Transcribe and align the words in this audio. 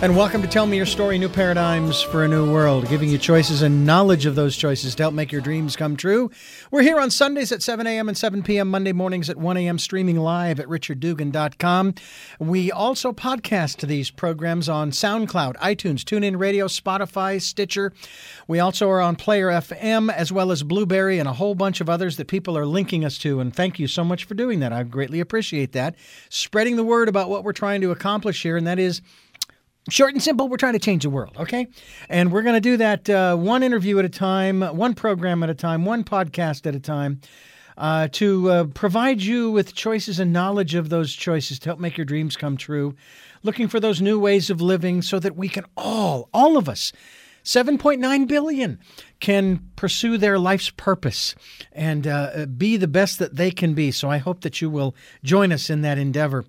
And 0.00 0.16
welcome 0.16 0.42
to 0.42 0.48
Tell 0.48 0.64
Me 0.64 0.76
Your 0.76 0.86
Story 0.86 1.18
New 1.18 1.28
Paradigms 1.28 2.00
for 2.00 2.22
a 2.22 2.28
New 2.28 2.52
World, 2.52 2.88
giving 2.88 3.08
you 3.08 3.18
choices 3.18 3.62
and 3.62 3.84
knowledge 3.84 4.26
of 4.26 4.36
those 4.36 4.56
choices 4.56 4.94
to 4.94 5.02
help 5.02 5.12
make 5.12 5.32
your 5.32 5.40
dreams 5.40 5.74
come 5.74 5.96
true. 5.96 6.30
We're 6.70 6.82
here 6.82 7.00
on 7.00 7.10
Sundays 7.10 7.50
at 7.50 7.64
7 7.64 7.84
a.m. 7.84 8.06
and 8.06 8.16
7 8.16 8.44
p.m., 8.44 8.68
Monday 8.68 8.92
mornings 8.92 9.28
at 9.28 9.36
1 9.36 9.56
a.m., 9.56 9.76
streaming 9.76 10.16
live 10.16 10.60
at 10.60 10.68
richarddugan.com. 10.68 11.94
We 12.38 12.70
also 12.70 13.12
podcast 13.12 13.88
these 13.88 14.12
programs 14.12 14.68
on 14.68 14.92
SoundCloud, 14.92 15.56
iTunes, 15.56 16.04
TuneIn 16.04 16.38
Radio, 16.38 16.68
Spotify, 16.68 17.42
Stitcher. 17.42 17.92
We 18.46 18.60
also 18.60 18.88
are 18.90 19.00
on 19.00 19.16
Player 19.16 19.48
FM, 19.48 20.12
as 20.12 20.30
well 20.30 20.52
as 20.52 20.62
Blubrry 20.62 21.18
and 21.18 21.28
a 21.28 21.32
whole 21.32 21.56
bunch 21.56 21.80
of 21.80 21.90
others 21.90 22.18
that 22.18 22.28
people 22.28 22.56
are 22.56 22.66
linking 22.66 23.04
us 23.04 23.18
to. 23.18 23.40
And 23.40 23.52
thank 23.52 23.80
you 23.80 23.88
so 23.88 24.04
much 24.04 24.26
for 24.26 24.34
doing 24.34 24.60
that. 24.60 24.72
I 24.72 24.84
greatly 24.84 25.18
appreciate 25.18 25.72
that. 25.72 25.96
Spreading 26.28 26.76
the 26.76 26.84
word 26.84 27.08
about 27.08 27.28
what 27.28 27.42
we're 27.42 27.52
trying 27.52 27.80
to 27.80 27.90
accomplish 27.90 28.44
here, 28.44 28.56
and 28.56 28.64
that 28.68 28.78
is 28.78 29.02
Short 29.88 30.12
and 30.12 30.22
simple, 30.22 30.48
we're 30.48 30.58
trying 30.58 30.74
to 30.74 30.78
change 30.78 31.04
the 31.04 31.10
world, 31.10 31.36
okay? 31.38 31.66
And 32.08 32.30
we're 32.30 32.42
going 32.42 32.54
to 32.54 32.60
do 32.60 32.76
that 32.76 33.08
uh, 33.08 33.36
one 33.36 33.62
interview 33.62 33.98
at 33.98 34.04
a 34.04 34.10
time, 34.10 34.60
one 34.60 34.94
program 34.94 35.42
at 35.42 35.48
a 35.48 35.54
time, 35.54 35.84
one 35.84 36.04
podcast 36.04 36.66
at 36.66 36.74
a 36.74 36.80
time. 36.80 37.20
Uh, 37.78 38.08
to 38.10 38.50
uh, 38.50 38.64
provide 38.64 39.22
you 39.22 39.52
with 39.52 39.72
choices 39.72 40.18
and 40.18 40.32
knowledge 40.32 40.74
of 40.74 40.88
those 40.88 41.14
choices 41.14 41.60
to 41.60 41.68
help 41.68 41.78
make 41.78 41.96
your 41.96 42.04
dreams 42.04 42.36
come 42.36 42.56
true, 42.56 42.92
looking 43.44 43.68
for 43.68 43.78
those 43.78 44.02
new 44.02 44.18
ways 44.18 44.50
of 44.50 44.60
living 44.60 45.00
so 45.00 45.20
that 45.20 45.36
we 45.36 45.48
can 45.48 45.64
all, 45.76 46.28
all 46.34 46.56
of 46.56 46.68
us, 46.68 46.92
7.9 47.44 48.26
billion, 48.26 48.80
can 49.20 49.60
pursue 49.76 50.18
their 50.18 50.40
life's 50.40 50.70
purpose 50.70 51.36
and 51.70 52.04
uh, 52.04 52.46
be 52.46 52.76
the 52.76 52.88
best 52.88 53.20
that 53.20 53.36
they 53.36 53.52
can 53.52 53.74
be. 53.74 53.92
So 53.92 54.10
I 54.10 54.18
hope 54.18 54.40
that 54.40 54.60
you 54.60 54.68
will 54.68 54.96
join 55.22 55.52
us 55.52 55.70
in 55.70 55.82
that 55.82 55.98
endeavor. 55.98 56.44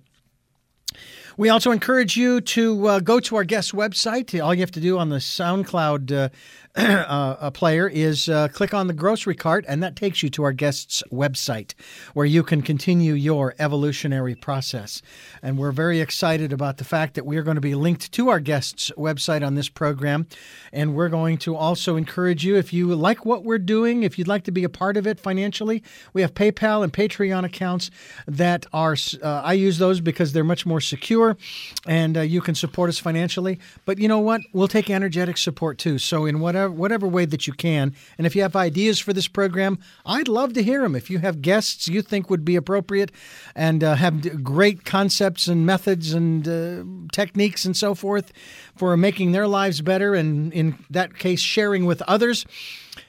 We 1.40 1.48
also 1.48 1.70
encourage 1.70 2.18
you 2.18 2.42
to 2.42 2.86
uh, 2.86 3.00
go 3.00 3.18
to 3.18 3.36
our 3.36 3.44
guest 3.44 3.72
website. 3.72 4.44
All 4.44 4.52
you 4.52 4.60
have 4.60 4.72
to 4.72 4.80
do 4.80 4.98
on 4.98 5.08
the 5.08 5.16
SoundCloud 5.16 6.30
uh, 6.76 7.36
uh, 7.40 7.50
player 7.50 7.88
is 7.88 8.28
uh, 8.28 8.46
click 8.46 8.72
on 8.72 8.86
the 8.86 8.92
grocery 8.92 9.34
cart, 9.34 9.64
and 9.66 9.82
that 9.82 9.96
takes 9.96 10.22
you 10.22 10.30
to 10.30 10.44
our 10.44 10.52
guest's 10.52 11.02
website 11.10 11.74
where 12.14 12.26
you 12.26 12.44
can 12.44 12.62
continue 12.62 13.12
your 13.12 13.56
evolutionary 13.58 14.36
process. 14.36 15.02
And 15.42 15.58
we're 15.58 15.72
very 15.72 15.98
excited 15.98 16.52
about 16.52 16.76
the 16.76 16.84
fact 16.84 17.14
that 17.14 17.26
we're 17.26 17.42
going 17.42 17.56
to 17.56 17.60
be 17.60 17.74
linked 17.74 18.12
to 18.12 18.28
our 18.28 18.38
guest's 18.38 18.92
website 18.96 19.44
on 19.44 19.56
this 19.56 19.68
program. 19.68 20.28
And 20.72 20.94
we're 20.94 21.08
going 21.08 21.38
to 21.38 21.56
also 21.56 21.96
encourage 21.96 22.44
you, 22.44 22.54
if 22.54 22.72
you 22.72 22.94
like 22.94 23.26
what 23.26 23.42
we're 23.42 23.58
doing, 23.58 24.04
if 24.04 24.16
you'd 24.16 24.28
like 24.28 24.44
to 24.44 24.52
be 24.52 24.62
a 24.62 24.68
part 24.68 24.96
of 24.96 25.08
it 25.08 25.18
financially, 25.18 25.82
we 26.12 26.22
have 26.22 26.34
PayPal 26.34 26.84
and 26.84 26.92
Patreon 26.92 27.44
accounts 27.44 27.90
that 28.28 28.64
are, 28.72 28.94
uh, 29.20 29.42
I 29.44 29.54
use 29.54 29.78
those 29.78 30.00
because 30.00 30.32
they're 30.32 30.44
much 30.44 30.64
more 30.66 30.80
secure 30.80 31.36
and 31.84 32.16
uh, 32.16 32.20
you 32.20 32.40
can 32.40 32.54
support 32.54 32.90
us 32.90 33.00
financially. 33.00 33.58
But 33.84 33.98
you 33.98 34.06
know 34.06 34.20
what? 34.20 34.40
We'll 34.52 34.68
take 34.68 34.88
energetic 34.88 35.36
support 35.36 35.76
too. 35.76 35.98
So, 35.98 36.26
in 36.26 36.38
whatever 36.38 36.59
whatever 36.68 37.00
whatever 37.00 37.06
way 37.06 37.24
that 37.24 37.46
you 37.46 37.52
can. 37.52 37.94
And 38.18 38.26
if 38.26 38.36
you 38.36 38.42
have 38.42 38.54
ideas 38.54 38.98
for 38.98 39.12
this 39.12 39.28
program, 39.28 39.78
I'd 40.04 40.28
love 40.28 40.52
to 40.52 40.62
hear 40.62 40.82
them. 40.82 40.94
If 40.94 41.08
you 41.08 41.20
have 41.20 41.40
guests 41.40 41.88
you 41.88 42.02
think 42.02 42.28
would 42.28 42.44
be 42.44 42.56
appropriate 42.56 43.10
and 43.54 43.82
uh, 43.82 43.94
have 43.94 44.44
great 44.44 44.84
concepts 44.84 45.46
and 45.46 45.64
methods 45.64 46.12
and 46.12 46.46
uh, 46.46 46.84
techniques 47.12 47.64
and 47.64 47.76
so 47.76 47.94
forth 47.94 48.32
for 48.76 48.96
making 48.96 49.32
their 49.32 49.46
lives 49.46 49.80
better, 49.80 50.14
and 50.14 50.52
in 50.52 50.78
that 50.90 51.18
case, 51.18 51.40
sharing 51.40 51.86
with 51.86 52.02
others. 52.02 52.44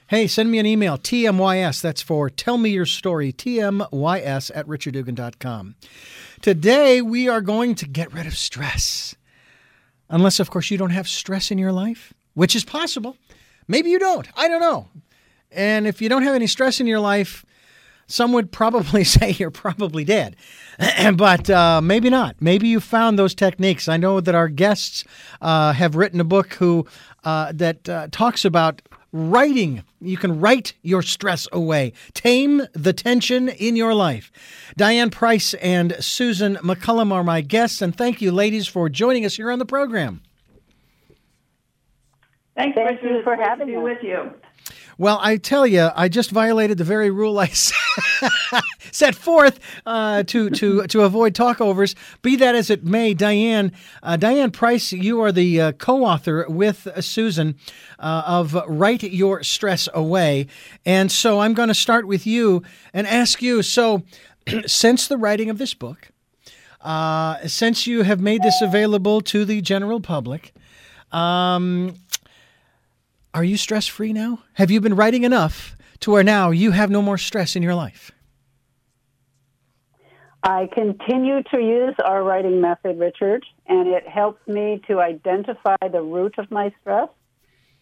Hey, 0.06 0.26
send 0.26 0.50
me 0.50 0.58
an 0.58 0.66
email, 0.66 0.96
TMYS, 0.96 1.80
that's 1.80 2.02
for 2.02 2.30
Tell 2.30 2.58
Me 2.58 2.70
Your 2.70 2.86
Story, 2.86 3.32
TMYS 3.32 4.50
at 4.54 4.66
richarddugan.com. 4.66 5.74
Today, 6.40 7.02
we 7.02 7.28
are 7.28 7.40
going 7.40 7.74
to 7.76 7.88
get 7.88 8.12
rid 8.12 8.26
of 8.26 8.36
stress. 8.36 9.16
Unless, 10.08 10.40
of 10.40 10.50
course, 10.50 10.70
you 10.70 10.78
don't 10.78 10.90
have 10.90 11.08
stress 11.08 11.50
in 11.50 11.58
your 11.58 11.72
life, 11.72 12.12
which 12.34 12.54
is 12.54 12.64
possible. 12.64 13.16
Maybe 13.68 13.90
you 13.90 13.98
don't. 13.98 14.28
I 14.36 14.48
don't 14.48 14.60
know. 14.60 14.88
And 15.50 15.86
if 15.86 16.00
you 16.00 16.08
don't 16.08 16.22
have 16.22 16.34
any 16.34 16.46
stress 16.46 16.80
in 16.80 16.86
your 16.86 17.00
life, 17.00 17.44
some 18.06 18.32
would 18.32 18.52
probably 18.52 19.04
say 19.16 19.30
you're 19.30 19.50
probably 19.50 20.04
dead. 20.04 20.36
but 21.16 21.48
uh, 21.50 21.80
maybe 21.80 22.10
not. 22.10 22.36
Maybe 22.40 22.68
you 22.68 22.80
found 22.80 23.18
those 23.18 23.34
techniques. 23.34 23.88
I 23.88 23.96
know 23.96 24.20
that 24.20 24.34
our 24.34 24.48
guests 24.48 25.04
uh, 25.40 25.72
have 25.72 25.96
written 25.96 26.20
a 26.20 26.24
book 26.24 26.54
who 26.54 26.86
uh, 27.24 27.52
that 27.52 27.88
uh, 27.88 28.08
talks 28.10 28.44
about 28.44 28.82
writing. 29.12 29.84
You 30.00 30.16
can 30.16 30.40
write 30.40 30.74
your 30.82 31.02
stress 31.02 31.46
away, 31.52 31.92
tame 32.14 32.62
the 32.72 32.92
tension 32.92 33.48
in 33.48 33.76
your 33.76 33.94
life. 33.94 34.32
Diane 34.76 35.10
Price 35.10 35.54
and 35.54 35.94
Susan 36.00 36.56
McCullum 36.56 37.12
are 37.12 37.22
my 37.22 37.42
guests, 37.42 37.82
and 37.82 37.94
thank 37.94 38.22
you, 38.22 38.32
ladies, 38.32 38.66
for 38.66 38.88
joining 38.88 39.24
us 39.24 39.36
here 39.36 39.50
on 39.50 39.58
the 39.58 39.66
program. 39.66 40.22
Thanks, 42.54 42.74
Thank 42.76 42.90
Richard. 43.02 43.16
you 43.16 43.22
for 43.22 43.36
having 43.36 43.68
me 43.68 43.78
with 43.78 44.02
you. 44.02 44.32
Well, 44.98 45.18
I 45.22 45.38
tell 45.38 45.66
you, 45.66 45.88
I 45.96 46.08
just 46.08 46.30
violated 46.30 46.76
the 46.76 46.84
very 46.84 47.10
rule 47.10 47.38
I 47.38 47.46
set 48.92 49.14
forth 49.14 49.58
uh, 49.86 50.22
to 50.24 50.50
to 50.50 50.86
to 50.86 51.02
avoid 51.02 51.34
talkovers. 51.34 51.94
Be 52.20 52.36
that 52.36 52.54
as 52.54 52.68
it 52.68 52.84
may, 52.84 53.14
Diane 53.14 53.72
uh, 54.02 54.16
Diane 54.16 54.50
Price, 54.50 54.92
you 54.92 55.20
are 55.22 55.32
the 55.32 55.60
uh, 55.60 55.72
co-author 55.72 56.46
with 56.48 56.86
Susan 57.00 57.56
uh, 57.98 58.22
of 58.26 58.54
"Write 58.68 59.02
Your 59.02 59.42
Stress 59.42 59.88
Away," 59.94 60.46
and 60.84 61.10
so 61.10 61.40
I'm 61.40 61.54
going 61.54 61.68
to 61.68 61.74
start 61.74 62.06
with 62.06 62.26
you 62.26 62.62
and 62.92 63.06
ask 63.06 63.40
you. 63.40 63.62
So, 63.62 64.02
since 64.66 65.08
the 65.08 65.16
writing 65.16 65.48
of 65.48 65.56
this 65.56 65.72
book, 65.72 66.10
uh, 66.82 67.46
since 67.46 67.86
you 67.86 68.02
have 68.02 68.20
made 68.20 68.42
this 68.42 68.60
available 68.60 69.22
to 69.22 69.44
the 69.44 69.62
general 69.62 70.00
public. 70.00 70.52
Um, 71.12 71.96
are 73.34 73.44
you 73.44 73.56
stress 73.56 73.86
free 73.86 74.12
now? 74.12 74.40
Have 74.54 74.70
you 74.70 74.80
been 74.80 74.94
writing 74.94 75.24
enough 75.24 75.76
to 76.00 76.10
where 76.10 76.22
now 76.22 76.50
you 76.50 76.72
have 76.72 76.90
no 76.90 77.00
more 77.00 77.18
stress 77.18 77.56
in 77.56 77.62
your 77.62 77.74
life? 77.74 78.10
I 80.42 80.68
continue 80.72 81.42
to 81.44 81.58
use 81.58 81.94
our 82.04 82.22
writing 82.24 82.60
method, 82.60 82.98
Richard, 82.98 83.44
and 83.66 83.88
it 83.88 84.06
helps 84.08 84.46
me 84.48 84.82
to 84.88 85.00
identify 85.00 85.76
the 85.90 86.02
root 86.02 86.34
of 86.38 86.50
my 86.50 86.74
stress, 86.80 87.08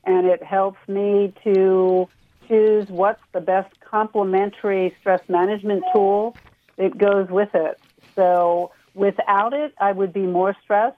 and 0.05 0.27
it 0.27 0.43
helps 0.43 0.78
me 0.87 1.33
to 1.43 2.09
choose 2.47 2.89
what's 2.89 3.22
the 3.33 3.41
best 3.41 3.72
complementary 3.81 4.94
stress 5.00 5.22
management 5.28 5.83
tool 5.93 6.37
that 6.77 6.99
goes 6.99 7.28
with 7.31 7.49
it. 7.55 7.81
So 8.15 8.72
without 8.94 9.55
it, 9.55 9.72
I 9.81 9.93
would 9.93 10.12
be 10.12 10.27
more 10.27 10.55
stressed. 10.62 10.97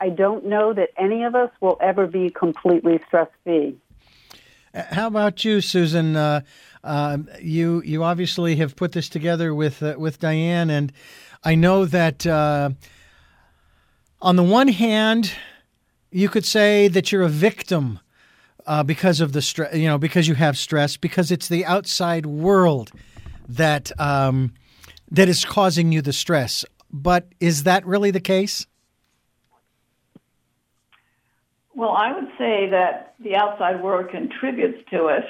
I 0.00 0.08
don't 0.08 0.46
know 0.46 0.72
that 0.72 0.90
any 0.96 1.24
of 1.24 1.34
us 1.34 1.50
will 1.60 1.78
ever 1.80 2.06
be 2.06 2.30
completely 2.30 3.00
stress 3.06 3.28
free. 3.44 3.76
How 4.74 5.06
about 5.06 5.44
you, 5.44 5.60
Susan? 5.60 6.16
Uh, 6.16 6.40
uh, 6.82 7.18
you 7.40 7.80
you 7.84 8.02
obviously 8.02 8.56
have 8.56 8.74
put 8.74 8.90
this 8.90 9.08
together 9.08 9.54
with 9.54 9.80
uh, 9.82 9.94
with 9.96 10.18
Diane, 10.18 10.68
and 10.68 10.92
I 11.44 11.54
know 11.54 11.84
that 11.84 12.26
uh, 12.26 12.70
on 14.20 14.34
the 14.34 14.42
one 14.42 14.68
hand, 14.68 15.32
you 16.10 16.28
could 16.28 16.44
say 16.44 16.88
that 16.88 17.12
you're 17.12 17.22
a 17.22 17.28
victim 17.28 18.00
uh, 18.66 18.82
because 18.82 19.20
of 19.20 19.32
the 19.32 19.42
stress. 19.42 19.76
You 19.76 19.86
know, 19.86 19.98
because 19.98 20.26
you 20.26 20.34
have 20.34 20.58
stress, 20.58 20.96
because 20.96 21.30
it's 21.30 21.46
the 21.48 21.64
outside 21.64 22.26
world 22.26 22.90
that 23.48 23.92
um, 24.00 24.54
that 25.08 25.28
is 25.28 25.44
causing 25.44 25.92
you 25.92 26.02
the 26.02 26.12
stress. 26.12 26.64
But 26.90 27.28
is 27.38 27.62
that 27.62 27.86
really 27.86 28.10
the 28.10 28.20
case? 28.20 28.66
Well, 31.74 31.90
I 31.90 32.12
would 32.12 32.30
say 32.38 32.68
that 32.70 33.14
the 33.18 33.34
outside 33.36 33.82
world 33.82 34.10
contributes 34.10 34.78
to 34.90 35.08
it, 35.08 35.24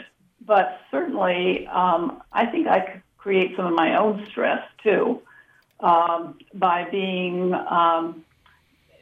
but 0.45 0.81
certainly 0.91 1.67
um, 1.69 2.23
I 2.33 2.47
think 2.47 2.67
I 2.67 3.03
create 3.17 3.57
some 3.57 3.67
of 3.67 3.73
my 3.73 3.99
own 3.99 4.27
stress 4.29 4.63
too 4.83 5.23
um, 5.81 6.39
by 6.53 6.89
being 6.91 7.55
um, 7.55 8.25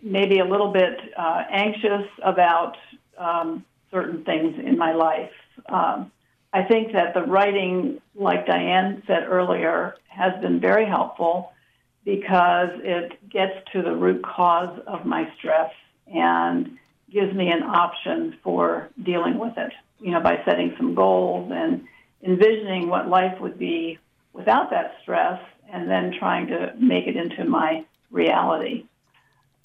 maybe 0.02 0.38
a 0.38 0.44
little 0.44 0.72
bit 0.72 0.98
uh, 1.16 1.42
anxious 1.50 2.06
about 2.22 2.76
um, 3.18 3.64
certain 3.90 4.24
things 4.24 4.54
in 4.64 4.78
my 4.78 4.92
life. 4.92 5.32
Um, 5.68 6.12
I 6.52 6.62
think 6.62 6.92
that 6.92 7.14
the 7.14 7.22
writing, 7.22 8.00
like 8.14 8.46
Diane 8.46 9.02
said 9.06 9.24
earlier, 9.26 9.96
has 10.08 10.40
been 10.40 10.60
very 10.60 10.86
helpful 10.86 11.52
because 12.04 12.70
it 12.82 13.28
gets 13.28 13.54
to 13.72 13.82
the 13.82 13.94
root 13.94 14.22
cause 14.22 14.78
of 14.86 15.04
my 15.04 15.28
stress 15.38 15.72
and 16.06 16.78
gives 17.12 17.34
me 17.34 17.50
an 17.50 17.62
option 17.62 18.36
for 18.42 18.88
dealing 19.02 19.38
with 19.38 19.56
it, 19.56 19.72
you 20.00 20.10
know, 20.10 20.20
by 20.20 20.42
setting 20.44 20.74
some 20.76 20.94
goals 20.94 21.50
and 21.52 21.86
envisioning 22.22 22.88
what 22.88 23.08
life 23.08 23.40
would 23.40 23.58
be 23.58 23.98
without 24.32 24.70
that 24.70 24.94
stress 25.02 25.40
and 25.70 25.88
then 25.88 26.12
trying 26.18 26.46
to 26.48 26.74
make 26.78 27.06
it 27.06 27.16
into 27.16 27.44
my 27.44 27.84
reality. 28.10 28.84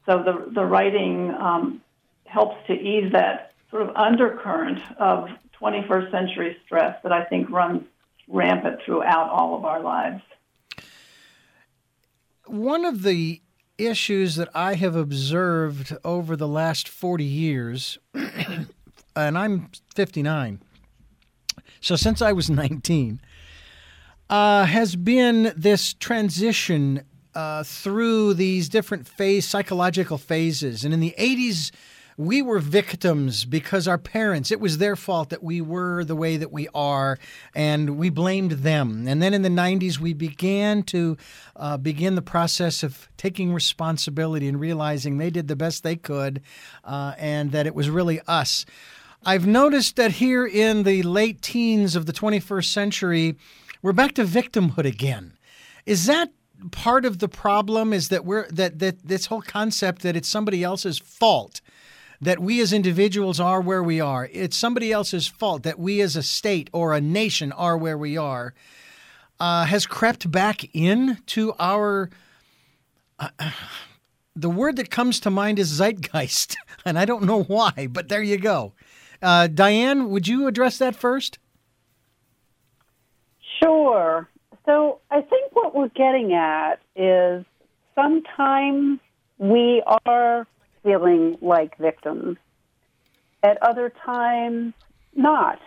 So 0.06 0.24
the, 0.24 0.52
the 0.54 0.66
writing 0.66 1.32
um, 1.32 1.82
helps 2.26 2.56
to 2.68 2.74
ease 2.74 3.12
that 3.12 3.54
sort 3.70 3.84
of 3.84 3.96
undercurrent 3.96 4.80
of 5.00 5.30
21st 5.62 6.12
century 6.12 6.58
stress 6.66 6.98
that 7.04 7.12
I 7.12 7.26
think 7.26 7.50
runs 7.50 7.84
rampant 8.28 8.80
throughout 8.86 9.30
all 9.30 9.58
of 9.58 9.66
our 9.66 9.82
lives. 9.82 10.22
One 12.46 12.86
of 12.86 13.04
the 13.04 13.42
issues 13.78 14.36
that 14.36 14.50
I 14.54 14.76
have 14.76 14.96
observed 14.96 15.96
over 16.04 16.36
the 16.36 16.48
last 16.48 16.88
40 16.88 17.24
years, 17.24 17.98
and 18.14 19.38
I'm 19.38 19.70
59. 19.96 20.62
So 21.82 21.96
since 21.96 22.22
I 22.22 22.32
was 22.32 22.50
19, 22.50 23.22
uh, 24.30 24.66
has 24.66 24.96
been 24.96 25.54
this 25.56 25.94
transition 25.94 27.04
uh, 27.34 27.64
through 27.64 28.34
these 28.34 28.68
different 28.68 29.08
phase 29.08 29.48
psychological 29.48 30.18
phases. 30.18 30.84
And 30.84 30.94
in 30.94 31.00
the 31.00 31.14
80s, 31.18 31.72
we 32.18 32.42
were 32.42 32.58
victims 32.58 33.46
because 33.46 33.88
our 33.88 34.00
parents, 34.00 34.50
it 34.52 34.60
was 34.60 34.80
their 34.80 34.96
fault 34.96 35.30
that 35.30 35.44
we 35.44 35.62
were 35.62 36.04
the 36.04 36.16
way 36.16 36.36
that 36.36 36.52
we 36.52 36.68
are, 36.74 37.20
and 37.54 37.98
we 37.98 38.10
blamed 38.10 38.52
them. 38.52 39.08
And 39.08 39.22
then 39.22 39.36
in 39.36 39.44
the 39.44 39.50
90s, 39.50 40.00
we 40.00 40.14
began 40.14 40.82
to 40.84 41.16
uh, 41.56 41.78
begin 41.78 42.16
the 42.16 42.24
process 42.24 42.82
of 42.82 43.08
taking 43.18 43.54
responsibility 43.54 44.48
and 44.48 44.60
realizing 44.60 45.18
they 45.18 45.30
did 45.30 45.48
the 45.48 45.56
best 45.56 45.84
they 45.84 45.96
could 45.96 46.42
uh, 46.84 47.14
and 47.20 47.52
that 47.52 47.68
it 47.68 47.76
was 47.76 47.88
really 47.88 48.20
us. 48.28 48.66
I've 49.24 49.46
noticed 49.46 49.96
that 49.98 50.14
here 50.14 50.46
in 50.48 50.84
the 50.84 51.04
late 51.04 51.44
teens 51.44 51.96
of 51.96 52.08
the 52.08 52.14
21st 52.14 52.66
century, 52.66 53.36
we're 53.84 53.94
back 53.94 54.14
to 54.14 54.24
victimhood 54.24 54.86
again. 54.86 55.34
Is 55.86 56.08
that 56.08 56.32
part 56.72 57.06
of 57.06 57.20
the 57.20 57.28
problem 57.28 57.94
is 57.94 58.10
that 58.10 58.26
we're 58.26 58.48
that 58.50 58.80
that 58.80 59.08
this 59.08 59.28
whole 59.28 59.42
concept 59.42 60.02
that 60.02 60.16
it's 60.16 60.28
somebody 60.28 60.64
else's 60.64 60.98
fault 60.98 61.62
that 62.22 62.40
we 62.40 62.62
as 62.62 62.74
individuals 62.74 63.40
are 63.40 63.62
where 63.62 63.84
we 63.84 64.00
are. 64.00 64.30
It's 64.32 64.58
somebody 64.58 64.92
else's 64.92 65.28
fault 65.28 65.64
that 65.64 65.80
we 65.80 66.02
as 66.02 66.16
a 66.16 66.24
state 66.24 66.70
or 66.74 66.94
a 66.94 67.02
nation 67.02 67.52
are 67.52 67.78
where 67.78 67.98
we 67.98 68.18
are. 68.18 68.54
Uh, 69.40 69.66
has 69.66 69.86
crept 69.86 70.32
back 70.32 70.64
into 70.76 71.54
our. 71.60 72.10
Uh, 73.20 73.30
the 74.36 74.50
word 74.50 74.76
that 74.78 74.90
comes 74.90 75.20
to 75.20 75.30
mind 75.30 75.60
is 75.60 75.70
zeitgeist, 75.80 76.56
and 76.86 76.98
I 76.98 77.06
don't 77.06 77.24
know 77.24 77.44
why, 77.44 77.88
but 77.90 78.10
there 78.10 78.24
you 78.24 78.38
go. 78.38 78.74
Uh, 79.22 79.48
Diane, 79.48 80.10
would 80.10 80.28
you 80.28 80.48
address 80.48 80.78
that 80.78 80.96
first? 80.96 81.40
Sure. 83.62 84.28
So 84.66 85.00
I 85.10 85.22
think 85.22 85.54
what 85.54 85.74
we're 85.74 85.88
getting 85.90 86.34
at 86.34 86.80
is 86.96 87.46
sometimes 87.96 89.00
we 89.40 89.84
are 90.06 90.46
feeling 90.88 91.38
like 91.42 91.78
victims. 91.78 92.38
At 93.44 93.62
other 93.62 93.92
times, 94.06 94.74
not. 95.16 95.60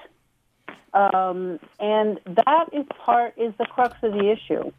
Um, 0.92 1.60
and 1.78 2.18
that 2.24 2.70
is 2.72 2.86
part 3.04 3.34
is 3.36 3.52
the 3.58 3.66
crux 3.66 3.94
of 4.02 4.12
the 4.12 4.30
issue. 4.30 4.72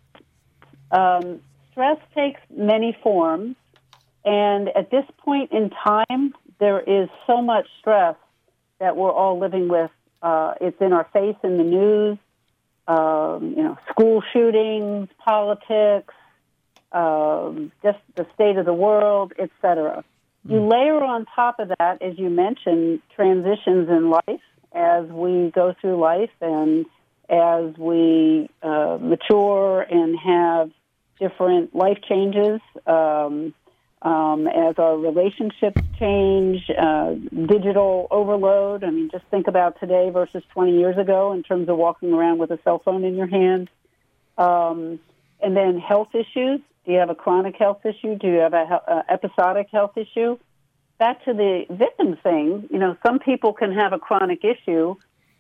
Um, 0.91 1.41
stress 1.71 1.97
takes 2.15 2.41
many 2.49 2.97
forms, 3.01 3.55
and 4.25 4.69
at 4.69 4.91
this 4.91 5.05
point 5.19 5.51
in 5.51 5.69
time, 5.69 6.33
there 6.59 6.81
is 6.81 7.07
so 7.27 7.41
much 7.41 7.67
stress 7.79 8.15
that 8.79 8.97
we're 8.97 9.11
all 9.11 9.39
living 9.39 9.69
with. 9.69 9.91
Uh, 10.21 10.55
it's 10.59 10.79
in 10.81 10.91
our 10.91 11.07
face 11.13 11.37
in 11.43 11.57
the 11.57 11.63
news 11.63 12.17
um, 12.87 13.53
you 13.55 13.63
know, 13.63 13.77
school 13.89 14.23
shootings, 14.33 15.07
politics, 15.23 16.13
um, 16.91 17.71
just 17.83 17.99
the 18.15 18.25
state 18.33 18.57
of 18.57 18.65
the 18.65 18.73
world, 18.73 19.33
etc. 19.39 20.03
You 20.47 20.59
hmm. 20.59 20.69
layer 20.69 21.03
on 21.03 21.25
top 21.35 21.59
of 21.59 21.69
that, 21.79 22.01
as 22.01 22.17
you 22.17 22.29
mentioned, 22.29 23.01
transitions 23.15 23.89
in 23.89 24.09
life 24.09 24.41
as 24.73 25.05
we 25.05 25.51
go 25.53 25.75
through 25.79 25.99
life 25.99 26.31
and 26.39 26.85
as 27.29 27.77
we 27.77 28.49
uh, 28.63 28.97
mature 28.99 29.81
and 29.81 30.17
have 30.19 30.71
different 31.19 31.75
life 31.75 31.99
changes. 32.07 32.59
Um, 32.87 33.53
um, 34.01 34.47
as 34.47 34.79
our 34.79 34.97
relationships 34.97 35.79
change, 35.99 36.69
uh, 36.75 37.13
digital 37.45 38.07
overload. 38.09 38.83
I 38.83 38.89
mean, 38.89 39.09
just 39.11 39.25
think 39.29 39.47
about 39.47 39.79
today 39.79 40.09
versus 40.09 40.43
20 40.53 40.79
years 40.79 40.97
ago 40.97 41.33
in 41.33 41.43
terms 41.43 41.69
of 41.69 41.77
walking 41.77 42.11
around 42.11 42.39
with 42.39 42.49
a 42.49 42.57
cell 42.63 42.81
phone 42.83 43.03
in 43.03 43.15
your 43.15 43.27
hand. 43.27 43.69
Um, 44.39 44.99
and 45.41 45.55
then 45.55 45.77
health 45.77 46.09
issues. 46.13 46.61
Do 46.85 46.91
you 46.91 46.99
have 46.99 47.09
a 47.09 47.15
chronic 47.15 47.55
health 47.57 47.85
issue? 47.85 48.15
Do 48.15 48.27
you 48.27 48.39
have 48.39 48.53
a, 48.53 48.81
a 48.87 49.13
episodic 49.13 49.67
health 49.71 49.97
issue? 49.97 50.37
Back 50.97 51.23
to 51.25 51.33
the 51.33 51.65
victim 51.69 52.17
thing, 52.21 52.67
you 52.69 52.77
know, 52.77 52.95
some 53.05 53.19
people 53.19 53.53
can 53.53 53.71
have 53.73 53.91
a 53.93 53.99
chronic 53.99 54.43
issue 54.43 54.95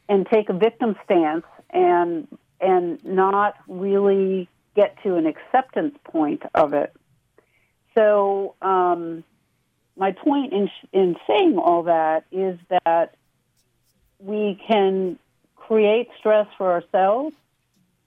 and 0.09 0.27
take 0.31 0.49
a 0.49 0.53
victim 0.53 0.95
stance 1.05 1.45
and 1.69 2.27
and 2.59 3.03
not 3.03 3.55
really 3.67 4.47
get 4.75 4.97
to 5.03 5.15
an 5.15 5.25
acceptance 5.25 5.95
point 6.03 6.43
of 6.53 6.73
it. 6.73 6.93
So, 7.95 8.55
um, 8.61 9.23
my 9.97 10.11
point 10.13 10.53
in, 10.53 10.69
in 10.93 11.15
saying 11.27 11.57
all 11.57 11.83
that 11.83 12.25
is 12.31 12.57
that 12.69 13.15
we 14.19 14.59
can 14.67 15.19
create 15.55 16.09
stress 16.19 16.47
for 16.57 16.71
ourselves. 16.71 17.35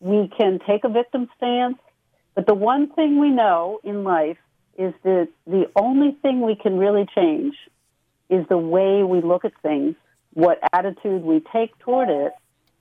We 0.01 0.29
can 0.37 0.61
take 0.67 0.85
a 0.85 0.89
victim 0.89 1.29
stance. 1.37 1.79
But 2.35 2.47
the 2.47 2.55
one 2.55 2.89
thing 2.91 3.21
we 3.21 3.31
know 3.31 3.81
in 3.85 4.05
life 4.05 4.39
is 4.77 4.93
that 5.05 5.29
the 5.47 5.71
only 5.77 6.13
thing 6.23 6.41
we 6.41 6.57
can 6.57 6.79
really 6.79 7.07
change 7.15 7.55
is 8.29 8.47
the 8.49 8.59
way 8.59 9.03
we 9.05 9.21
look 9.21 9.45
at 9.45 9.53
things, 9.63 9.95
what 10.33 10.59
attitude 10.73 11.23
we 11.23 11.41
take 11.53 11.79
toward 11.79 12.09
it, 12.09 12.33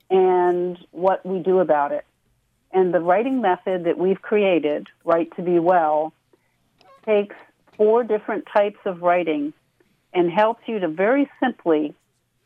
and 0.09 0.77
what 0.91 1.25
we 1.25 1.39
do 1.39 1.59
about 1.59 1.91
it. 1.91 2.05
And 2.71 2.94
the 2.94 3.00
writing 3.00 3.41
method 3.41 3.83
that 3.83 3.97
we've 3.97 4.21
created, 4.21 4.88
Write 5.05 5.35
to 5.35 5.44
Be 5.44 5.59
Well, 5.59 6.13
takes 7.05 7.35
four 7.77 8.03
different 8.03 8.47
types 8.51 8.79
of 8.85 9.01
writing 9.01 9.53
and 10.13 10.31
helps 10.31 10.61
you 10.67 10.79
to 10.79 10.88
very 10.88 11.29
simply 11.39 11.94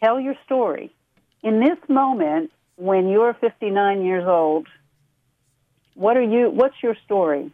tell 0.03 0.19
your 0.19 0.35
story. 0.45 0.93
In 1.43 1.59
this 1.59 1.77
moment, 1.87 2.51
when 2.75 3.07
you're 3.07 3.33
59 3.33 4.03
years 4.03 4.25
old, 4.27 4.67
what 5.97 6.15
are 6.15 6.21
you? 6.21 6.49
What's 6.49 6.75
your 6.83 6.95
story? 7.05 7.51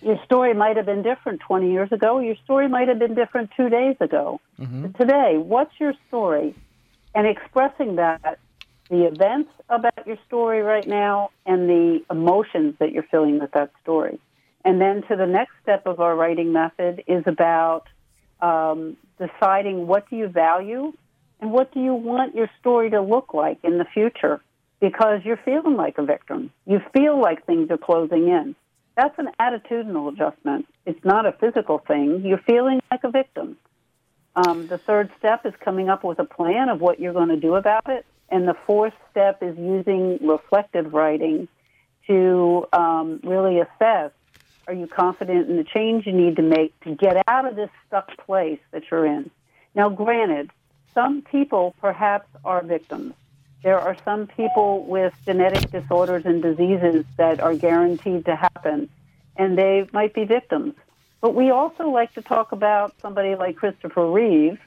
Your 0.00 0.18
story 0.24 0.54
might 0.54 0.76
have 0.76 0.86
been 0.86 1.02
different 1.02 1.40
20 1.40 1.70
years 1.70 1.92
ago. 1.92 2.18
Your 2.18 2.36
story 2.44 2.68
might 2.68 2.88
have 2.88 2.98
been 2.98 3.14
different 3.14 3.50
two 3.56 3.68
days 3.68 3.96
ago. 4.00 4.40
Mm-hmm. 4.58 4.92
Today, 4.92 5.36
what's 5.36 5.72
your 5.78 5.92
story? 6.08 6.54
And 7.14 7.26
expressing 7.26 7.96
that, 7.96 8.38
the 8.88 9.04
events 9.06 9.50
about 9.68 10.06
your 10.06 10.16
story 10.26 10.60
right 10.62 10.86
now, 10.86 11.30
and 11.44 11.68
the 11.68 12.04
emotions 12.10 12.76
that 12.78 12.92
you're 12.92 13.06
feeling 13.10 13.38
with 13.38 13.50
that 13.52 13.70
story. 13.82 14.18
And 14.64 14.80
then 14.80 15.02
to 15.08 15.16
the 15.16 15.26
next 15.26 15.52
step 15.62 15.86
of 15.86 16.00
our 16.00 16.14
writing 16.14 16.52
method 16.52 17.02
is 17.06 17.24
about 17.26 17.86
um, 18.40 18.96
deciding 19.18 19.86
what 19.86 20.08
do 20.08 20.16
you 20.16 20.28
value 20.28 20.92
and 21.40 21.52
what 21.52 21.72
do 21.72 21.80
you 21.80 21.94
want 21.94 22.34
your 22.34 22.50
story 22.60 22.90
to 22.90 23.00
look 23.00 23.34
like 23.34 23.58
in 23.62 23.78
the 23.78 23.84
future 23.84 24.40
because 24.80 25.20
you're 25.24 25.38
feeling 25.38 25.76
like 25.76 25.98
a 25.98 26.04
victim. 26.04 26.50
You 26.66 26.80
feel 26.92 27.20
like 27.20 27.44
things 27.46 27.70
are 27.70 27.78
closing 27.78 28.28
in. 28.28 28.54
That's 28.96 29.18
an 29.18 29.28
attitudinal 29.40 30.12
adjustment. 30.12 30.66
It's 30.84 31.04
not 31.04 31.26
a 31.26 31.32
physical 31.32 31.78
thing. 31.78 32.22
You're 32.24 32.38
feeling 32.38 32.80
like 32.90 33.04
a 33.04 33.10
victim. 33.10 33.58
Um, 34.34 34.66
the 34.66 34.78
third 34.78 35.10
step 35.18 35.46
is 35.46 35.54
coming 35.60 35.88
up 35.88 36.04
with 36.04 36.18
a 36.18 36.24
plan 36.24 36.68
of 36.68 36.80
what 36.80 37.00
you're 37.00 37.12
going 37.12 37.28
to 37.28 37.36
do 37.36 37.54
about 37.54 37.88
it. 37.88 38.06
And 38.28 38.46
the 38.46 38.56
fourth 38.66 38.94
step 39.10 39.42
is 39.42 39.56
using 39.56 40.18
reflective 40.26 40.92
writing 40.92 41.48
to 42.06 42.66
um, 42.72 43.20
really 43.22 43.60
assess 43.60 44.12
are 44.68 44.74
you 44.74 44.86
confident 44.86 45.48
in 45.48 45.56
the 45.56 45.64
change 45.64 46.06
you 46.06 46.12
need 46.12 46.36
to 46.36 46.42
make 46.42 46.78
to 46.80 46.94
get 46.94 47.22
out 47.28 47.46
of 47.46 47.54
this 47.54 47.70
stuck 47.86 48.16
place 48.18 48.58
that 48.72 48.82
you're 48.90 49.06
in? 49.06 49.30
Now, 49.74 49.88
granted, 49.90 50.50
some 50.92 51.22
people 51.22 51.74
perhaps 51.80 52.26
are 52.44 52.64
victims. 52.64 53.14
There 53.66 53.80
are 53.80 53.96
some 54.04 54.28
people 54.28 54.84
with 54.84 55.12
genetic 55.24 55.72
disorders 55.72 56.24
and 56.24 56.40
diseases 56.40 57.04
that 57.16 57.40
are 57.40 57.56
guaranteed 57.56 58.24
to 58.26 58.36
happen, 58.36 58.88
and 59.34 59.58
they 59.58 59.88
might 59.92 60.14
be 60.14 60.24
victims. 60.24 60.74
But 61.20 61.34
we 61.34 61.50
also 61.50 61.88
like 61.88 62.14
to 62.14 62.22
talk 62.22 62.52
about 62.52 62.94
somebody 63.02 63.34
like 63.34 63.56
Christopher 63.56 64.08
Reeve, 64.08 64.60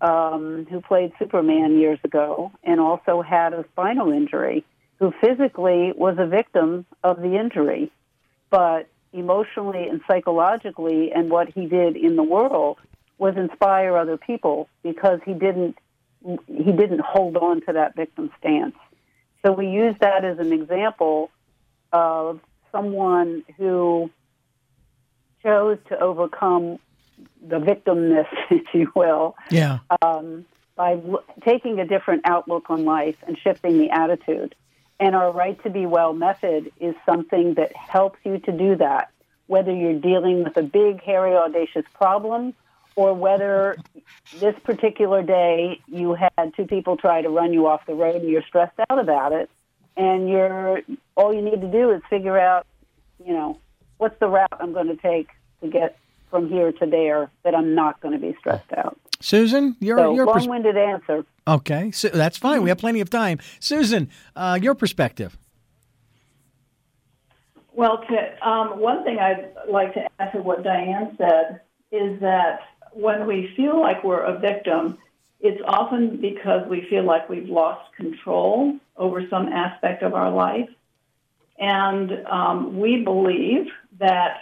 um, 0.00 0.68
who 0.70 0.80
played 0.80 1.10
Superman 1.18 1.80
years 1.80 1.98
ago 2.04 2.52
and 2.62 2.78
also 2.78 3.22
had 3.22 3.54
a 3.54 3.64
spinal 3.72 4.12
injury, 4.12 4.64
who 5.00 5.12
physically 5.20 5.92
was 5.96 6.14
a 6.20 6.26
victim 6.26 6.86
of 7.02 7.20
the 7.20 7.36
injury, 7.36 7.90
but 8.50 8.86
emotionally 9.12 9.88
and 9.88 10.00
psychologically 10.06 11.10
and 11.10 11.28
what 11.28 11.48
he 11.48 11.66
did 11.66 11.96
in 11.96 12.14
the 12.14 12.22
world 12.22 12.78
was 13.18 13.36
inspire 13.36 13.96
other 13.96 14.16
people 14.16 14.68
because 14.84 15.18
he 15.24 15.32
didn't 15.34 15.76
he 16.46 16.72
didn't 16.72 17.00
hold 17.00 17.36
on 17.36 17.60
to 17.66 17.72
that 17.74 17.94
victim 17.94 18.30
stance. 18.38 18.76
So 19.44 19.52
we 19.52 19.68
use 19.68 19.94
that 20.00 20.24
as 20.24 20.38
an 20.38 20.52
example 20.52 21.30
of 21.92 22.40
someone 22.72 23.44
who 23.58 24.10
chose 25.42 25.78
to 25.88 25.98
overcome 26.00 26.78
the 27.46 27.58
victimness, 27.60 28.26
if 28.50 28.72
you 28.72 28.90
will, 28.94 29.36
yeah. 29.50 29.80
um, 30.02 30.46
by 30.76 30.98
taking 31.44 31.78
a 31.78 31.86
different 31.86 32.22
outlook 32.24 32.70
on 32.70 32.84
life 32.84 33.16
and 33.26 33.38
shifting 33.38 33.78
the 33.78 33.90
attitude. 33.90 34.54
And 34.98 35.14
our 35.14 35.30
write 35.32 35.62
to 35.64 35.70
Be 35.70 35.86
Well 35.86 36.14
method 36.14 36.72
is 36.80 36.94
something 37.04 37.54
that 37.54 37.76
helps 37.76 38.18
you 38.24 38.38
to 38.38 38.52
do 38.52 38.76
that. 38.76 39.10
whether 39.46 39.74
you're 39.74 40.00
dealing 40.00 40.42
with 40.42 40.56
a 40.56 40.62
big, 40.62 41.02
hairy, 41.02 41.36
audacious 41.36 41.84
problem, 41.94 42.54
or 42.96 43.14
whether 43.14 43.76
this 44.38 44.54
particular 44.64 45.22
day 45.22 45.80
you 45.86 46.14
had 46.14 46.54
two 46.56 46.66
people 46.66 46.96
try 46.96 47.22
to 47.22 47.28
run 47.28 47.52
you 47.52 47.66
off 47.66 47.84
the 47.86 47.94
road 47.94 48.16
and 48.16 48.28
you're 48.28 48.42
stressed 48.42 48.78
out 48.88 48.98
about 48.98 49.32
it, 49.32 49.50
and 49.96 50.28
you're 50.28 50.80
all 51.16 51.32
you 51.34 51.42
need 51.42 51.60
to 51.60 51.70
do 51.70 51.90
is 51.90 52.02
figure 52.08 52.38
out, 52.38 52.66
you 53.24 53.32
know, 53.32 53.58
what's 53.98 54.18
the 54.20 54.28
route 54.28 54.48
I'm 54.58 54.72
going 54.72 54.88
to 54.88 54.96
take 54.96 55.28
to 55.62 55.68
get 55.68 55.96
from 56.30 56.48
here 56.48 56.72
to 56.72 56.86
there 56.86 57.30
that 57.44 57.54
I'm 57.54 57.74
not 57.74 58.00
going 58.00 58.12
to 58.12 58.20
be 58.20 58.36
stressed 58.38 58.72
out. 58.76 58.98
Susan, 59.20 59.76
your 59.80 59.98
So 59.98 60.14
your 60.14 60.26
long-winded 60.26 60.76
answer. 60.76 61.24
okay, 61.46 61.90
so 61.92 62.08
that's 62.08 62.36
fine. 62.36 62.62
We 62.62 62.68
have 62.68 62.78
plenty 62.78 63.00
of 63.00 63.08
time. 63.08 63.38
Susan, 63.60 64.10
uh, 64.36 64.58
your 64.60 64.74
perspective. 64.74 65.38
Well, 67.72 68.04
to, 68.08 68.48
um, 68.48 68.78
one 68.78 69.02
thing 69.04 69.18
I'd 69.18 69.50
like 69.68 69.94
to 69.94 70.08
add 70.18 70.32
to 70.32 70.38
what 70.38 70.62
Diane 70.62 71.14
said 71.18 71.60
is 71.90 72.20
that 72.20 72.60
when 72.94 73.26
we 73.26 73.52
feel 73.56 73.80
like 73.80 74.04
we're 74.04 74.22
a 74.22 74.38
victim, 74.38 74.98
it's 75.40 75.60
often 75.66 76.20
because 76.20 76.66
we 76.68 76.86
feel 76.88 77.04
like 77.04 77.28
we've 77.28 77.48
lost 77.48 77.92
control 77.96 78.78
over 78.96 79.26
some 79.28 79.48
aspect 79.48 80.02
of 80.02 80.14
our 80.14 80.30
life. 80.30 80.68
And 81.58 82.26
um, 82.26 82.80
we 82.80 83.02
believe 83.02 83.66
that 83.98 84.38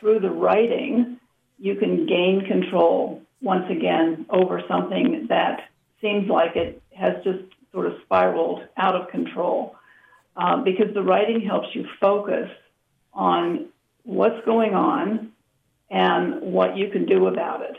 through 0.00 0.20
the 0.20 0.30
writing, 0.30 1.18
you 1.58 1.74
can 1.76 2.06
gain 2.06 2.44
control 2.46 3.22
once 3.42 3.66
again 3.70 4.26
over 4.30 4.62
something 4.68 5.26
that 5.28 5.68
seems 6.00 6.28
like 6.28 6.56
it 6.56 6.82
has 6.96 7.14
just 7.24 7.44
sort 7.72 7.86
of 7.86 7.94
spiraled 8.04 8.66
out 8.76 8.94
of 8.94 9.08
control. 9.08 9.76
Uh, 10.36 10.56
because 10.62 10.94
the 10.94 11.02
writing 11.02 11.40
helps 11.40 11.68
you 11.74 11.84
focus 12.00 12.48
on 13.12 13.66
what's 14.04 14.44
going 14.44 14.74
on 14.74 15.32
and 15.90 16.40
what 16.40 16.76
you 16.76 16.88
can 16.90 17.06
do 17.06 17.26
about 17.26 17.62
it. 17.62 17.76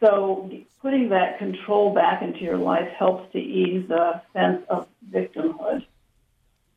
So 0.00 0.50
putting 0.80 1.10
that 1.10 1.38
control 1.38 1.94
back 1.94 2.22
into 2.22 2.40
your 2.40 2.56
life 2.56 2.88
helps 2.98 3.30
to 3.32 3.38
ease 3.38 3.86
the 3.88 4.22
sense 4.32 4.64
of 4.68 4.86
victimhood. 5.10 5.84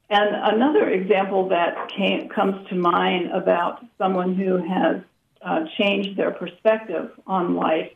And 0.10 0.36
another 0.36 0.90
example 0.90 1.50
that 1.50 1.90
came, 1.90 2.30
comes 2.30 2.68
to 2.70 2.76
mind 2.76 3.32
about 3.32 3.84
someone 3.98 4.36
who 4.36 4.58
has 4.58 5.02
uh, 5.42 5.66
changed 5.78 6.18
their 6.18 6.32
perspective 6.32 7.12
on 7.26 7.56
life. 7.56 7.92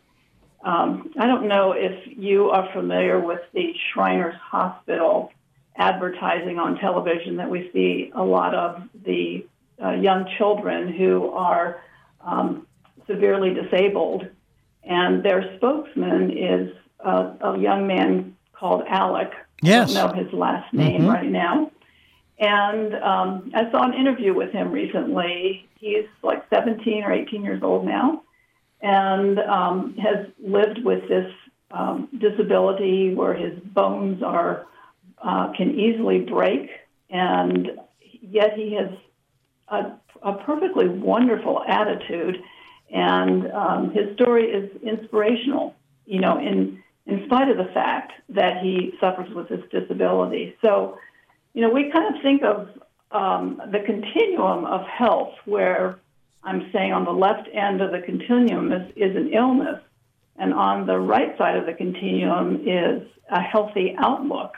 Um, 0.63 1.13
I 1.19 1.27
don't 1.27 1.47
know 1.47 1.73
if 1.73 2.07
you 2.17 2.49
are 2.49 2.71
familiar 2.73 3.19
with 3.19 3.41
the 3.53 3.73
Shriners 3.93 4.35
Hospital 4.41 5.31
advertising 5.75 6.57
on 6.57 6.77
television 6.77 7.37
that 7.37 7.49
we 7.49 7.69
see 7.71 8.11
a 8.15 8.23
lot 8.23 8.55
of 8.55 8.81
the 9.05 9.45
uh, 9.81 9.91
young 9.91 10.27
children 10.37 10.91
who 10.91 11.29
are 11.29 11.81
um, 12.27 12.67
severely 13.07 13.53
disabled. 13.53 14.27
And 14.83 15.23
their 15.23 15.55
spokesman 15.57 16.37
is 16.37 16.73
uh, 17.03 17.33
a 17.41 17.57
young 17.57 17.87
man 17.87 18.35
called 18.53 18.83
Alec. 18.87 19.31
Yes. 19.61 19.95
I 19.95 20.01
don't 20.07 20.15
know 20.17 20.23
his 20.23 20.33
last 20.33 20.73
name 20.73 21.01
Mhm. 21.01 21.13
right 21.13 21.29
now. 21.29 21.71
And 22.39 22.93
um, 22.95 23.51
I 23.55 23.71
saw 23.71 23.83
an 23.83 23.93
interview 23.95 24.33
with 24.33 24.51
him 24.51 24.71
recently. 24.71 25.67
He's 25.79 26.05
like 26.21 26.43
17 26.51 27.03
or 27.03 27.11
18 27.11 27.43
years 27.43 27.63
old 27.63 27.85
now 27.85 28.21
and 28.81 29.39
um, 29.39 29.95
has 29.97 30.27
lived 30.39 30.83
with 30.83 31.07
this 31.09 31.31
um, 31.71 32.07
disability 32.19 33.13
where 33.13 33.33
his 33.33 33.57
bones 33.59 34.21
are 34.23 34.67
uh, 35.21 35.51
can 35.57 35.79
easily 35.79 36.19
break, 36.19 36.69
and 37.09 37.71
yet 38.21 38.53
he 38.55 38.73
has 38.75 38.89
a, 39.69 39.91
a 40.21 40.33
perfectly 40.43 40.87
wonderful 40.87 41.63
attitude, 41.67 42.41
and 42.91 43.51
um, 43.51 43.91
his 43.91 44.13
story 44.15 44.45
is 44.45 44.69
inspirational. 44.81 45.75
You 46.05 46.21
know, 46.21 46.39
in 46.39 46.83
in 47.05 47.25
spite 47.25 47.49
of 47.49 47.57
the 47.57 47.71
fact 47.73 48.13
that 48.29 48.61
he 48.61 48.93
suffers 48.99 49.33
with 49.33 49.49
this 49.49 49.61
disability, 49.71 50.55
so 50.63 50.97
you 51.53 51.61
know 51.61 51.69
we 51.69 51.91
kind 51.91 52.15
of 52.15 52.21
think 52.21 52.43
of 52.43 52.69
um, 53.11 53.61
the 53.71 53.79
continuum 53.79 54.65
of 54.65 54.85
health 54.85 55.33
where 55.45 55.99
I'm 56.43 56.69
saying 56.71 56.93
on 56.93 57.03
the 57.03 57.11
left 57.11 57.49
end 57.53 57.81
of 57.81 57.91
the 57.91 57.99
continuum 57.99 58.71
is, 58.71 58.91
is 58.95 59.15
an 59.15 59.33
illness, 59.33 59.81
and 60.37 60.53
on 60.53 60.85
the 60.85 60.97
right 60.97 61.37
side 61.37 61.57
of 61.57 61.65
the 61.65 61.73
continuum 61.73 62.67
is 62.67 63.07
a 63.29 63.41
healthy 63.41 63.95
outlook. 63.97 64.53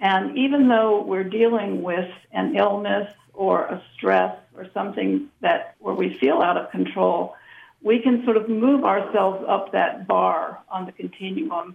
And 0.00 0.36
even 0.36 0.68
though 0.68 1.02
we're 1.02 1.28
dealing 1.28 1.82
with 1.82 2.10
an 2.32 2.56
illness 2.56 3.12
or 3.40 3.62
a 3.62 3.82
stress 3.94 4.36
or 4.54 4.66
something 4.74 5.26
that 5.40 5.74
where 5.78 5.94
we 5.94 6.12
feel 6.18 6.42
out 6.42 6.58
of 6.58 6.70
control, 6.70 7.34
we 7.80 7.98
can 7.98 8.22
sort 8.26 8.36
of 8.36 8.50
move 8.50 8.84
ourselves 8.84 9.42
up 9.48 9.72
that 9.72 10.06
bar 10.06 10.62
on 10.68 10.84
the 10.84 10.92
continuum 10.92 11.74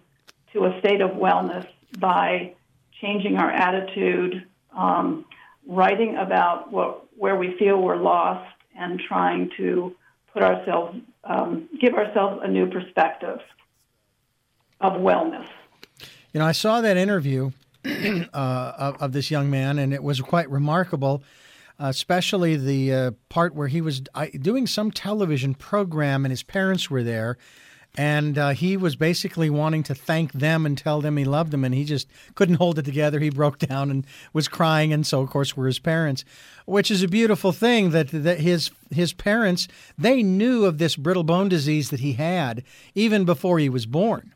to 0.54 0.66
a 0.66 0.80
state 0.80 1.02
of 1.02 1.10
wellness 1.18 1.68
by 1.98 2.54
changing 3.02 3.38
our 3.38 3.50
attitude, 3.50 4.46
um, 4.78 5.26
writing 5.66 6.16
about 6.18 6.72
what, 6.72 7.08
where 7.18 7.36
we 7.36 7.58
feel 7.58 7.82
we're 7.82 7.96
lost, 7.96 8.48
and 8.78 9.00
trying 9.00 9.50
to 9.58 9.96
put 10.34 10.44
ourselves, 10.44 11.00
um, 11.24 11.68
give 11.82 11.96
ourselves 11.96 12.42
a 12.44 12.48
new 12.48 12.70
perspective 12.70 13.40
of 14.82 14.94
wellness. 14.94 15.48
You 16.32 16.42
know, 16.42 16.46
I 16.46 16.52
saw 16.52 16.82
that 16.82 16.96
interview 16.96 17.50
uh, 17.86 18.28
of, 18.34 19.02
of 19.02 19.14
this 19.14 19.32
young 19.32 19.50
man, 19.50 19.80
and 19.80 19.96
it 19.96 20.04
was 20.04 20.22
quite 20.22 20.48
remarkable, 20.52 21.24
especially 21.80 22.56
the 22.56 22.94
uh, 22.94 23.12
part 23.30 23.56
where 23.56 23.68
he 23.68 23.82
was 23.82 24.02
doing 24.40 24.68
some 24.68 24.92
television 24.92 25.54
program 25.54 26.26
and 26.26 26.32
his 26.32 26.44
parents 26.44 26.90
were 26.90 27.04
there. 27.04 27.38
And 27.98 28.38
uh, 28.38 28.50
he 28.50 28.76
was 28.76 28.98
basically 28.98 29.50
wanting 29.50 29.84
to 29.84 29.96
thank 29.96 30.34
them 30.34 30.66
and 30.66 30.78
tell 30.78 31.00
them 31.00 31.16
he 31.16 31.24
loved 31.24 31.52
them, 31.52 31.64
and 31.64 31.74
he 31.74 31.86
just 31.86 32.10
couldn't 32.36 32.56
hold 32.56 32.78
it 32.78 32.84
together. 32.84 33.20
He 33.20 33.30
broke 33.30 33.58
down 33.60 33.90
and 33.90 34.06
was 34.34 34.50
crying, 34.50 34.92
and 34.92 35.08
so 35.08 35.22
of 35.22 35.30
course 35.30 35.56
were 35.56 35.68
his 35.68 35.80
parents, 35.80 36.26
which 36.66 36.92
is 36.92 37.04
a 37.04 37.08
beautiful 37.08 37.54
thing 37.54 37.92
that 37.92 38.10
that 38.10 38.42
his 38.42 38.70
his 38.92 39.14
parents 39.14 39.70
they 39.98 40.24
knew 40.24 40.66
of 40.66 40.78
this 40.78 40.98
brittle 40.98 41.24
bone 41.24 41.48
disease 41.48 41.90
that 41.90 42.02
he 42.02 42.14
had 42.14 42.64
even 42.96 43.24
before 43.24 43.60
he 43.60 43.70
was 43.70 43.86
born. 43.86 44.34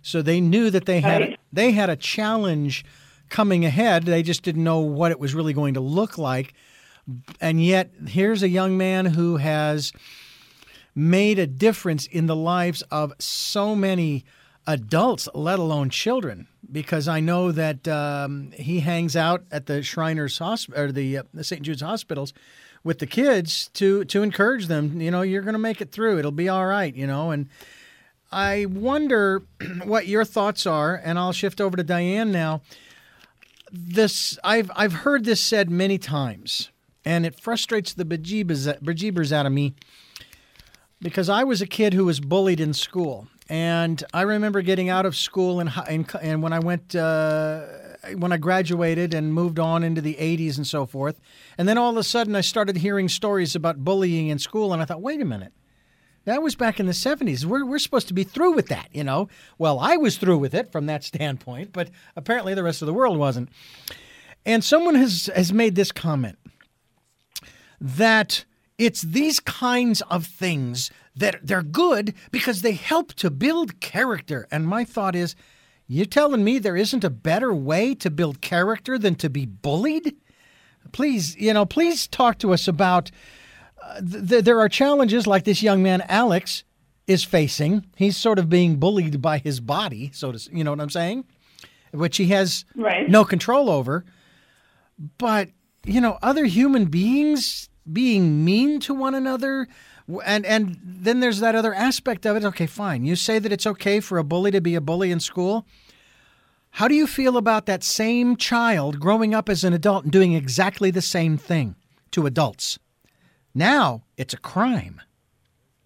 So 0.00 0.22
they 0.22 0.40
knew 0.40 0.70
that 0.70 0.86
they 0.86 1.00
had 1.00 1.36
they 1.52 1.72
had 1.72 1.90
a 1.90 1.96
challenge 1.96 2.82
coming 3.28 3.64
ahead. 3.64 4.04
They 4.04 4.22
just 4.22 4.42
didn't 4.42 4.64
know 4.64 4.80
what 4.80 5.10
it 5.10 5.18
was 5.18 5.34
really 5.34 5.52
going 5.52 5.74
to 5.74 5.80
look 5.80 6.16
like. 6.16 6.54
And 7.40 7.64
yet 7.64 7.90
here's 8.08 8.42
a 8.42 8.48
young 8.48 8.76
man 8.76 9.06
who 9.06 9.36
has 9.36 9.92
made 10.94 11.38
a 11.38 11.46
difference 11.46 12.06
in 12.06 12.26
the 12.26 12.36
lives 12.36 12.82
of 12.90 13.12
so 13.18 13.76
many 13.76 14.24
adults, 14.66 15.28
let 15.34 15.58
alone 15.58 15.90
children. 15.90 16.48
Because 16.70 17.06
I 17.06 17.20
know 17.20 17.52
that 17.52 17.86
um, 17.86 18.50
he 18.52 18.80
hangs 18.80 19.14
out 19.14 19.44
at 19.52 19.66
the 19.66 19.82
Shriners 19.82 20.38
Hospital 20.38 20.82
or 20.82 20.92
the, 20.92 21.18
uh, 21.18 21.22
the 21.32 21.44
St. 21.44 21.62
Jude's 21.62 21.82
hospitals 21.82 22.32
with 22.86 23.00
the 23.00 23.06
kids 23.06 23.68
to 23.74 24.04
to 24.06 24.22
encourage 24.22 24.68
them. 24.68 25.00
You 25.00 25.10
know, 25.10 25.22
you're 25.22 25.42
going 25.42 25.54
to 25.54 25.58
make 25.58 25.80
it 25.80 25.92
through. 25.92 26.18
It'll 26.18 26.30
be 26.30 26.48
all 26.48 26.66
right. 26.66 26.94
You 26.94 27.06
know, 27.06 27.32
and 27.32 27.48
I 28.32 28.66
wonder 28.66 29.42
what 29.84 30.06
your 30.06 30.24
thoughts 30.24 30.66
are, 30.66 31.00
and 31.04 31.18
I'll 31.18 31.32
shift 31.32 31.60
over 31.60 31.76
to 31.76 31.82
Diane 31.82 32.32
now. 32.32 32.62
This 33.72 34.38
I've 34.44 34.70
I've 34.74 34.92
heard 34.92 35.24
this 35.24 35.40
said 35.40 35.68
many 35.68 35.98
times, 35.98 36.70
and 37.06 37.24
it 37.24 37.40
frustrates 37.40 37.94
the 37.94 38.04
bejeebers, 38.04 38.66
bejeebers 38.82 39.32
out 39.32 39.46
of 39.46 39.52
me 39.52 39.74
because 41.00 41.28
I 41.28 41.44
was 41.44 41.62
a 41.62 41.66
kid 41.66 41.94
who 41.94 42.04
was 42.04 42.18
bullied 42.18 42.60
in 42.60 42.74
school, 42.74 43.28
and 43.48 44.02
I 44.12 44.22
remember 44.22 44.60
getting 44.60 44.88
out 44.88 45.06
of 45.06 45.14
school 45.14 45.60
and 45.60 45.70
and, 45.88 46.10
and 46.20 46.42
when 46.42 46.52
I 46.52 46.58
went 46.58 46.96
uh, 46.96 47.64
when 48.16 48.32
I 48.32 48.38
graduated 48.38 49.14
and 49.14 49.32
moved 49.32 49.60
on 49.60 49.84
into 49.84 50.00
the 50.00 50.14
80s 50.14 50.56
and 50.56 50.66
so 50.66 50.84
forth, 50.84 51.20
and 51.56 51.68
then 51.68 51.78
all 51.78 51.90
of 51.90 51.96
a 51.96 52.04
sudden 52.04 52.34
I 52.34 52.40
started 52.40 52.78
hearing 52.78 53.08
stories 53.08 53.54
about 53.54 53.84
bullying 53.84 54.28
in 54.28 54.38
school, 54.38 54.72
and 54.72 54.82
I 54.82 54.84
thought, 54.84 55.00
wait 55.00 55.22
a 55.22 55.24
minute. 55.24 55.52
That 56.24 56.42
was 56.42 56.56
back 56.56 56.80
in 56.80 56.86
the 56.86 56.92
70s. 56.92 57.44
We're, 57.44 57.64
we're 57.64 57.78
supposed 57.78 58.08
to 58.08 58.14
be 58.14 58.24
through 58.24 58.54
with 58.54 58.66
that, 58.66 58.88
you 58.90 59.04
know? 59.04 59.28
Well, 59.58 59.78
I 59.78 59.96
was 59.96 60.18
through 60.18 60.38
with 60.38 60.54
it 60.54 60.72
from 60.72 60.86
that 60.86 61.04
standpoint, 61.12 61.72
but 61.72 61.88
apparently 62.16 62.52
the 62.52 62.64
rest 62.64 62.82
of 62.82 62.86
the 62.86 62.92
world 62.92 63.16
wasn't. 63.16 63.48
And 64.44 64.64
someone 64.64 64.96
has, 64.96 65.30
has 65.36 65.52
made 65.52 65.76
this 65.76 65.92
comment 65.92 66.36
that 67.80 68.44
it's 68.78 69.02
these 69.02 69.40
kinds 69.40 70.02
of 70.02 70.26
things 70.26 70.90
that 71.14 71.36
they're 71.42 71.62
good 71.62 72.14
because 72.30 72.60
they 72.62 72.72
help 72.72 73.14
to 73.14 73.30
build 73.30 73.80
character. 73.80 74.46
And 74.50 74.66
my 74.68 74.84
thought 74.84 75.14
is, 75.14 75.34
you're 75.88 76.04
telling 76.04 76.44
me 76.44 76.58
there 76.58 76.76
isn't 76.76 77.04
a 77.04 77.10
better 77.10 77.54
way 77.54 77.94
to 77.94 78.10
build 78.10 78.40
character 78.40 78.98
than 78.98 79.14
to 79.16 79.30
be 79.30 79.46
bullied? 79.46 80.14
Please, 80.92 81.36
you 81.36 81.52
know, 81.54 81.64
please 81.64 82.06
talk 82.06 82.38
to 82.38 82.52
us 82.52 82.68
about 82.68 83.10
uh, 83.82 84.00
th- 84.00 84.44
there 84.44 84.60
are 84.60 84.68
challenges 84.68 85.26
like 85.26 85.44
this 85.44 85.62
young 85.62 85.82
man 85.82 86.02
Alex 86.08 86.64
is 87.06 87.22
facing. 87.24 87.86
He's 87.96 88.16
sort 88.16 88.38
of 88.38 88.48
being 88.48 88.76
bullied 88.76 89.22
by 89.22 89.38
his 89.38 89.60
body, 89.60 90.10
so 90.12 90.32
to 90.32 90.50
you 90.52 90.64
know 90.64 90.72
what 90.72 90.80
I'm 90.80 90.90
saying, 90.90 91.24
which 91.92 92.16
he 92.16 92.26
has 92.28 92.64
Right. 92.74 93.08
no 93.08 93.24
control 93.24 93.70
over. 93.70 94.04
But 95.18 95.50
you 95.86 96.00
know, 96.00 96.18
other 96.22 96.44
human 96.44 96.86
beings 96.86 97.68
being 97.90 98.44
mean 98.44 98.80
to 98.80 98.94
one 98.94 99.14
another? 99.14 99.68
And 100.24 100.46
and 100.46 100.78
then 100.82 101.20
there's 101.20 101.40
that 101.40 101.54
other 101.54 101.74
aspect 101.74 102.26
of 102.26 102.36
it. 102.36 102.44
Okay, 102.44 102.66
fine. 102.66 103.04
You 103.04 103.16
say 103.16 103.38
that 103.38 103.52
it's 103.52 103.66
okay 103.66 104.00
for 104.00 104.18
a 104.18 104.24
bully 104.24 104.50
to 104.52 104.60
be 104.60 104.74
a 104.74 104.80
bully 104.80 105.10
in 105.10 105.20
school. 105.20 105.66
How 106.70 106.88
do 106.88 106.94
you 106.94 107.06
feel 107.06 107.36
about 107.36 107.66
that 107.66 107.82
same 107.82 108.36
child 108.36 109.00
growing 109.00 109.34
up 109.34 109.48
as 109.48 109.64
an 109.64 109.72
adult 109.72 110.04
and 110.04 110.12
doing 110.12 110.34
exactly 110.34 110.90
the 110.90 111.00
same 111.00 111.38
thing 111.38 111.74
to 112.10 112.26
adults? 112.26 112.78
Now 113.54 114.04
it's 114.16 114.34
a 114.34 114.38
crime. 114.38 115.00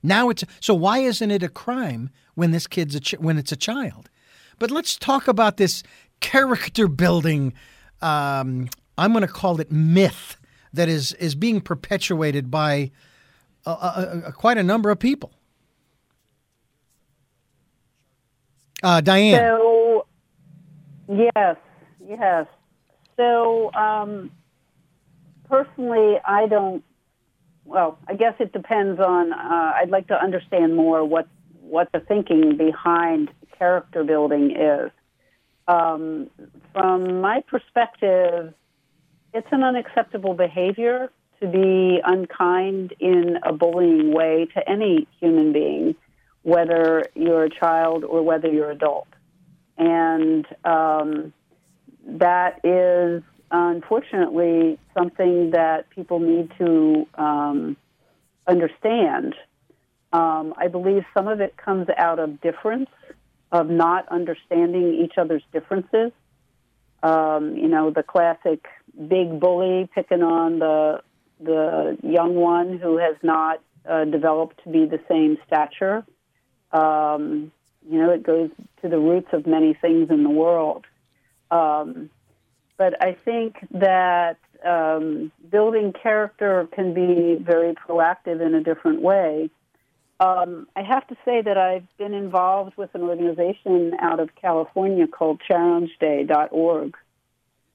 Now 0.03 0.29
it's 0.31 0.45
so 0.59 0.75
why 0.75 0.99
isn't 0.99 1.31
it 1.31 1.43
a 1.43 1.49
crime 1.49 2.11
when 2.35 2.51
this 2.51 2.67
kid's 2.67 2.95
a 2.95 3.01
ch- 3.01 3.21
when 3.21 3.39
it's 3.39 3.53
a 3.53 3.57
child? 3.57 4.11
But 4.59 4.71
let's 4.71 4.97
talk 4.97 5.29
about 5.29 5.57
this 5.57 5.83
character 6.21 6.89
building. 6.89 7.55
Um, 8.03 8.69
I'm 9.01 9.13
going 9.13 9.27
to 9.27 9.33
call 9.33 9.61
it 9.61 9.73
myth 9.73 10.37
that 10.73 10.89
is 10.89 11.15
is 11.15 11.35
being 11.35 11.61
perpetuated 11.61 12.51
by 12.51 12.91
a, 13.65 13.71
a, 13.71 14.23
a, 14.27 14.33
quite 14.33 14.59
a 14.59 14.63
number 14.63 14.91
of 14.91 14.99
people. 14.99 15.33
Uh, 18.83 19.01
Diane. 19.01 19.41
So, 19.41 20.07
yes, 21.09 21.57
yes. 22.07 22.47
So, 23.17 23.73
um, 23.73 24.31
personally, 25.49 26.17
I 26.25 26.47
don't. 26.47 26.85
Well, 27.65 27.99
I 28.07 28.15
guess 28.15 28.35
it 28.39 28.53
depends 28.53 29.01
on. 29.01 29.33
Uh, 29.33 29.73
I'd 29.77 29.91
like 29.91 30.09
to 30.09 30.15
understand 30.15 30.77
more 30.77 31.05
what 31.05 31.27
what 31.61 31.89
the 31.93 32.01
thinking 32.01 32.57
behind 32.57 33.31
character 33.59 34.05
building 34.05 34.51
is. 34.51 34.91
Um, 35.69 36.29
from 36.73 37.21
my 37.21 37.43
perspective, 37.47 38.55
it's 39.33 39.49
an 39.51 39.63
unacceptable 39.63 40.35
behavior 40.35 41.11
to 41.41 41.47
be 41.47 42.01
unkind 42.05 42.95
in 42.99 43.39
a 43.43 43.53
bullying 43.53 44.13
way 44.13 44.47
to 44.55 44.69
any 44.69 45.07
human 45.21 45.53
being, 45.53 45.95
whether 46.43 47.05
you're 47.15 47.45
a 47.45 47.51
child 47.51 48.05
or 48.05 48.23
whether 48.23 48.49
you're 48.49 48.71
adult. 48.71 49.09
And 49.79 50.47
um, 50.65 51.33
that 52.07 52.61
is 52.65 53.23
unfortunately 53.51 54.79
something 54.97 55.51
that 55.51 55.89
people 55.91 56.21
need 56.21 56.53
to 56.59 57.07
um, 57.15 57.77
understand. 58.47 59.35
Um, 60.13 60.55
I 60.57 60.69
believe 60.69 61.05
some 61.15 61.29
of 61.29 61.41
it 61.41 61.57
comes 61.57 61.89
out 61.97 62.19
of 62.19 62.41
difference, 62.41 62.91
of 63.53 63.71
not 63.71 64.07
understanding 64.09 64.95
each 64.95 65.15
other's 65.17 65.43
differences. 65.53 66.13
Um, 67.03 67.57
you 67.57 67.69
know, 67.69 67.91
the 67.91 68.03
classic 68.03 68.67
big 69.09 69.41
bully 69.41 69.89
picking 69.95 70.23
on 70.23 70.59
the 70.59 71.03
the 71.41 71.97
young 72.03 72.35
one 72.35 72.79
who 72.79 72.99
has 72.99 73.17
not 73.23 73.63
uh, 73.89 74.05
developed 74.05 74.63
to 74.65 74.71
be 74.71 74.85
the 74.85 75.01
same 75.09 75.39
stature. 75.47 76.05
Um, 76.73 77.51
you 77.89 77.99
know, 77.99 78.11
it 78.11 78.23
goes 78.23 78.51
to 78.83 78.89
the 78.89 78.99
roots 78.99 79.29
of 79.33 79.47
many 79.47 79.73
things 79.75 80.11
in 80.11 80.23
the 80.23 80.31
world. 80.31 80.85
Um, 81.51 82.11
but 82.77 83.03
I 83.03 83.13
think 83.13 83.57
that 83.73 84.39
um, 84.65 85.33
building 85.51 85.93
character 85.93 86.69
can 86.73 86.95
be 86.95 87.43
very 87.43 87.75
proactive 87.75 88.41
in 88.41 88.55
a 88.55 88.63
different 88.63 89.03
way. 89.03 89.51
Um, 90.21 90.69
I 90.77 90.83
have 90.83 91.07
to 91.09 91.17
say 91.25 91.41
that 91.41 91.57
I've 91.57 91.87
been 91.97 92.13
involved 92.13 92.77
with 92.77 92.95
an 92.95 93.01
organization 93.01 93.95
out 94.01 94.21
of 94.21 94.29
California 94.35 95.07
called 95.07 95.41
ChallengeDay.org. 95.51 96.95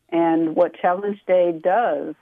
And 0.09 0.55
what 0.55 0.75
Challenge 0.79 1.19
Day 1.25 1.59
does 1.59 2.13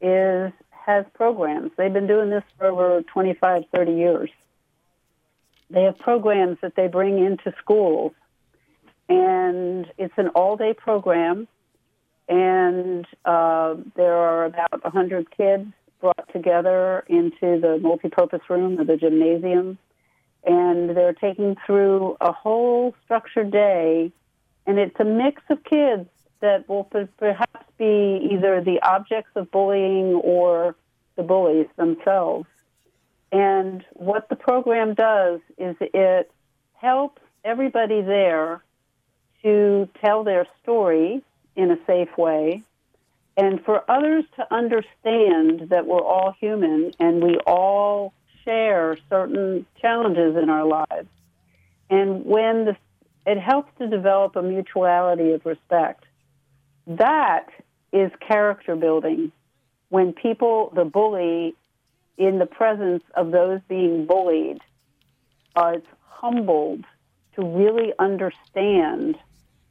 is 0.00 0.52
has 0.70 1.06
programs. 1.14 1.70
They've 1.76 1.92
been 1.92 2.08
doing 2.08 2.30
this 2.30 2.42
for 2.58 2.66
over 2.66 3.02
25, 3.02 3.62
30 3.72 3.92
years. 3.92 4.30
They 5.70 5.84
have 5.84 5.98
programs 5.98 6.58
that 6.60 6.74
they 6.74 6.88
bring 6.88 7.24
into 7.24 7.54
schools, 7.58 8.12
and 9.08 9.86
it's 9.96 10.12
an 10.16 10.28
all 10.28 10.56
day 10.56 10.74
program. 10.74 11.46
And 12.28 13.06
uh, 13.24 13.76
there 13.96 14.14
are 14.14 14.46
about 14.46 14.82
100 14.82 15.30
kids 15.30 15.72
brought 16.04 16.30
together 16.34 17.02
into 17.08 17.58
the 17.58 17.80
multipurpose 17.80 18.46
room 18.50 18.78
or 18.78 18.84
the 18.84 18.98
gymnasium, 18.98 19.78
and 20.44 20.94
they're 20.94 21.14
taking 21.14 21.56
through 21.64 22.14
a 22.20 22.30
whole 22.30 22.94
structured 23.06 23.50
day. 23.50 24.12
And 24.66 24.78
it's 24.78 25.00
a 25.00 25.04
mix 25.04 25.40
of 25.48 25.64
kids 25.64 26.06
that 26.40 26.68
will 26.68 26.84
perhaps 26.84 27.64
be 27.78 28.28
either 28.32 28.60
the 28.60 28.80
objects 28.82 29.30
of 29.34 29.50
bullying 29.50 30.16
or 30.16 30.76
the 31.16 31.22
bullies 31.22 31.68
themselves. 31.76 32.46
And 33.32 33.82
what 33.94 34.28
the 34.28 34.36
program 34.36 34.92
does 34.92 35.40
is 35.56 35.74
it 35.80 36.30
helps 36.74 37.22
everybody 37.46 38.02
there 38.02 38.62
to 39.42 39.88
tell 40.04 40.22
their 40.22 40.46
story 40.62 41.22
in 41.56 41.70
a 41.70 41.78
safe 41.86 42.14
way 42.18 42.62
and 43.36 43.64
for 43.64 43.88
others 43.90 44.24
to 44.36 44.54
understand 44.54 45.68
that 45.70 45.86
we're 45.86 46.00
all 46.00 46.34
human 46.38 46.92
and 47.00 47.22
we 47.22 47.36
all 47.46 48.14
share 48.44 48.96
certain 49.08 49.66
challenges 49.80 50.36
in 50.36 50.50
our 50.50 50.64
lives. 50.64 51.08
And 51.90 52.24
when 52.24 52.66
the, 52.66 52.76
it 53.26 53.38
helps 53.38 53.70
to 53.78 53.88
develop 53.88 54.36
a 54.36 54.42
mutuality 54.42 55.32
of 55.32 55.44
respect 55.44 56.04
that 56.86 57.48
is 57.92 58.10
character 58.26 58.76
building. 58.76 59.32
When 59.88 60.12
people, 60.12 60.72
the 60.74 60.84
bully, 60.84 61.54
in 62.16 62.38
the 62.38 62.46
presence 62.46 63.02
of 63.14 63.30
those 63.30 63.60
being 63.68 64.06
bullied, 64.06 64.60
are 65.56 65.76
humbled 66.08 66.84
to 67.36 67.42
really 67.42 67.92
understand 67.98 69.16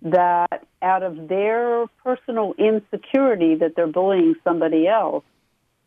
that 0.03 0.67
out 0.81 1.03
of 1.03 1.27
their 1.27 1.87
personal 2.03 2.53
insecurity 2.57 3.55
that 3.55 3.75
they're 3.75 3.87
bullying 3.87 4.35
somebody 4.43 4.87
else, 4.87 5.23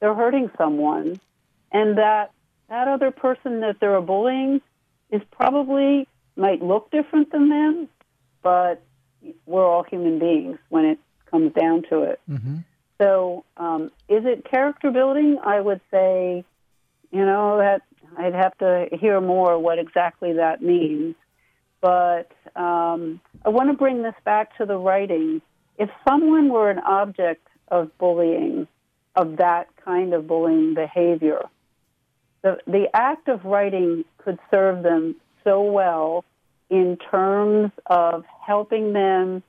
they're 0.01 0.15
hurting 0.15 0.51
someone, 0.57 1.21
and 1.71 1.99
that 1.99 2.33
that 2.69 2.89
other 2.89 3.11
person 3.11 3.61
that 3.61 3.77
they're 3.81 4.01
bullying 4.01 4.61
is 5.11 5.23
probably 5.31 6.09
might 6.35 6.63
look 6.63 6.91
different 6.91 7.31
than 7.31 7.49
them, 7.49 7.89
but 8.43 8.83
we're 9.47 9.65
all 9.65 9.83
human 9.85 10.19
beings 10.19 10.59
when 10.69 10.85
it 10.85 10.99
comes 11.31 11.53
down 11.53 11.83
to 11.91 12.03
it. 12.03 12.21
Mm-hmm. 12.29 12.57
So, 13.01 13.45
um, 13.57 13.91
is 14.09 14.25
it 14.25 14.45
character 14.45 14.91
building? 14.91 15.39
I 15.45 15.61
would 15.61 15.81
say, 15.91 16.45
you 17.11 17.25
know, 17.25 17.59
that 17.59 17.83
I'd 18.17 18.35
have 18.35 18.57
to 18.59 18.89
hear 18.93 19.21
more 19.21 19.59
what 19.59 19.79
exactly 19.79 20.35
that 20.35 20.63
means. 20.63 21.15
But 21.81 22.33
um, 22.55 23.21
I 23.47 23.51
want 23.51 23.71
to 23.71 23.75
bring 23.75 24.03
this 24.03 24.17
back 24.25 24.57
to 24.59 24.67
the 24.67 24.77
writing. 24.77 25.41
If 25.79 25.89
someone 26.07 26.49
were 26.49 26.69
an 26.69 26.81
object 26.81 27.47
of 27.69 27.97
bullying, 27.97 28.67
of 29.15 29.37
that 29.37 29.69
kind 29.85 30.13
of 30.15 30.27
bullying 30.27 30.75
behavior, 30.75 31.43
the, 32.43 32.59
the 32.67 32.89
act 32.93 33.29
of 33.29 33.45
writing 33.45 34.05
could 34.19 34.41
serve 34.51 34.83
them 34.83 35.15
so 35.45 35.63
well 35.63 36.25
in 36.71 36.99
terms 37.09 37.71
of 37.87 38.25
helping 38.45 38.93
them 38.93 39.45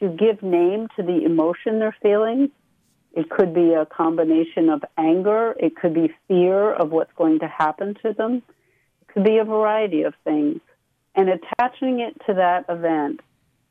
to 0.00 0.08
give 0.08 0.42
name 0.42 0.88
to 0.96 1.04
the 1.04 1.24
emotion 1.24 1.78
they're 1.78 1.96
feeling. 2.02 2.50
It 3.12 3.30
could 3.30 3.54
be 3.54 3.72
a 3.72 3.86
combination 3.86 4.68
of 4.68 4.84
anger. 4.96 5.54
It 5.60 5.76
could 5.76 5.94
be 5.94 6.12
fear 6.26 6.72
of 6.72 6.90
what's 6.90 7.12
going 7.16 7.38
to 7.38 7.46
happen 7.46 7.94
to 8.02 8.12
them. 8.12 8.42
It 9.02 9.14
could 9.14 9.22
be 9.22 9.38
a 9.38 9.44
variety 9.44 10.02
of 10.02 10.14
things. 10.24 10.60
And 11.14 11.28
attaching 11.28 12.00
it 12.00 12.20
to 12.26 12.34
that 12.34 12.64
event 12.68 13.20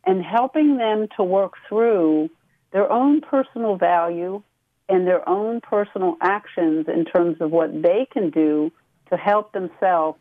and 0.06 0.24
helping 0.24 0.78
them 0.78 1.08
to 1.18 1.24
work 1.24 1.54
through 1.68 2.30
their 2.72 2.92
own 2.92 3.22
personal 3.22 3.76
value 3.76 4.42
and 4.90 5.06
their 5.06 5.28
own 5.28 5.62
personal 5.62 6.16
actions 6.22 6.88
in 6.88 7.06
terms 7.06 7.38
of 7.42 7.52
what 7.52 7.82
they 7.82 8.08
can 8.12 8.30
do 8.30 8.72
to 9.10 9.18
help 9.18 9.52
themselves 9.52 10.18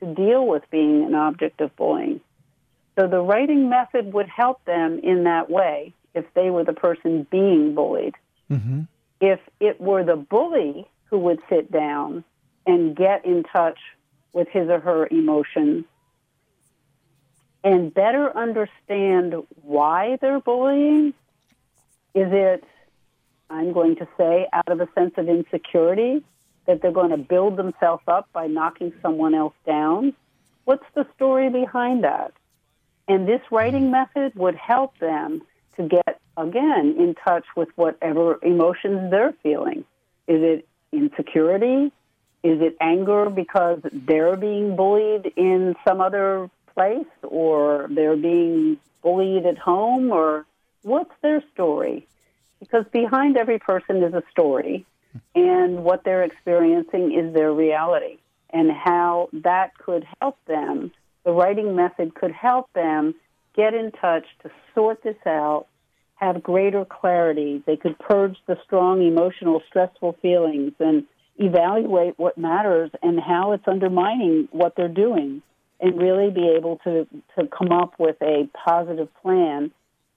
to 0.00 0.14
deal 0.14 0.46
with 0.46 0.62
being 0.70 1.04
an 1.04 1.14
object 1.14 1.60
of 1.60 1.74
bullying. 1.76 2.20
So 2.98 3.06
the 3.06 3.20
writing 3.20 3.70
method 3.70 4.12
would 4.12 4.28
help 4.28 4.64
them 4.64 5.00
in 5.02 5.24
that 5.24 5.50
way 5.50 5.94
if 6.14 6.24
they 6.34 6.50
were 6.50 6.64
the 6.64 6.72
person 6.72 7.26
being 7.30 7.74
bullied. 7.74 8.14
Mm-hmm. 8.50 8.82
If 9.20 9.40
it 9.60 9.80
were 9.80 10.04
the 10.04 10.16
bully 10.16 10.88
who 11.04 11.18
would 11.20 11.40
sit 11.48 11.70
down 11.70 12.24
and 12.66 12.96
get 12.96 13.24
in 13.24 13.44
touch 13.44 13.78
with 14.32 14.48
his 14.48 14.68
or 14.68 14.80
her 14.80 15.06
emotions 15.10 15.84
and 17.62 17.92
better 17.92 18.36
understand 18.36 19.34
why 19.62 20.18
they're 20.20 20.40
bullying, 20.40 21.08
is 22.14 22.28
it, 22.32 22.64
I'm 23.48 23.72
going 23.72 23.96
to 23.96 24.08
say, 24.16 24.48
out 24.52 24.68
of 24.68 24.80
a 24.80 24.88
sense 24.94 25.14
of 25.16 25.28
insecurity 25.28 26.24
that 26.66 26.82
they're 26.82 26.92
going 26.92 27.10
to 27.10 27.16
build 27.16 27.56
themselves 27.56 28.02
up 28.06 28.28
by 28.32 28.46
knocking 28.46 28.92
someone 29.02 29.34
else 29.34 29.54
down? 29.66 30.14
What's 30.64 30.86
the 30.94 31.06
story 31.16 31.50
behind 31.50 32.04
that? 32.04 32.32
And 33.08 33.26
this 33.26 33.40
writing 33.50 33.88
mm. 33.88 33.90
method 33.90 34.34
would 34.36 34.54
help 34.54 34.96
them 34.98 35.42
to 35.76 35.88
get, 35.88 36.20
again, 36.36 36.94
in 36.98 37.14
touch 37.26 37.44
with 37.56 37.68
whatever 37.76 38.38
emotions 38.42 39.10
they're 39.10 39.34
feeling. 39.42 39.84
Is 40.28 40.42
it 40.42 40.68
insecurity? 40.92 41.92
Is 42.42 42.60
it 42.62 42.76
anger 42.80 43.28
because 43.28 43.80
they're 43.92 44.36
being 44.36 44.76
bullied 44.76 45.32
in 45.36 45.74
some 45.86 46.00
other 46.00 46.48
place 46.80 47.06
or 47.22 47.88
they're 47.90 48.16
being 48.16 48.78
bullied 49.02 49.44
at 49.44 49.58
home 49.58 50.10
or 50.10 50.46
what's 50.82 51.12
their 51.20 51.42
story? 51.52 52.06
Because 52.58 52.86
behind 52.90 53.36
every 53.36 53.58
person 53.58 54.02
is 54.02 54.14
a 54.14 54.22
story 54.30 54.86
and 55.34 55.84
what 55.84 56.04
they're 56.04 56.22
experiencing 56.22 57.12
is 57.12 57.34
their 57.34 57.52
reality 57.52 58.16
and 58.50 58.70
how 58.70 59.28
that 59.32 59.76
could 59.76 60.06
help 60.20 60.38
them. 60.46 60.90
The 61.24 61.32
writing 61.32 61.76
method 61.76 62.14
could 62.14 62.32
help 62.32 62.72
them 62.72 63.14
get 63.54 63.74
in 63.74 63.92
touch 63.92 64.24
to 64.42 64.50
sort 64.74 65.02
this 65.02 65.16
out, 65.26 65.66
have 66.14 66.42
greater 66.42 66.86
clarity. 66.86 67.62
They 67.66 67.76
could 67.76 67.98
purge 67.98 68.38
the 68.46 68.56
strong 68.64 69.02
emotional, 69.02 69.62
stressful 69.68 70.16
feelings 70.22 70.72
and 70.80 71.04
evaluate 71.36 72.18
what 72.18 72.38
matters 72.38 72.90
and 73.02 73.20
how 73.20 73.52
it's 73.52 73.68
undermining 73.68 74.48
what 74.50 74.76
they're 74.76 74.88
doing 74.88 75.42
and 75.80 76.00
really 76.00 76.30
be 76.30 76.48
able 76.56 76.76
to, 76.84 77.06
to 77.38 77.46
come 77.46 77.72
up 77.72 77.94
with 77.98 78.16
a 78.22 78.48
positive 78.54 79.08
plan 79.22 79.70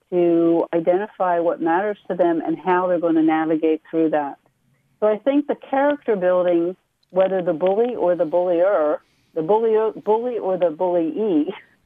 to 0.09 0.65
identify 0.73 1.39
what 1.39 1.61
matters 1.61 1.97
to 2.07 2.15
them 2.15 2.41
and 2.45 2.57
how 2.57 2.87
they're 2.87 2.99
going 2.99 3.15
to 3.15 3.23
navigate 3.23 3.81
through 3.89 4.11
that. 4.11 4.37
So 4.99 5.07
I 5.07 5.17
think 5.17 5.47
the 5.47 5.55
character 5.55 6.15
building, 6.15 6.75
whether 7.09 7.41
the 7.41 7.53
bully 7.53 7.95
or 7.95 8.15
the 8.15 8.25
bullier, 8.25 9.01
the 9.33 9.41
bully, 9.41 9.75
bully 10.01 10.37
or 10.37 10.57
the 10.57 10.69
bullyee, 10.69 11.51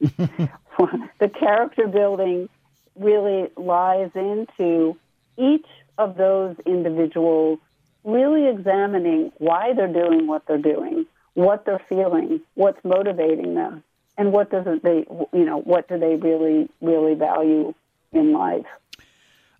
the 1.18 1.28
character 1.28 1.86
building 1.88 2.48
really 2.96 3.48
lies 3.56 4.10
into 4.14 4.96
each 5.36 5.66
of 5.96 6.16
those 6.16 6.56
individuals 6.66 7.58
really 8.04 8.48
examining 8.48 9.32
why 9.38 9.72
they're 9.74 9.92
doing 9.92 10.26
what 10.26 10.46
they're 10.46 10.58
doing, 10.58 11.06
what 11.38 11.64
they're 11.64 11.80
feeling, 11.88 12.40
what's 12.54 12.84
motivating 12.84 13.54
them, 13.54 13.84
and 14.16 14.32
what 14.32 14.50
doesn't 14.50 14.82
they, 14.82 15.06
you 15.32 15.44
know, 15.44 15.60
what 15.60 15.88
do 15.88 15.96
they 15.96 16.16
really, 16.16 16.68
really 16.80 17.14
value 17.14 17.72
in 18.12 18.32
life. 18.32 18.66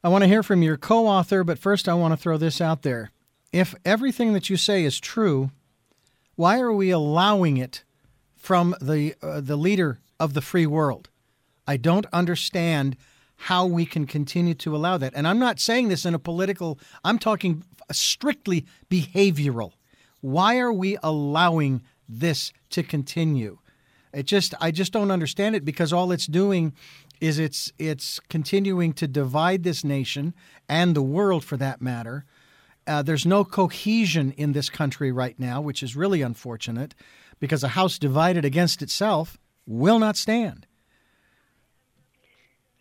I 0.02 0.08
want 0.08 0.24
to 0.24 0.28
hear 0.28 0.42
from 0.42 0.60
your 0.62 0.76
co-author, 0.76 1.44
but 1.44 1.58
first 1.58 1.88
I 1.88 1.94
want 1.94 2.12
to 2.12 2.16
throw 2.16 2.36
this 2.36 2.60
out 2.60 2.82
there. 2.82 3.12
If 3.52 3.76
everything 3.84 4.32
that 4.32 4.50
you 4.50 4.56
say 4.56 4.82
is 4.82 4.98
true, 4.98 5.52
why 6.34 6.58
are 6.58 6.72
we 6.72 6.90
allowing 6.90 7.58
it 7.58 7.84
from 8.34 8.74
the 8.80 9.14
uh, 9.22 9.40
the 9.40 9.56
leader 9.56 10.00
of 10.18 10.34
the 10.34 10.40
free 10.40 10.66
world? 10.66 11.08
I 11.66 11.76
don't 11.76 12.06
understand 12.12 12.96
how 13.36 13.66
we 13.66 13.86
can 13.86 14.04
continue 14.04 14.54
to 14.54 14.74
allow 14.74 14.98
that. 14.98 15.12
And 15.14 15.28
I'm 15.28 15.38
not 15.38 15.60
saying 15.60 15.88
this 15.88 16.04
in 16.04 16.14
a 16.14 16.18
political, 16.18 16.78
I'm 17.04 17.20
talking 17.20 17.62
strictly 17.92 18.66
behavioral. 18.90 19.74
Why 20.20 20.58
are 20.58 20.72
we 20.72 20.96
allowing 21.02 21.82
this 22.08 22.52
to 22.70 22.82
continue? 22.82 23.58
It 24.12 24.24
just 24.26 24.54
I 24.60 24.70
just 24.70 24.92
don't 24.92 25.10
understand 25.10 25.54
it 25.54 25.64
because 25.64 25.92
all 25.92 26.12
it's 26.12 26.26
doing 26.26 26.72
is 27.20 27.38
it's 27.38 27.72
it's 27.78 28.20
continuing 28.28 28.92
to 28.94 29.06
divide 29.06 29.62
this 29.62 29.84
nation 29.84 30.34
and 30.68 30.94
the 30.94 31.02
world 31.02 31.44
for 31.44 31.56
that 31.56 31.82
matter. 31.82 32.24
Uh, 32.86 33.02
there's 33.02 33.26
no 33.26 33.44
cohesion 33.44 34.32
in 34.32 34.52
this 34.52 34.70
country 34.70 35.12
right 35.12 35.38
now, 35.38 35.60
which 35.60 35.82
is 35.82 35.94
really 35.94 36.22
unfortunate 36.22 36.94
because 37.38 37.62
a 37.62 37.68
house 37.68 37.98
divided 37.98 38.44
against 38.44 38.80
itself 38.80 39.38
will 39.66 39.98
not 39.98 40.16
stand. 40.16 40.66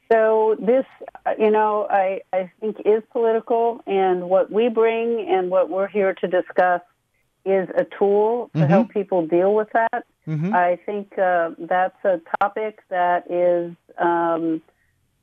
So 0.10 0.56
this, 0.60 0.86
uh, 1.26 1.32
you 1.38 1.52
know, 1.52 1.86
I, 1.90 2.22
I 2.32 2.50
think 2.62 2.78
is 2.86 3.04
political, 3.12 3.82
and 3.86 4.30
what 4.30 4.50
we 4.50 4.70
bring 4.70 5.28
and 5.28 5.50
what 5.50 5.70
we're 5.70 5.90
here 5.90 6.14
to 6.14 6.28
discuss 6.28 6.82
is 7.48 7.70
a 7.78 7.86
tool 7.98 8.50
to 8.54 8.60
mm-hmm. 8.60 8.70
help 8.70 8.90
people 8.90 9.26
deal 9.26 9.54
with 9.54 9.70
that. 9.74 10.06
Mm-hmm. 10.28 10.54
I 10.54 10.78
think 10.86 11.18
uh, 11.18 11.52
that's 11.58 11.98
a 12.04 12.20
topic 12.42 12.80
that 12.90 13.32
is 13.32 13.76
um, 13.98 14.62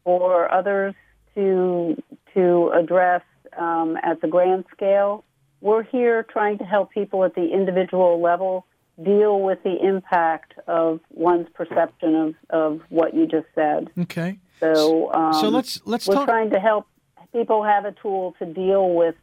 for 0.03 0.53
others 0.53 0.95
to 1.35 2.03
to 2.35 2.71
address 2.75 3.23
um, 3.57 3.97
at 4.03 4.21
the 4.21 4.29
grand 4.29 4.65
scale. 4.73 5.25
We're 5.61 5.83
here 5.83 6.23
trying 6.23 6.59
to 6.59 6.65
help 6.65 6.91
people 6.91 7.25
at 7.25 7.35
the 7.35 7.53
individual 7.53 8.21
level 8.21 8.67
deal 9.03 9.41
with 9.41 9.63
the 9.63 9.77
impact 9.83 10.55
of 10.67 11.01
one's 11.11 11.49
perception 11.55 12.15
of, 12.15 12.35
of 12.51 12.81
what 12.91 13.15
you 13.15 13.27
just 13.27 13.47
said. 13.55 13.91
Okay. 13.99 14.39
So, 14.61 15.13
um, 15.13 15.35
so 15.35 15.49
let's 15.49 15.81
let's 15.85 16.07
we're 16.07 16.15
talk. 16.15 16.27
trying 16.27 16.51
to 16.51 16.61
help 16.61 16.87
people 17.33 17.65
have 17.65 17.85
a 17.85 17.93
tool 17.93 18.35
to 18.39 18.47
deal 18.47 18.95
with 18.95 19.17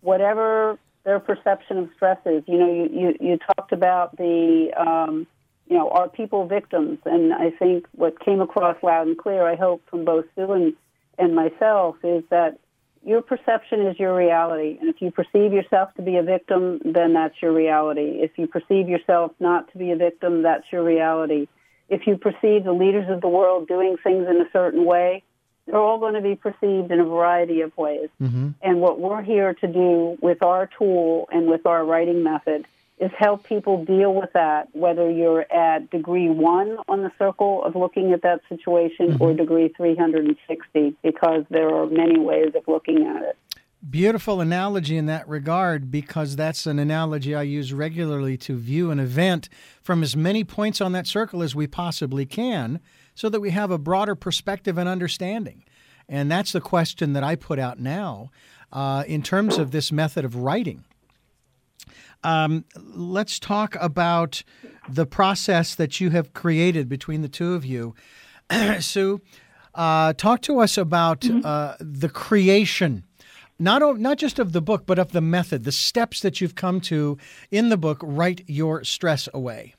whatever 0.00 0.78
their 1.04 1.20
perception 1.20 1.78
of 1.78 1.88
stress 1.96 2.18
is. 2.26 2.42
You 2.46 2.58
know, 2.58 2.72
you, 2.72 2.88
you, 2.92 3.16
you 3.20 3.38
talked 3.38 3.72
about 3.72 4.16
the, 4.16 4.70
um, 4.76 5.26
you 5.68 5.76
know, 5.76 5.88
are 5.90 6.08
people 6.08 6.46
victims? 6.46 6.98
And 7.04 7.32
I 7.32 7.50
think 7.50 7.86
what 7.92 8.20
came 8.20 8.40
across 8.40 8.76
loud 8.82 9.06
and 9.06 9.16
clear, 9.16 9.46
I 9.46 9.56
hope, 9.56 9.82
from 9.88 10.04
both 10.04 10.26
Sue 10.34 10.52
and, 10.52 10.74
and 11.18 11.34
myself, 11.34 11.96
is 12.02 12.24
that 12.30 12.58
your 13.02 13.22
perception 13.22 13.86
is 13.86 13.98
your 13.98 14.14
reality. 14.14 14.76
And 14.80 14.90
if 14.90 15.00
you 15.00 15.10
perceive 15.10 15.52
yourself 15.52 15.94
to 15.94 16.02
be 16.02 16.16
a 16.16 16.22
victim, 16.22 16.80
then 16.84 17.14
that's 17.14 17.34
your 17.40 17.52
reality. 17.52 18.20
If 18.20 18.32
you 18.36 18.46
perceive 18.46 18.88
yourself 18.88 19.32
not 19.40 19.72
to 19.72 19.78
be 19.78 19.90
a 19.90 19.96
victim, 19.96 20.42
that's 20.42 20.64
your 20.70 20.84
reality 20.84 21.46
if 21.90 22.06
you 22.06 22.16
perceive 22.16 22.64
the 22.64 22.72
leaders 22.72 23.10
of 23.10 23.20
the 23.20 23.28
world 23.28 23.66
doing 23.66 23.96
things 24.02 24.26
in 24.30 24.40
a 24.40 24.48
certain 24.52 24.84
way, 24.84 25.24
they're 25.66 25.78
all 25.78 25.98
going 25.98 26.14
to 26.14 26.20
be 26.20 26.34
perceived 26.34 26.90
in 26.90 27.00
a 27.00 27.04
variety 27.04 27.60
of 27.60 27.76
ways. 27.76 28.08
Mm-hmm. 28.20 28.50
And 28.62 28.80
what 28.80 29.00
we're 29.00 29.22
here 29.22 29.54
to 29.54 29.66
do 29.66 30.18
with 30.20 30.42
our 30.42 30.68
tool 30.78 31.28
and 31.32 31.48
with 31.48 31.66
our 31.66 31.84
writing 31.84 32.22
method 32.22 32.66
is 32.98 33.10
help 33.16 33.44
people 33.44 33.84
deal 33.84 34.14
with 34.14 34.30
that, 34.34 34.68
whether 34.72 35.10
you're 35.10 35.50
at 35.50 35.90
degree 35.90 36.28
one 36.28 36.76
on 36.86 37.02
the 37.02 37.10
circle 37.18 37.64
of 37.64 37.74
looking 37.74 38.12
at 38.12 38.22
that 38.22 38.42
situation 38.48 39.12
mm-hmm. 39.12 39.22
or 39.22 39.32
degree 39.32 39.68
360, 39.68 40.96
because 41.02 41.44
there 41.48 41.74
are 41.74 41.86
many 41.86 42.18
ways 42.18 42.52
of 42.54 42.62
looking 42.68 43.06
at 43.06 43.22
it. 43.22 43.38
Beautiful 43.88 44.42
analogy 44.42 44.98
in 44.98 45.06
that 45.06 45.26
regard 45.26 45.90
because 45.90 46.36
that's 46.36 46.66
an 46.66 46.78
analogy 46.78 47.34
I 47.34 47.42
use 47.42 47.72
regularly 47.72 48.36
to 48.38 48.54
view 48.54 48.90
an 48.90 49.00
event 49.00 49.48
from 49.80 50.02
as 50.02 50.14
many 50.14 50.44
points 50.44 50.82
on 50.82 50.92
that 50.92 51.06
circle 51.06 51.42
as 51.42 51.54
we 51.54 51.66
possibly 51.66 52.26
can 52.26 52.80
so 53.20 53.28
that 53.28 53.40
we 53.40 53.50
have 53.50 53.70
a 53.70 53.76
broader 53.76 54.14
perspective 54.14 54.78
and 54.78 54.88
understanding. 54.88 55.62
And 56.08 56.30
that's 56.30 56.52
the 56.52 56.60
question 56.60 57.12
that 57.12 57.22
I 57.22 57.36
put 57.36 57.58
out 57.58 57.78
now 57.78 58.30
uh, 58.72 59.04
in 59.06 59.22
terms 59.22 59.58
of 59.58 59.72
this 59.72 59.92
method 59.92 60.24
of 60.24 60.36
writing. 60.36 60.84
Um, 62.24 62.64
let's 62.74 63.38
talk 63.38 63.76
about 63.78 64.42
the 64.88 65.04
process 65.04 65.74
that 65.74 66.00
you 66.00 66.08
have 66.08 66.32
created 66.32 66.88
between 66.88 67.20
the 67.20 67.28
two 67.28 67.52
of 67.52 67.66
you. 67.66 67.94
Sue, 68.80 69.20
uh, 69.74 70.14
talk 70.14 70.40
to 70.42 70.58
us 70.60 70.78
about 70.78 71.20
mm-hmm. 71.20 71.44
uh, 71.44 71.74
the 71.78 72.08
creation 72.08 73.04
not 73.58 73.82
not 74.00 74.16
just 74.16 74.38
of 74.38 74.52
the 74.52 74.62
book, 74.62 74.86
but 74.86 74.98
of 74.98 75.12
the 75.12 75.20
method, 75.20 75.64
the 75.64 75.72
steps 75.72 76.22
that 76.22 76.40
you've 76.40 76.54
come 76.54 76.80
to 76.80 77.18
in 77.50 77.68
the 77.68 77.76
book. 77.76 77.98
Write 78.02 78.42
your 78.46 78.82
stress 78.84 79.28
away. 79.34 79.74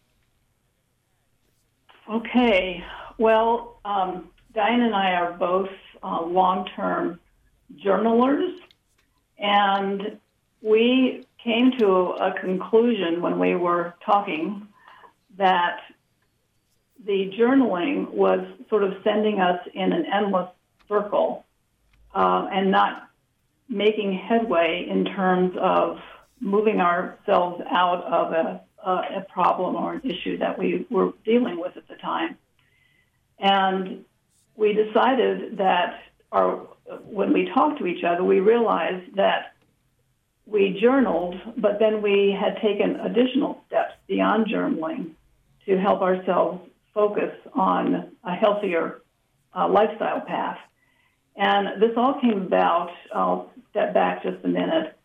Okay. 2.08 2.84
Well, 3.22 3.78
um, 3.86 4.32
Diane 4.56 4.82
and 4.82 4.96
I 4.96 5.12
are 5.14 5.34
both 5.34 5.70
uh, 6.02 6.24
long-term 6.24 7.20
journalers, 7.76 8.60
and 9.38 10.18
we 10.64 11.28
came 11.44 11.72
to 11.78 11.88
a 12.20 12.34
conclusion 12.42 13.22
when 13.22 13.38
we 13.38 13.54
were 13.54 13.94
talking 14.04 14.68
that 15.38 15.82
the 17.06 17.32
journaling 17.40 18.10
was 18.10 18.40
sort 18.72 18.84
of 18.84 18.96
sending 19.04 19.40
us 19.40 19.60
in 19.72 19.94
an 19.94 20.08
endless 20.12 20.50
circle 20.90 21.46
uh, 22.16 22.48
and 22.52 22.72
not 22.72 23.08
making 23.70 24.18
headway 24.18 24.88
in 24.90 25.06
terms 25.06 25.56
of 25.62 26.00
moving 26.40 26.82
ourselves 26.82 27.62
out 27.70 28.04
of 28.04 28.34
a, 28.34 28.62
a, 28.84 29.20
a 29.20 29.26
problem 29.32 29.76
or 29.76 29.94
an 29.94 30.02
issue 30.04 30.40
that 30.40 30.58
we 30.58 30.88
were 30.90 31.14
dealing 31.24 31.62
with 31.62 31.78
at 31.78 31.88
the 31.88 31.96
time. 31.98 32.36
And 33.42 34.06
we 34.56 34.74
decided 34.74 35.58
that 35.58 36.00
our, 36.32 36.68
when 37.04 37.34
we 37.34 37.50
talked 37.54 37.80
to 37.80 37.88
each 37.88 38.04
other, 38.04 38.24
we 38.24 38.40
realized 38.40 39.16
that 39.16 39.56
we 40.46 40.78
journaled, 40.80 41.36
but 41.58 41.80
then 41.80 42.02
we 42.02 42.38
had 42.40 42.62
taken 42.62 43.00
additional 43.00 43.64
steps 43.68 43.94
beyond 44.08 44.48
journaling 44.48 45.12
to 45.66 45.78
help 45.78 46.02
ourselves 46.02 46.62
focus 46.94 47.34
on 47.54 48.12
a 48.24 48.36
healthier 48.36 49.02
uh, 49.56 49.68
lifestyle 49.68 50.22
path. 50.22 50.58
And 51.36 51.82
this 51.82 51.92
all 51.96 52.20
came 52.20 52.42
about, 52.42 52.92
I'll 53.14 53.50
step 53.72 53.94
back 53.94 54.24
just 54.24 54.44
a 54.44 54.48
minute, 54.48 54.98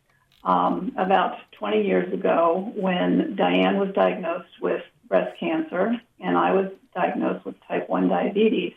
um, 0.45 0.93
about 0.97 1.39
20 1.53 1.87
years 1.87 2.13
ago 2.13 2.73
when 2.75 3.37
Diane 3.37 3.79
was 3.79 3.93
diagnosed 3.95 4.61
with 4.61 4.83
breast 5.09 5.39
cancer 5.39 6.01
and 6.21 6.37
I 6.37 6.53
was 6.53 6.71
diagnosed 6.97 7.45
with 7.45 7.55
type 7.69 7.89
1 7.89 8.09
diabetes. 8.09 8.73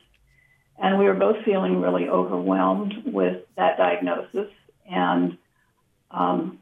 And 0.77 0.99
we 0.99 1.05
were 1.05 1.15
both 1.15 1.43
feeling 1.43 1.81
really 1.81 2.07
overwhelmed 2.07 2.93
with 3.05 3.43
that 3.57 3.77
diagnosis. 3.77 4.51
And 4.89 5.37
um, 6.11 6.59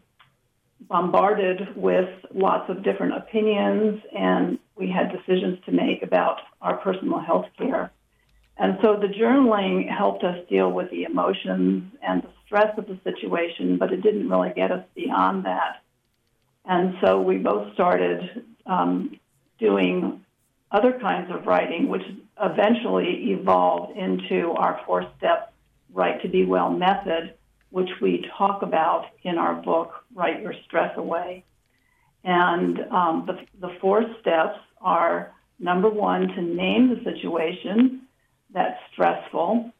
bombarded 0.81 1.75
with 1.75 2.09
lots 2.33 2.69
of 2.69 2.83
different 2.83 3.15
opinions, 3.15 4.01
and 4.15 4.59
we 4.75 4.89
had 4.89 5.11
decisions 5.11 5.57
to 5.65 5.71
make 5.71 6.03
about 6.03 6.39
our 6.61 6.77
personal 6.77 7.19
health 7.19 7.47
care. 7.57 7.91
And 8.57 8.77
so 8.81 8.97
the 8.99 9.07
journaling 9.07 9.89
helped 9.89 10.23
us 10.23 10.37
deal 10.49 10.71
with 10.71 10.89
the 10.89 11.03
emotions 11.03 11.93
and 12.01 12.23
the 12.23 12.29
stress 12.45 12.77
of 12.77 12.87
the 12.87 12.99
situation, 13.03 13.77
but 13.77 13.91
it 13.91 14.01
didn't 14.01 14.29
really 14.29 14.51
get 14.55 14.71
us 14.71 14.83
beyond 14.95 15.45
that. 15.45 15.83
And 16.65 16.95
so 17.01 17.21
we 17.21 17.37
both 17.37 17.73
started 17.73 18.45
um, 18.65 19.19
doing 19.59 20.25
other 20.71 20.99
kinds 20.99 21.31
of 21.31 21.45
writing, 21.45 21.87
which 21.87 22.03
eventually 22.41 23.31
evolved 23.31 23.97
into 23.97 24.51
our 24.51 24.81
four 24.85 25.09
step 25.17 25.53
Write 25.93 26.21
to 26.21 26.27
Be 26.27 26.45
Well 26.45 26.69
method, 26.69 27.33
which 27.69 27.89
we 28.01 28.29
talk 28.37 28.61
about 28.61 29.05
in 29.23 29.37
our 29.37 29.55
book, 29.55 29.93
Write 30.13 30.41
Your 30.41 30.53
Stress 30.65 30.97
Away. 30.97 31.43
And 32.23 32.79
um, 32.91 33.25
the, 33.25 33.39
the 33.59 33.77
four 33.79 34.03
steps 34.21 34.59
are 34.81 35.33
number 35.59 35.89
one, 35.89 36.27
to 36.27 36.41
name 36.41 36.89
the 36.89 37.03
situation 37.03 38.01
that's 38.53 38.79
stressful 38.91 39.71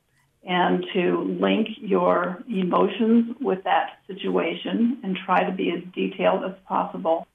and 0.43 0.85
to 0.93 1.37
link 1.39 1.67
your 1.77 2.43
emotions 2.47 3.35
with 3.41 3.63
that 3.63 3.99
situation 4.07 4.99
and 5.03 5.17
try 5.25 5.43
to 5.43 5.51
be 5.51 5.71
as 5.71 5.83
detailed 5.93 6.43
as 6.45 6.53
possible. 6.67 7.27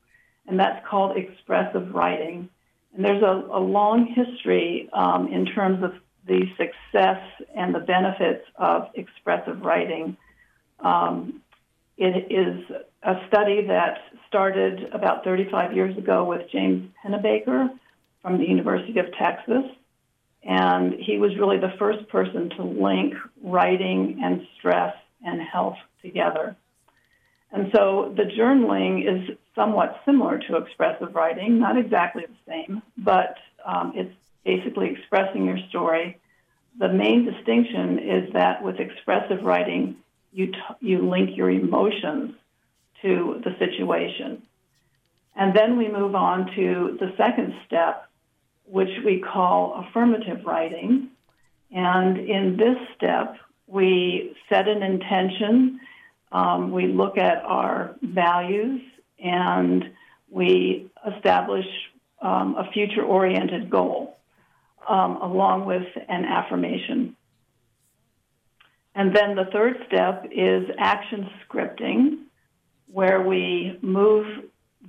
And 0.46 0.58
that's 0.58 0.84
called 0.86 1.16
expressive 1.16 1.94
writing. 1.94 2.48
And 2.94 3.04
there's 3.04 3.22
a, 3.22 3.48
a 3.50 3.60
long 3.60 4.06
history 4.06 4.88
um, 4.92 5.28
in 5.32 5.46
terms 5.46 5.82
of 5.82 5.94
the 6.26 6.42
success 6.56 7.22
and 7.56 7.74
the 7.74 7.80
benefits 7.80 8.44
of 8.56 8.88
expressive 8.94 9.62
writing. 9.62 10.16
Um, 10.80 11.42
it 11.96 12.30
is 12.30 12.64
a 13.02 13.26
study 13.28 13.66
that 13.66 13.98
started 14.28 14.92
about 14.92 15.24
35 15.24 15.74
years 15.74 15.96
ago 15.96 16.24
with 16.24 16.50
James 16.50 16.90
Pennebaker 17.04 17.70
from 18.22 18.38
the 18.38 18.44
University 18.44 18.98
of 18.98 19.06
Texas. 19.18 19.64
And 20.44 20.94
he 20.94 21.18
was 21.18 21.36
really 21.36 21.58
the 21.58 21.72
first 21.78 22.08
person 22.08 22.50
to 22.50 22.62
link 22.62 23.14
writing 23.42 24.20
and 24.22 24.46
stress 24.58 24.94
and 25.24 25.40
health 25.40 25.76
together. 26.02 26.56
And 27.52 27.70
so 27.74 28.12
the 28.16 28.24
journaling 28.24 29.02
is 29.06 29.36
somewhat 29.54 30.00
similar 30.04 30.38
to 30.38 30.56
expressive 30.56 31.14
writing, 31.14 31.58
not 31.58 31.76
exactly 31.76 32.24
the 32.26 32.50
same, 32.50 32.82
but 32.96 33.36
um, 33.64 33.92
it's 33.94 34.14
basically 34.44 34.90
expressing 34.90 35.46
your 35.46 35.58
story. 35.68 36.18
The 36.78 36.88
main 36.88 37.24
distinction 37.24 37.98
is 37.98 38.32
that 38.32 38.62
with 38.62 38.80
expressive 38.80 39.42
writing, 39.42 39.96
you, 40.32 40.46
t- 40.46 40.58
you 40.80 41.08
link 41.08 41.36
your 41.36 41.50
emotions 41.50 42.34
to 43.02 43.42
the 43.44 43.54
situation. 43.58 44.42
And 45.36 45.54
then 45.56 45.76
we 45.76 45.88
move 45.88 46.14
on 46.14 46.46
to 46.54 46.96
the 46.98 47.12
second 47.16 47.54
step, 47.66 48.08
which 48.64 48.90
we 49.04 49.20
call 49.20 49.84
affirmative 49.86 50.44
writing. 50.44 51.08
And 51.70 52.18
in 52.18 52.56
this 52.56 52.76
step, 52.96 53.36
we 53.66 54.36
set 54.48 54.68
an 54.68 54.82
intention, 54.82 55.80
um, 56.30 56.72
we 56.72 56.86
look 56.86 57.16
at 57.18 57.42
our 57.44 57.96
values, 58.02 58.80
and 59.22 59.92
we 60.30 60.90
establish 61.16 61.66
um, 62.20 62.56
a 62.56 62.70
future 62.72 63.02
oriented 63.02 63.70
goal 63.70 64.16
um, 64.88 65.16
along 65.16 65.66
with 65.66 65.86
an 66.08 66.24
affirmation. 66.24 67.16
And 68.94 69.14
then 69.14 69.36
the 69.36 69.46
third 69.52 69.76
step 69.86 70.26
is 70.30 70.64
action 70.78 71.28
scripting, 71.46 72.24
where 72.86 73.22
we 73.22 73.78
move 73.80 74.26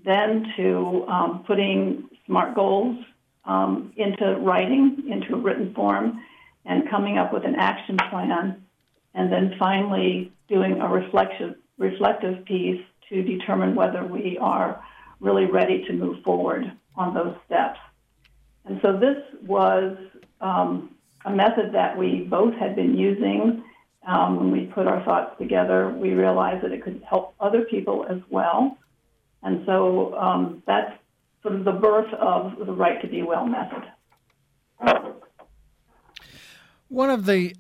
then 0.03 0.45
to 0.57 1.05
um, 1.07 1.43
putting 1.47 2.09
SMART 2.25 2.55
goals 2.55 2.97
um, 3.45 3.93
into 3.95 4.37
writing, 4.39 5.03
into 5.09 5.35
a 5.35 5.37
written 5.37 5.73
form, 5.73 6.21
and 6.65 6.89
coming 6.89 7.17
up 7.17 7.33
with 7.33 7.45
an 7.45 7.55
action 7.55 7.97
plan, 8.09 8.63
and 9.13 9.31
then 9.31 9.55
finally 9.57 10.31
doing 10.49 10.81
a 10.81 10.87
reflection, 10.87 11.55
reflective 11.77 12.43
piece 12.45 12.81
to 13.13 13.23
determine 13.23 13.75
whether 13.75 14.05
we 14.05 14.37
are 14.39 14.83
really 15.19 15.45
ready 15.45 15.85
to 15.85 15.93
move 15.93 16.23
forward 16.23 16.71
on 16.95 17.13
those 17.13 17.35
steps. 17.45 17.79
And 18.65 18.79
so 18.81 18.97
this 18.97 19.17
was 19.45 19.95
um, 20.41 20.95
a 21.25 21.31
method 21.31 21.73
that 21.73 21.97
we 21.97 22.21
both 22.29 22.53
had 22.55 22.75
been 22.75 22.97
using. 22.97 23.63
Um, 24.07 24.37
when 24.37 24.51
we 24.51 24.65
put 24.65 24.87
our 24.87 25.03
thoughts 25.03 25.37
together, 25.37 25.89
we 25.89 26.13
realized 26.13 26.63
that 26.63 26.71
it 26.71 26.83
could 26.83 27.01
help 27.07 27.35
other 27.39 27.61
people 27.61 28.05
as 28.09 28.19
well. 28.29 28.77
And 29.43 29.63
so 29.65 30.15
um, 30.15 30.63
that's 30.65 30.91
sort 31.41 31.55
of 31.55 31.65
the 31.65 31.71
birth 31.71 32.11
of 32.13 32.65
the 32.65 32.73
Write 32.73 33.01
to 33.01 33.07
Be 33.07 33.21
Well 33.21 33.45
method. 33.45 33.83
One 36.89 37.09
of 37.09 37.25
the 37.25 37.55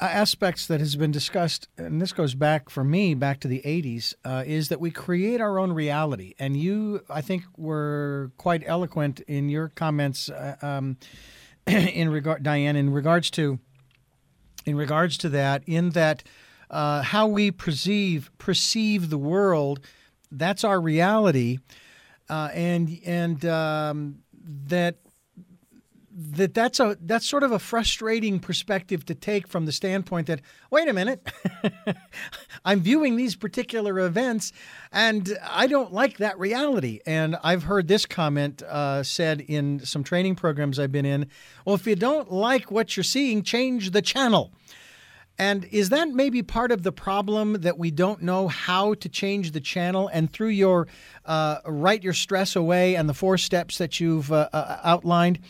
aspects 0.00 0.66
that 0.66 0.80
has 0.80 0.96
been 0.96 1.10
discussed, 1.10 1.68
and 1.78 2.00
this 2.00 2.12
goes 2.12 2.34
back 2.34 2.68
for 2.68 2.82
me 2.84 3.14
back 3.14 3.40
to 3.40 3.48
the 3.48 3.62
80s, 3.64 4.14
uh, 4.24 4.42
is 4.46 4.68
that 4.68 4.80
we 4.80 4.90
create 4.90 5.40
our 5.40 5.58
own 5.58 5.72
reality. 5.72 6.34
And 6.38 6.56
you, 6.56 7.02
I 7.08 7.20
think, 7.20 7.44
were 7.56 8.32
quite 8.36 8.62
eloquent 8.66 9.20
in 9.20 9.48
your 9.48 9.68
comments, 9.68 10.28
uh, 10.28 10.56
um, 10.62 10.96
in 11.66 12.10
regard, 12.10 12.42
Diane, 12.42 12.76
in 12.76 12.92
regards 12.92 13.30
to, 13.32 13.58
in 14.66 14.76
regards 14.76 15.16
to 15.18 15.28
that, 15.30 15.62
in 15.66 15.90
that 15.90 16.24
uh, 16.70 17.02
how 17.02 17.26
we 17.26 17.50
perceive 17.50 18.30
perceive 18.38 19.10
the 19.10 19.18
world, 19.18 19.80
that's 20.32 20.64
our 20.64 20.80
reality, 20.80 21.58
uh, 22.28 22.50
and 22.52 22.98
and 23.04 23.44
um, 23.44 24.16
that 24.66 24.96
that 26.16 26.54
that's 26.54 26.78
a 26.78 26.96
that's 27.00 27.28
sort 27.28 27.42
of 27.42 27.50
a 27.50 27.58
frustrating 27.58 28.38
perspective 28.38 29.04
to 29.04 29.14
take 29.14 29.48
from 29.48 29.66
the 29.66 29.72
standpoint 29.72 30.28
that 30.28 30.40
wait 30.70 30.88
a 30.88 30.92
minute 30.92 31.26
I'm 32.64 32.80
viewing 32.80 33.16
these 33.16 33.34
particular 33.34 33.98
events 33.98 34.52
and 34.92 35.36
I 35.42 35.66
don't 35.66 35.92
like 35.92 36.18
that 36.18 36.38
reality 36.38 37.00
and 37.04 37.36
I've 37.42 37.64
heard 37.64 37.88
this 37.88 38.06
comment 38.06 38.62
uh, 38.62 39.02
said 39.02 39.40
in 39.40 39.80
some 39.80 40.04
training 40.04 40.36
programs 40.36 40.78
I've 40.78 40.92
been 40.92 41.06
in 41.06 41.26
well 41.64 41.74
if 41.74 41.84
you 41.84 41.96
don't 41.96 42.30
like 42.30 42.70
what 42.70 42.96
you're 42.96 43.02
seeing 43.02 43.42
change 43.42 43.90
the 43.90 44.02
channel 44.02 44.52
and 45.36 45.64
is 45.72 45.88
that 45.88 46.10
maybe 46.10 46.44
part 46.44 46.70
of 46.70 46.84
the 46.84 46.92
problem 46.92 47.54
that 47.62 47.76
we 47.76 47.90
don't 47.90 48.22
know 48.22 48.46
how 48.46 48.94
to 48.94 49.08
change 49.08 49.50
the 49.50 49.60
channel? 49.60 50.08
And 50.12 50.32
through 50.32 50.50
your 50.50 50.86
uh, 51.24 51.58
write 51.66 52.04
your 52.04 52.12
stress 52.12 52.54
away 52.54 52.94
and 52.94 53.08
the 53.08 53.14
four 53.14 53.36
steps 53.36 53.78
that 53.78 53.98
you've 53.98 54.30
uh, 54.30 54.48
uh 54.52 54.78
outlined, 54.84 55.40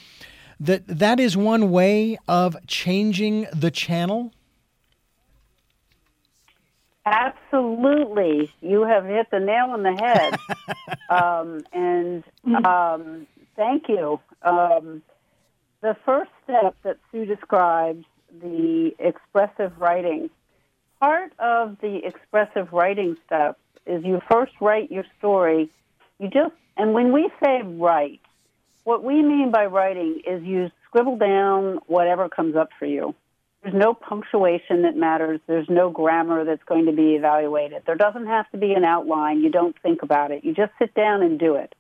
that 0.61 0.87
that 0.87 1.21
is 1.21 1.37
one 1.37 1.71
way 1.71 2.19
of 2.29 2.57
changing 2.67 3.47
the 3.53 3.71
channel? 3.71 4.33
Absolutely. 7.07 8.51
You 8.63 8.85
have 8.85 9.05
hit 9.05 9.31
the 9.31 9.41
nail 9.41 9.67
on 9.71 9.83
the 9.83 9.93
head. 9.93 10.37
um, 11.11 11.65
and 11.73 12.25
um, 12.65 13.27
thank 13.57 13.89
you. 13.89 14.21
Um, 14.43 15.03
the 15.83 15.97
first 16.07 16.31
step 16.45 16.75
that 16.83 16.97
Sue 17.13 17.27
described, 17.27 18.07
the 18.41 18.95
expressive 18.99 19.73
writing, 19.79 20.31
part 20.99 21.33
of 21.39 21.77
the 21.83 22.01
expressive 22.07 22.73
writing 22.73 23.17
step 23.27 23.59
is 23.87 24.03
you 24.03 24.23
first 24.31 24.53
write 24.61 24.91
your 24.91 25.05
story. 25.19 25.69
You 26.19 26.29
just, 26.29 26.55
and 26.79 26.95
when 26.95 27.13
we 27.13 27.31
say 27.43 27.61
write, 27.63 28.21
what 28.85 29.03
we 29.03 29.23
mean 29.23 29.51
by 29.51 29.67
writing 29.67 30.21
is 30.27 30.43
you 30.43 30.71
scribble 30.87 31.17
down 31.17 31.81
whatever 31.87 32.29
comes 32.29 32.55
up 32.55 32.69
for 32.79 32.87
you. 32.87 33.15
There's 33.63 33.75
no 33.75 33.95
punctuation 33.95 34.83
that 34.83 34.95
matters. 34.95 35.41
There's 35.47 35.69
no 35.71 35.89
grammar 35.89 36.45
that's 36.45 36.63
going 36.65 36.85
to 36.87 36.93
be 36.93 37.15
evaluated. 37.15 37.83
There 37.87 37.95
doesn't 37.95 38.27
have 38.27 38.51
to 38.51 38.59
be 38.59 38.75
an 38.75 38.85
outline. 38.85 39.41
You 39.41 39.51
don't 39.51 39.75
think 39.83 40.03
about 40.03 40.31
it. 40.31 40.45
You 40.45 40.55
just 40.55 40.73
sit 40.79 40.95
down 40.95 41.23
and 41.23 41.39
do 41.39 41.55
it. 41.55 41.75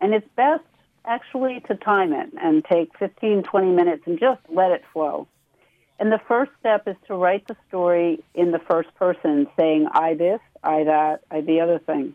And 0.00 0.14
it's 0.14 0.28
best 0.36 0.62
actually 1.04 1.60
to 1.66 1.74
time 1.74 2.12
it 2.12 2.30
and 2.40 2.64
take 2.64 2.96
15, 2.98 3.42
20 3.42 3.66
minutes 3.72 4.04
and 4.06 4.18
just 4.18 4.40
let 4.48 4.70
it 4.70 4.84
flow. 4.92 5.26
And 5.98 6.10
the 6.10 6.20
first 6.28 6.52
step 6.60 6.86
is 6.86 6.96
to 7.08 7.14
write 7.14 7.46
the 7.48 7.56
story 7.68 8.22
in 8.34 8.52
the 8.52 8.58
first 8.58 8.94
person, 8.94 9.48
saying, 9.58 9.88
I 9.92 10.14
this, 10.14 10.40
I 10.62 10.84
that, 10.84 11.22
I 11.30 11.40
the 11.40 11.60
other 11.60 11.80
thing. 11.80 12.14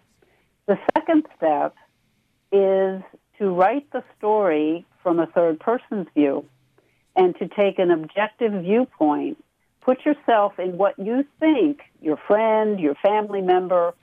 The 0.66 0.78
second 0.96 1.26
step 1.36 1.76
is 2.52 3.02
to 3.40 3.50
write 3.50 3.90
the 3.92 4.04
story 4.18 4.86
from 5.02 5.20
a 5.20 5.26
third 5.26 5.60
person's 5.60 6.08
view 6.14 6.46
and 7.16 7.36
to 7.38 7.48
take 7.48 7.80
an 7.80 7.92
objective 7.92 8.54
viewpoint. 8.64 9.44
Put 9.82 10.06
yourself 10.06 10.60
in 10.60 10.78
what 10.78 11.00
you 11.00 11.26
think 11.40 11.82
your 12.02 12.18
friend, 12.28 12.80
your 12.80 12.96
family 12.96 13.42
member, 13.42 13.94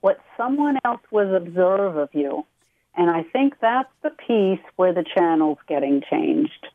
what 0.00 0.20
someone 0.36 0.78
else 0.84 1.00
would 1.10 1.34
observe 1.34 1.96
of 1.96 2.10
you. 2.12 2.46
And 2.94 3.10
I 3.10 3.22
think 3.22 3.54
that's 3.60 3.92
the 4.02 4.10
piece 4.10 4.64
where 4.76 4.92
the 4.92 5.04
channel's 5.04 5.58
getting 5.66 6.02
changed. 6.10 6.66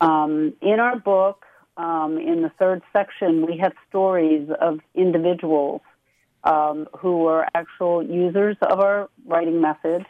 Um, 0.00 0.54
in 0.62 0.78
our 0.78 0.96
book, 0.98 1.44
um, 1.76 2.18
in 2.18 2.42
the 2.42 2.50
third 2.58 2.82
section, 2.92 3.46
we 3.46 3.58
have 3.58 3.72
stories 3.88 4.48
of 4.60 4.78
individuals 4.94 5.80
um, 6.44 6.88
who 6.98 7.18
were 7.18 7.46
actual 7.54 8.02
users 8.02 8.56
of 8.62 8.78
our 8.80 9.08
writing 9.26 9.60
method, 9.60 10.06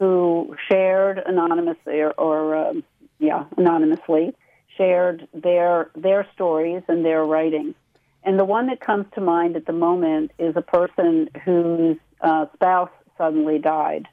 who 0.00 0.56
shared 0.68 1.18
anonymously 1.24 2.00
or, 2.00 2.12
or 2.12 2.56
um, 2.56 2.82
yeah, 3.20 3.44
anonymously 3.56 4.34
shared 4.76 5.28
their 5.34 5.90
their 5.94 6.26
stories 6.34 6.82
and 6.88 7.04
their 7.04 7.22
writing. 7.24 7.74
And 8.24 8.38
the 8.38 8.44
one 8.44 8.66
that 8.68 8.80
comes 8.80 9.06
to 9.14 9.20
mind 9.20 9.56
at 9.56 9.66
the 9.66 9.72
moment 9.72 10.32
is 10.38 10.56
a 10.56 10.62
person 10.62 11.28
whose 11.44 11.98
uh, 12.22 12.46
spouse 12.54 12.90
suddenly 13.16 13.58
died 13.58 14.06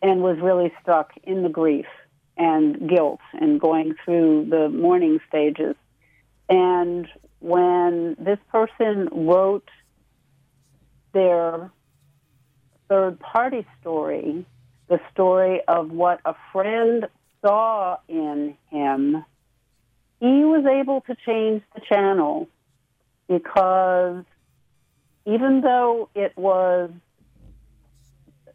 and 0.00 0.22
was 0.22 0.38
really 0.40 0.72
stuck 0.82 1.12
in 1.24 1.42
the 1.42 1.48
grief 1.48 1.86
and 2.36 2.88
guilt 2.88 3.20
and 3.32 3.60
going 3.60 3.94
through 4.04 4.46
the 4.50 4.68
mourning 4.68 5.18
stages. 5.28 5.74
And 6.48 7.08
when 7.40 8.16
this 8.18 8.38
person 8.50 9.08
wrote 9.12 9.68
their 11.12 11.70
third 12.88 13.18
party 13.18 13.66
story, 13.80 14.44
the 14.88 15.00
story 15.12 15.60
of 15.66 15.90
what 15.90 16.20
a 16.24 16.34
friend 16.52 17.06
saw 17.40 17.98
in 18.08 18.56
him, 18.70 19.24
he 20.20 20.44
was 20.44 20.64
able 20.66 21.00
to 21.02 21.16
change 21.26 21.62
the 21.74 21.80
channel 21.88 22.48
because 23.28 24.24
even 25.26 25.60
though 25.62 26.08
it 26.14 26.36
was 26.36 26.90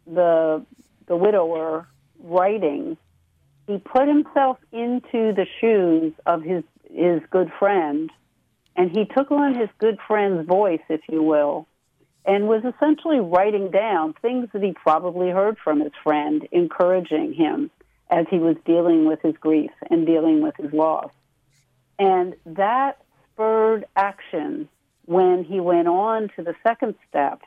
the 0.05 0.65
the 1.07 1.15
widower 1.15 1.87
writing, 2.23 2.97
he 3.67 3.77
put 3.77 4.07
himself 4.07 4.57
into 4.71 5.33
the 5.33 5.45
shoes 5.59 6.13
of 6.25 6.43
his 6.43 6.63
his 6.91 7.21
good 7.29 7.51
friend, 7.59 8.11
and 8.75 8.91
he 8.91 9.05
took 9.05 9.31
on 9.31 9.55
his 9.55 9.69
good 9.79 9.99
friend's 10.07 10.47
voice, 10.47 10.81
if 10.89 11.01
you 11.09 11.21
will, 11.21 11.67
and 12.25 12.47
was 12.47 12.63
essentially 12.63 13.19
writing 13.19 13.71
down 13.71 14.13
things 14.21 14.49
that 14.53 14.61
he 14.61 14.73
probably 14.73 15.29
heard 15.29 15.57
from 15.57 15.79
his 15.79 15.93
friend, 16.03 16.47
encouraging 16.51 17.33
him 17.33 17.71
as 18.09 18.25
he 18.29 18.39
was 18.39 18.55
dealing 18.65 19.05
with 19.05 19.21
his 19.21 19.35
grief 19.37 19.71
and 19.89 20.05
dealing 20.05 20.41
with 20.41 20.55
his 20.57 20.73
loss. 20.73 21.11
And 21.97 22.35
that 22.45 23.01
spurred 23.33 23.85
action 23.95 24.67
when 25.05 25.43
he 25.43 25.59
went 25.59 25.87
on 25.87 26.29
to 26.35 26.43
the 26.43 26.55
second 26.63 26.95
step 27.09 27.41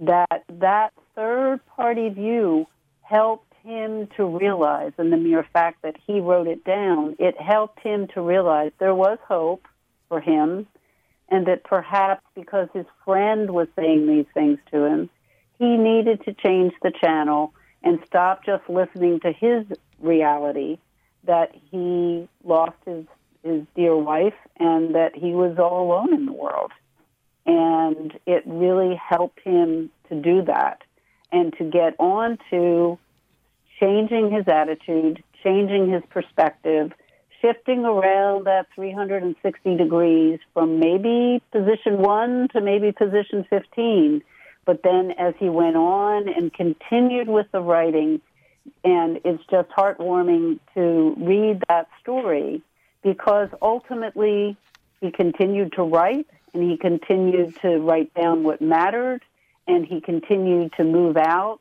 that 0.00 0.44
that 0.48 0.92
third 1.14 1.60
party 1.76 2.08
view 2.08 2.66
helped 3.02 3.52
him 3.62 4.08
to 4.16 4.24
realize 4.24 4.92
and 4.98 5.12
the 5.12 5.16
mere 5.16 5.46
fact 5.52 5.82
that 5.82 5.96
he 6.06 6.20
wrote 6.20 6.46
it 6.46 6.64
down 6.64 7.16
it 7.18 7.40
helped 7.40 7.80
him 7.80 8.06
to 8.08 8.20
realize 8.20 8.70
there 8.78 8.94
was 8.94 9.18
hope 9.26 9.66
for 10.08 10.20
him 10.20 10.66
and 11.28 11.46
that 11.46 11.64
perhaps 11.64 12.22
because 12.34 12.68
his 12.72 12.86
friend 13.04 13.50
was 13.50 13.68
saying 13.76 14.06
these 14.06 14.26
things 14.34 14.58
to 14.70 14.84
him 14.84 15.10
he 15.58 15.76
needed 15.76 16.22
to 16.24 16.32
change 16.34 16.72
the 16.82 16.92
channel 17.00 17.52
and 17.82 17.98
stop 18.06 18.44
just 18.44 18.68
listening 18.68 19.20
to 19.20 19.32
his 19.32 19.64
reality 20.00 20.78
that 21.24 21.54
he 21.70 22.28
lost 22.44 22.76
his 22.84 23.04
his 23.42 23.62
dear 23.76 23.96
wife 23.96 24.34
and 24.56 24.94
that 24.96 25.14
he 25.14 25.32
was 25.32 25.56
all 25.58 25.86
alone 25.86 26.12
in 26.12 26.26
the 26.26 26.32
world. 26.32 26.72
And 27.46 28.12
it 28.26 28.42
really 28.44 28.96
helped 28.96 29.38
him 29.40 29.90
to 30.08 30.20
do 30.20 30.42
that 30.46 30.82
and 31.30 31.56
to 31.58 31.64
get 31.64 31.94
on 32.00 32.38
to 32.50 32.98
changing 33.78 34.32
his 34.32 34.48
attitude, 34.48 35.22
changing 35.44 35.92
his 35.92 36.02
perspective, 36.10 36.92
shifting 37.46 37.84
around 37.84 38.46
that 38.46 38.66
360 38.74 39.76
degrees 39.76 40.38
from 40.52 40.80
maybe 40.80 41.42
position 41.52 41.98
one 41.98 42.48
to 42.52 42.60
maybe 42.60 42.92
position 42.92 43.46
15. 43.48 44.22
But 44.64 44.82
then 44.82 45.12
as 45.12 45.34
he 45.38 45.48
went 45.48 45.76
on 45.76 46.28
and 46.28 46.52
continued 46.52 47.28
with 47.28 47.46
the 47.52 47.60
writing, 47.60 48.20
and 48.84 49.20
it's 49.24 49.44
just 49.48 49.68
heartwarming 49.70 50.58
to 50.74 51.14
read 51.18 51.62
that 51.68 51.88
story 52.00 52.62
because 53.02 53.48
ultimately 53.62 54.56
he 55.00 55.12
continued 55.12 55.72
to 55.74 55.82
write 55.82 56.26
and 56.52 56.68
he 56.68 56.76
continued 56.76 57.56
to 57.62 57.78
write 57.78 58.12
down 58.14 58.42
what 58.42 58.60
mattered 58.60 59.22
and 59.68 59.86
he 59.86 60.00
continued 60.00 60.72
to 60.78 60.84
move 60.84 61.16
out 61.16 61.60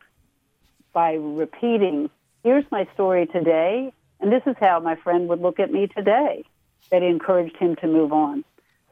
by 0.93 1.13
repeating, 1.13 2.10
here's 2.43 2.65
my 2.71 2.88
story 2.93 3.28
today, 3.28 3.91
and 4.19 4.32
this 4.32 4.43
is 4.45 4.56
how 4.60 4.80
my 4.80 4.95
friend 4.95 5.28
would 5.30 5.41
look 5.41 5.60
at 5.60 5.71
me 5.71 5.88
today. 5.88 6.43
That 6.91 7.01
encouraged 7.01 7.58
him 7.58 7.75
to 7.78 7.88
move 7.88 8.13
on. 8.13 8.43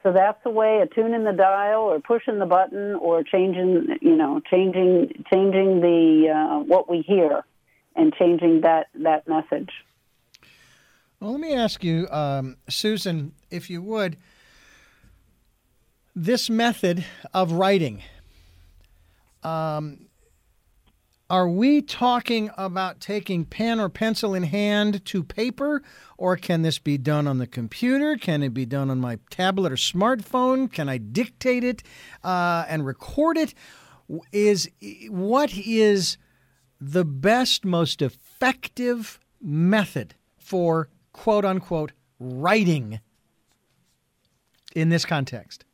So 0.02 0.12
that's 0.12 0.44
the 0.44 0.50
way 0.50 0.82
of 0.82 0.94
tuning 0.94 1.24
the 1.24 1.32
dial 1.32 1.82
or 1.82 2.00
pushing 2.00 2.40
the 2.40 2.46
button 2.46 2.96
or 2.96 3.24
changing, 3.24 3.98
you 4.02 4.16
know, 4.18 4.42
changing 4.50 5.24
changing 5.32 5.80
the 5.80 6.30
uh, 6.30 6.60
what 6.64 6.90
we 6.90 7.02
hear 7.02 7.44
and 7.96 8.14
changing 8.14 8.62
that 8.62 8.88
that 8.96 9.28
message. 9.28 9.70
Well, 11.20 11.32
let 11.32 11.40
me 11.40 11.54
ask 11.54 11.86
you, 11.86 12.10
um, 12.10 12.58
Susan, 12.68 13.32
if 13.50 13.70
you 13.70 13.82
would, 13.82 14.18
this 16.14 16.50
method 16.50 17.06
of 17.34 17.54
writing. 17.54 18.02
Um, 19.42 20.08
are 21.34 21.50
we 21.50 21.82
talking 21.82 22.52
about 22.58 23.00
taking 23.00 23.44
pen 23.44 23.80
or 23.80 23.90
pencil 23.90 24.36
in 24.36 24.44
hand 24.44 25.04
to 25.06 25.24
paper, 25.24 25.82
or 26.16 26.38
can 26.38 26.62
this 26.62 26.78
be 26.78 26.96
done 26.96 27.28
on 27.28 27.40
the 27.40 27.48
computer? 27.48 28.18
Can 28.18 28.44
it 28.44 28.54
be 28.54 28.68
done 28.68 28.92
on 28.92 29.00
my 29.00 29.18
tablet 29.32 29.72
or 29.72 29.76
smartphone? 29.76 30.72
Can 30.72 30.88
I 30.88 31.00
dictate 31.00 31.64
it 31.64 31.82
uh, 32.24 32.66
and 32.70 32.86
record 32.86 33.38
it? 33.38 33.56
Is 34.32 34.70
what 35.10 35.58
is 35.58 36.20
the 36.80 37.04
best, 37.04 37.66
most 37.66 38.04
effective 38.04 39.20
method 39.42 40.14
for 40.38 40.88
quote 41.14 41.46
unquote 41.46 41.94
writing 42.20 43.00
in 44.76 44.90
this 44.90 45.04
context? 45.04 45.66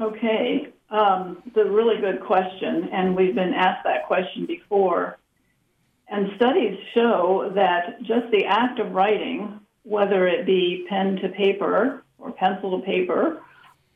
Okay, 0.00 0.61
um, 0.92 1.42
it's 1.46 1.56
a 1.56 1.64
really 1.64 2.00
good 2.00 2.20
question, 2.20 2.90
and 2.92 3.16
we've 3.16 3.34
been 3.34 3.54
asked 3.54 3.84
that 3.84 4.06
question 4.06 4.44
before. 4.44 5.18
And 6.08 6.32
studies 6.36 6.78
show 6.94 7.50
that 7.54 8.02
just 8.02 8.30
the 8.30 8.44
act 8.44 8.78
of 8.78 8.92
writing, 8.92 9.60
whether 9.84 10.26
it 10.26 10.44
be 10.44 10.86
pen 10.90 11.16
to 11.22 11.30
paper 11.30 12.04
or 12.18 12.32
pencil 12.32 12.78
to 12.78 12.84
paper 12.84 13.42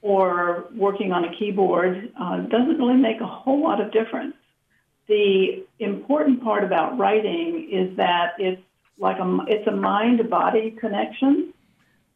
or 0.01 0.69
working 0.75 1.13
on 1.13 1.27
a 1.27 1.37
keyboard, 1.37 2.11
uh, 2.19 2.39
doesn't 2.39 2.79
really 2.79 2.97
make 2.97 3.21
a 3.21 3.27
whole 3.27 3.63
lot 3.63 3.81
of 3.81 3.93
difference. 3.93 4.35
The 5.07 5.67
important 5.79 6.43
part 6.43 6.65
about 6.65 6.97
writing 6.97 7.69
is 7.71 7.95
that 7.99 8.33
it's 8.39 8.63
like 8.99 9.19
a 9.19 9.39
it's 9.47 9.67
a 9.69 9.77
mind 9.77 10.31
body 10.31 10.71
connection. 10.71 11.53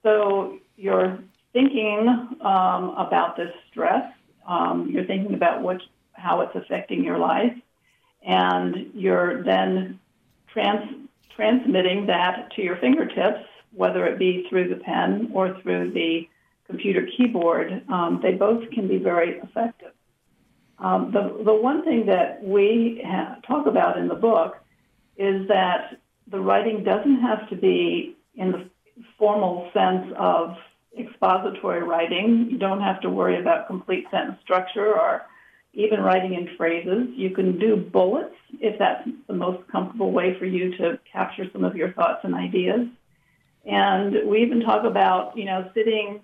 So 0.03 0.59
you're 0.77 1.19
thinking 1.53 2.09
um, 2.41 2.95
about 2.97 3.37
this 3.37 3.53
stress. 3.71 4.11
Um, 4.47 4.89
you're 4.91 5.05
thinking 5.05 5.35
about 5.35 5.63
what 5.63 5.81
how 6.13 6.41
it's 6.43 6.55
affecting 6.55 7.05
your 7.05 7.19
life, 7.19 7.57
and 8.23 8.91
you're 8.95 9.43
then 9.43 9.99
trans- 10.53 11.09
transmitting 11.35 12.07
that 12.07 12.51
to 12.57 12.63
your 12.63 12.77
fingertips, 12.77 13.45
whether 13.73 14.07
it 14.07 14.19
be 14.19 14.47
through 14.49 14.69
the 14.69 14.77
pen 14.77 15.31
or 15.33 15.59
through 15.63 15.93
the 15.93 16.29
computer 16.67 17.07
keyboard. 17.17 17.83
Um, 17.89 18.21
they 18.23 18.33
both 18.33 18.71
can 18.71 18.87
be 18.87 18.99
very 18.99 19.39
effective. 19.39 19.93
Um, 20.79 21.11
the 21.13 21.43
the 21.45 21.55
one 21.55 21.85
thing 21.85 22.07
that 22.07 22.43
we 22.43 23.03
ha- 23.05 23.37
talk 23.47 23.67
about 23.67 23.99
in 23.99 24.09
the 24.09 24.15
book 24.15 24.57
is 25.17 25.47
that 25.49 26.01
the 26.31 26.41
writing 26.41 26.83
doesn't 26.85 27.21
have 27.21 27.49
to 27.51 27.57
be 27.57 28.17
in 28.35 28.53
the 28.53 28.71
formal 29.19 29.71
sense 29.75 30.13
of 30.17 30.57
expository 30.99 31.83
writing. 31.83 32.49
You 32.51 32.59
don't 32.59 32.81
have 32.81 33.01
to 33.03 33.11
worry 33.11 33.41
about 33.41 33.67
complete 33.67 34.07
sentence 34.11 34.39
structure 34.43 34.93
or 34.93 35.23
even 35.73 36.01
writing 36.01 36.35
in 36.35 36.57
phrases. 36.57 37.09
You 37.15 37.31
can 37.31 37.59
do 37.59 37.77
bullets 37.77 38.35
if 38.61 38.79
that's 38.79 39.09
the 39.29 39.35
most 39.35 39.67
comfortable 39.69 40.11
way 40.11 40.39
for 40.39 40.47
you 40.47 40.77
to 40.79 40.99
capture 41.11 41.45
some 41.53 41.65
of 41.65 41.77
your 41.77 41.93
thoughts 41.93 42.21
and 42.25 42.35
ideas. 42.35 42.89
And 43.65 44.29
we 44.29 44.43
even 44.43 44.61
talk 44.61 44.85
about, 44.85 45.37
you 45.37 45.45
know, 45.45 45.71
sitting, 45.75 46.21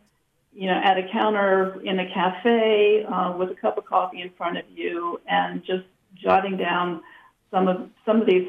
you 0.52 0.66
know, 0.66 0.80
at 0.82 0.98
a 0.98 1.08
counter 1.12 1.80
in 1.82 2.00
a 2.00 2.12
cafe 2.12 3.04
uh, 3.04 3.34
with 3.36 3.50
a 3.50 3.54
cup 3.54 3.78
of 3.78 3.84
coffee 3.84 4.22
in 4.22 4.30
front 4.30 4.58
of 4.58 4.64
you 4.74 5.20
and 5.28 5.62
just 5.64 5.84
jotting 6.14 6.56
down 6.56 7.02
some 7.50 7.68
of 7.68 7.88
some 8.04 8.20
of 8.20 8.26
these 8.26 8.48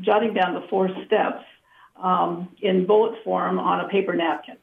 jotting 0.00 0.34
down 0.34 0.54
the 0.54 0.66
four 0.68 0.88
steps 1.06 1.44
um, 1.96 2.48
in 2.62 2.86
bullet 2.86 3.22
form 3.24 3.58
on 3.58 3.84
a 3.84 3.88
paper 3.88 4.14
napkin. 4.14 4.56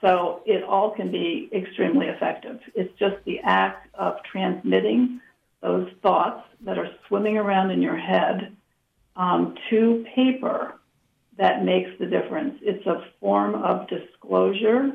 So 0.00 0.42
it 0.46 0.64
all 0.64 0.90
can 0.92 1.10
be 1.10 1.50
extremely 1.52 2.06
effective. 2.06 2.60
It's 2.74 2.96
just 2.98 3.16
the 3.24 3.40
act 3.40 3.94
of 3.94 4.16
transmitting 4.30 5.20
those 5.60 5.90
thoughts 6.02 6.42
that 6.62 6.78
are 6.78 6.88
swimming 7.06 7.36
around 7.36 7.70
in 7.70 7.82
your 7.82 7.96
head 7.96 8.56
um, 9.16 9.56
to 9.68 10.04
paper 10.14 10.74
that 11.36 11.64
makes 11.64 11.90
the 11.98 12.06
difference. 12.06 12.58
It's 12.62 12.86
a 12.86 13.04
form 13.18 13.54
of 13.54 13.88
disclosure. 13.88 14.92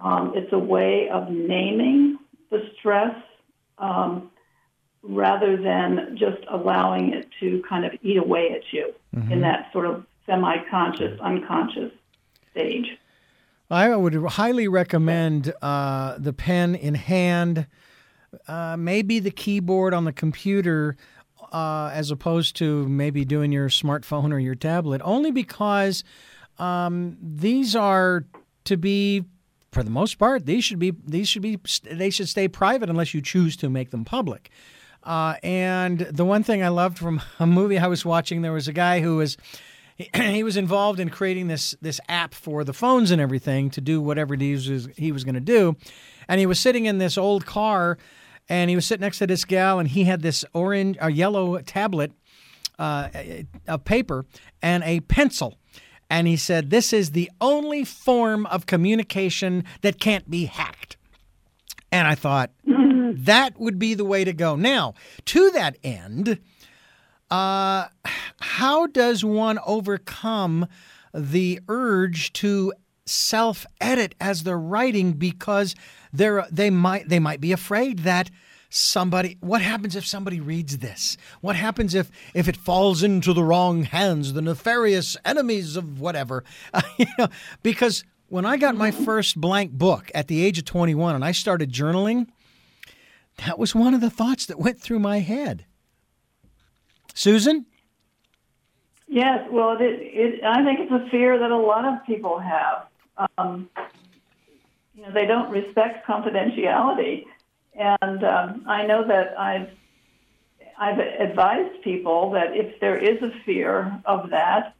Um, 0.00 0.32
it's 0.34 0.52
a 0.52 0.58
way 0.58 1.08
of 1.08 1.30
naming 1.30 2.18
the 2.50 2.70
stress 2.78 3.16
um, 3.78 4.30
rather 5.02 5.56
than 5.56 6.16
just 6.18 6.42
allowing 6.50 7.12
it 7.12 7.28
to 7.40 7.62
kind 7.68 7.84
of 7.84 7.92
eat 8.02 8.16
away 8.16 8.52
at 8.52 8.72
you 8.72 8.92
mm-hmm. 9.14 9.32
in 9.32 9.40
that 9.42 9.70
sort 9.72 9.86
of 9.86 10.04
semi 10.26 10.56
conscious, 10.70 11.18
unconscious 11.20 11.92
stage. 12.50 12.98
I 13.70 13.94
would 13.94 14.14
highly 14.14 14.68
recommend 14.68 15.52
uh, 15.60 16.16
the 16.18 16.32
pen 16.32 16.74
in 16.74 16.94
hand, 16.94 17.66
uh, 18.46 18.76
maybe 18.76 19.18
the 19.18 19.30
keyboard 19.30 19.92
on 19.92 20.04
the 20.04 20.12
computer, 20.12 20.96
uh, 21.52 21.90
as 21.92 22.10
opposed 22.10 22.56
to 22.56 22.88
maybe 22.88 23.24
doing 23.24 23.52
your 23.52 23.68
smartphone 23.68 24.32
or 24.32 24.38
your 24.38 24.54
tablet, 24.54 25.00
only 25.04 25.30
because 25.30 26.04
um, 26.58 27.16
these 27.20 27.74
are 27.74 28.24
to 28.64 28.76
be 28.76 29.24
for 29.72 29.82
the 29.82 29.90
most 29.90 30.18
part, 30.18 30.46
these 30.46 30.64
should 30.64 30.78
be 30.78 30.94
these 31.04 31.28
should 31.28 31.42
be 31.42 31.58
they 31.84 32.08
should 32.08 32.28
stay 32.28 32.48
private 32.48 32.88
unless 32.88 33.12
you 33.12 33.20
choose 33.20 33.56
to 33.56 33.68
make 33.68 33.90
them 33.90 34.04
public. 34.04 34.50
Uh, 35.02 35.34
and 35.42 36.00
the 36.00 36.24
one 36.24 36.42
thing 36.42 36.62
I 36.62 36.68
loved 36.68 36.98
from 36.98 37.20
a 37.38 37.46
movie 37.46 37.78
I 37.78 37.86
was 37.86 38.04
watching, 38.04 38.42
there 38.42 38.52
was 38.52 38.68
a 38.68 38.72
guy 38.72 39.00
who 39.00 39.16
was 39.18 39.36
he 40.14 40.42
was 40.42 40.56
involved 40.56 41.00
in 41.00 41.10
creating 41.10 41.48
this 41.48 41.74
this 41.80 42.00
app 42.08 42.34
for 42.34 42.64
the 42.64 42.72
phones 42.72 43.10
and 43.10 43.20
everything 43.20 43.70
to 43.70 43.80
do 43.80 44.00
whatever 44.00 44.36
he 44.36 44.52
was 44.52 44.88
he 44.96 45.12
was 45.12 45.24
going 45.24 45.34
to 45.34 45.40
do, 45.40 45.76
and 46.28 46.40
he 46.40 46.46
was 46.46 46.60
sitting 46.60 46.86
in 46.86 46.98
this 46.98 47.16
old 47.16 47.46
car, 47.46 47.98
and 48.48 48.70
he 48.70 48.76
was 48.76 48.86
sitting 48.86 49.02
next 49.02 49.18
to 49.18 49.26
this 49.26 49.44
gal, 49.44 49.78
and 49.78 49.88
he 49.88 50.04
had 50.04 50.22
this 50.22 50.44
orange 50.52 50.96
a 51.00 51.10
yellow 51.10 51.58
tablet 51.60 52.12
uh, 52.78 53.08
of 53.66 53.84
paper 53.84 54.26
and 54.62 54.84
a 54.84 55.00
pencil 55.00 55.56
and 56.08 56.26
he 56.26 56.36
said, 56.36 56.70
This 56.70 56.92
is 56.92 57.10
the 57.10 57.30
only 57.40 57.84
form 57.84 58.46
of 58.46 58.66
communication 58.66 59.64
that 59.82 60.00
can't 60.00 60.30
be 60.30 60.46
hacked. 60.46 60.96
And 61.90 62.06
I 62.06 62.14
thought, 62.14 62.50
that 62.64 63.58
would 63.58 63.78
be 63.78 63.94
the 63.94 64.04
way 64.04 64.24
to 64.24 64.32
go. 64.32 64.56
Now, 64.56 64.94
to 65.26 65.50
that 65.50 65.76
end, 65.82 66.38
uh, 67.30 67.86
how 68.40 68.86
does 68.86 69.24
one 69.24 69.58
overcome 69.66 70.66
the 71.14 71.60
urge 71.68 72.32
to 72.34 72.72
self 73.06 73.66
edit 73.80 74.14
as 74.20 74.42
they're 74.42 74.58
writing 74.58 75.12
because 75.12 75.74
they're, 76.12 76.46
they, 76.50 76.70
might, 76.70 77.08
they 77.08 77.18
might 77.18 77.40
be 77.40 77.52
afraid 77.52 78.00
that 78.00 78.30
somebody 78.68 79.38
what 79.40 79.62
happens 79.62 79.94
if 79.94 80.04
somebody 80.04 80.40
reads 80.40 80.78
this? 80.78 81.16
What 81.40 81.56
happens 81.56 81.94
if 81.94 82.10
if 82.34 82.48
it 82.48 82.56
falls 82.56 83.02
into 83.02 83.32
the 83.32 83.44
wrong 83.44 83.84
hands 83.84 84.32
the 84.32 84.42
nefarious 84.42 85.16
enemies 85.24 85.76
of 85.76 86.00
whatever? 86.00 86.44
You 86.98 87.06
know, 87.18 87.28
because 87.62 88.04
when 88.28 88.44
i 88.44 88.56
got 88.56 88.74
my 88.74 88.90
first 88.90 89.40
blank 89.40 89.72
book 89.72 90.10
at 90.14 90.28
the 90.28 90.44
age 90.44 90.58
of 90.58 90.64
21 90.64 91.14
and 91.14 91.24
i 91.24 91.32
started 91.32 91.72
journaling 91.72 92.26
that 93.44 93.58
was 93.58 93.74
one 93.74 93.94
of 93.94 94.00
the 94.00 94.10
thoughts 94.10 94.46
that 94.46 94.58
went 94.58 94.80
through 94.80 94.98
my 94.98 95.20
head 95.20 95.64
susan? 97.16 97.66
Yes 99.08 99.46
well 99.50 99.72
it, 99.72 99.82
it, 99.82 100.44
i 100.44 100.64
think 100.64 100.80
it's 100.80 100.92
a 100.92 101.10
fear 101.10 101.38
that 101.38 101.50
a 101.50 101.56
lot 101.56 101.84
of 101.84 102.04
people 102.06 102.38
have. 102.38 102.86
Um, 103.38 103.68
you 104.94 105.02
know 105.02 105.12
they 105.12 105.26
don't 105.26 105.50
respect 105.50 106.06
confidentiality. 106.06 107.24
And 107.78 108.24
um, 108.24 108.64
I 108.66 108.86
know 108.86 109.06
that 109.06 109.38
I've 109.38 109.68
I've 110.78 110.98
advised 110.98 111.82
people 111.82 112.30
that 112.32 112.56
if 112.56 112.80
there 112.80 112.96
is 112.98 113.22
a 113.22 113.30
fear 113.44 114.00
of 114.04 114.30
that, 114.30 114.74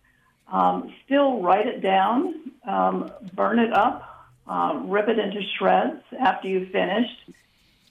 um, 0.50 0.94
still 1.04 1.42
write 1.42 1.66
it 1.66 1.80
down, 1.80 2.52
um, 2.66 3.10
burn 3.34 3.58
it 3.58 3.72
up, 3.72 4.30
uh, 4.46 4.80
rip 4.84 5.08
it 5.08 5.18
into 5.18 5.40
shreds 5.58 6.02
after 6.18 6.48
you've 6.48 6.70
finished. 6.70 7.30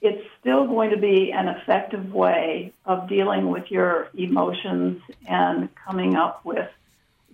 It's 0.06 0.26
still 0.40 0.66
going 0.66 0.90
to 0.90 0.96
be 0.96 1.32
an 1.32 1.48
effective 1.48 2.12
way 2.12 2.72
of 2.84 3.08
dealing 3.08 3.50
with 3.50 3.70
your 3.70 4.08
emotions 4.14 5.02
and 5.26 5.68
coming 5.74 6.14
up 6.14 6.44
with 6.44 6.68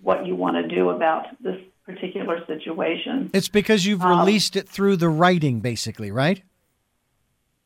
what 0.01 0.25
you 0.25 0.35
want 0.35 0.55
to 0.57 0.67
do 0.75 0.89
about 0.89 1.27
this 1.41 1.61
particular 1.85 2.45
situation. 2.45 3.29
It's 3.33 3.47
because 3.47 3.85
you've 3.85 4.01
um, 4.01 4.19
released 4.19 4.55
it 4.55 4.67
through 4.67 4.97
the 4.97 5.09
writing, 5.09 5.59
basically, 5.59 6.11
right? 6.11 6.41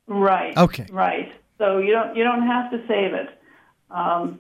Right. 0.08 0.58
Okay. 0.58 0.88
Right. 0.92 1.32
So 1.58 1.80
you 1.80 1.92
don't 1.92 2.16
you 2.16 2.24
don't 2.24 2.46
have 2.46 2.72
to 2.72 2.78
save 2.88 3.14
it. 3.14 3.30
Um, 3.90 4.40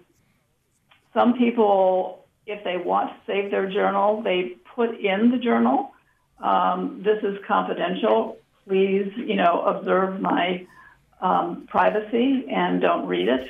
some 1.13 1.37
people, 1.37 2.25
if 2.45 2.63
they 2.63 2.77
want 2.77 3.09
to 3.09 3.15
save 3.25 3.51
their 3.51 3.69
journal, 3.69 4.21
they 4.21 4.55
put 4.75 4.99
in 4.99 5.31
the 5.31 5.37
journal. 5.37 5.93
Um, 6.39 7.03
this 7.03 7.23
is 7.23 7.37
confidential. 7.47 8.37
Please, 8.67 9.11
you 9.15 9.35
know, 9.35 9.61
observe 9.61 10.19
my 10.19 10.65
um, 11.21 11.67
privacy 11.67 12.45
and 12.51 12.81
don't 12.81 13.07
read 13.07 13.27
it. 13.27 13.47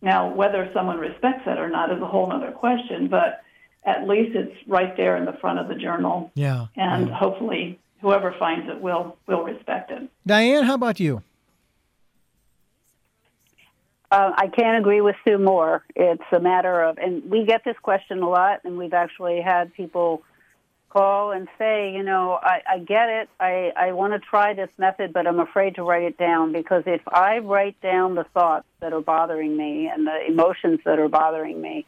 Now, 0.00 0.32
whether 0.34 0.68
someone 0.74 0.98
respects 0.98 1.42
it 1.46 1.58
or 1.58 1.68
not 1.68 1.92
is 1.92 2.02
a 2.02 2.06
whole 2.06 2.32
other 2.32 2.50
question, 2.50 3.08
but 3.08 3.42
at 3.84 4.08
least 4.08 4.34
it's 4.34 4.56
right 4.66 4.96
there 4.96 5.16
in 5.16 5.24
the 5.24 5.32
front 5.34 5.58
of 5.58 5.68
the 5.68 5.74
journal. 5.74 6.32
Yeah. 6.34 6.66
And 6.76 7.08
yeah. 7.08 7.14
hopefully, 7.14 7.78
whoever 8.00 8.34
finds 8.38 8.68
it 8.68 8.80
will 8.80 9.16
will 9.26 9.44
respect 9.44 9.90
it. 9.90 10.08
Diane, 10.26 10.64
how 10.64 10.74
about 10.74 10.98
you? 10.98 11.22
Uh, 14.10 14.32
I 14.36 14.48
can't 14.48 14.78
agree 14.78 15.00
with 15.00 15.16
Sue 15.24 15.38
more. 15.38 15.82
It's 15.96 16.22
a 16.32 16.38
matter 16.38 16.82
of, 16.82 16.98
and 16.98 17.30
we 17.30 17.46
get 17.46 17.64
this 17.64 17.76
question 17.82 18.22
a 18.22 18.28
lot, 18.28 18.60
and 18.62 18.76
we've 18.76 18.92
actually 18.92 19.40
had 19.40 19.72
people 19.72 20.22
call 20.92 21.32
and 21.32 21.48
say, 21.58 21.92
you 21.92 22.02
know, 22.02 22.38
I, 22.42 22.60
I 22.68 22.78
get 22.78 23.08
it. 23.08 23.28
I, 23.40 23.72
I 23.76 23.92
want 23.92 24.12
to 24.12 24.18
try 24.18 24.54
this 24.54 24.70
method, 24.78 25.12
but 25.12 25.26
I'm 25.26 25.40
afraid 25.40 25.76
to 25.76 25.82
write 25.82 26.02
it 26.02 26.18
down 26.18 26.52
because 26.52 26.82
if 26.86 27.00
I 27.08 27.38
write 27.38 27.80
down 27.80 28.14
the 28.14 28.24
thoughts 28.24 28.66
that 28.80 28.92
are 28.92 29.00
bothering 29.00 29.56
me 29.56 29.88
and 29.88 30.06
the 30.06 30.26
emotions 30.26 30.80
that 30.84 30.98
are 30.98 31.08
bothering 31.08 31.60
me, 31.60 31.86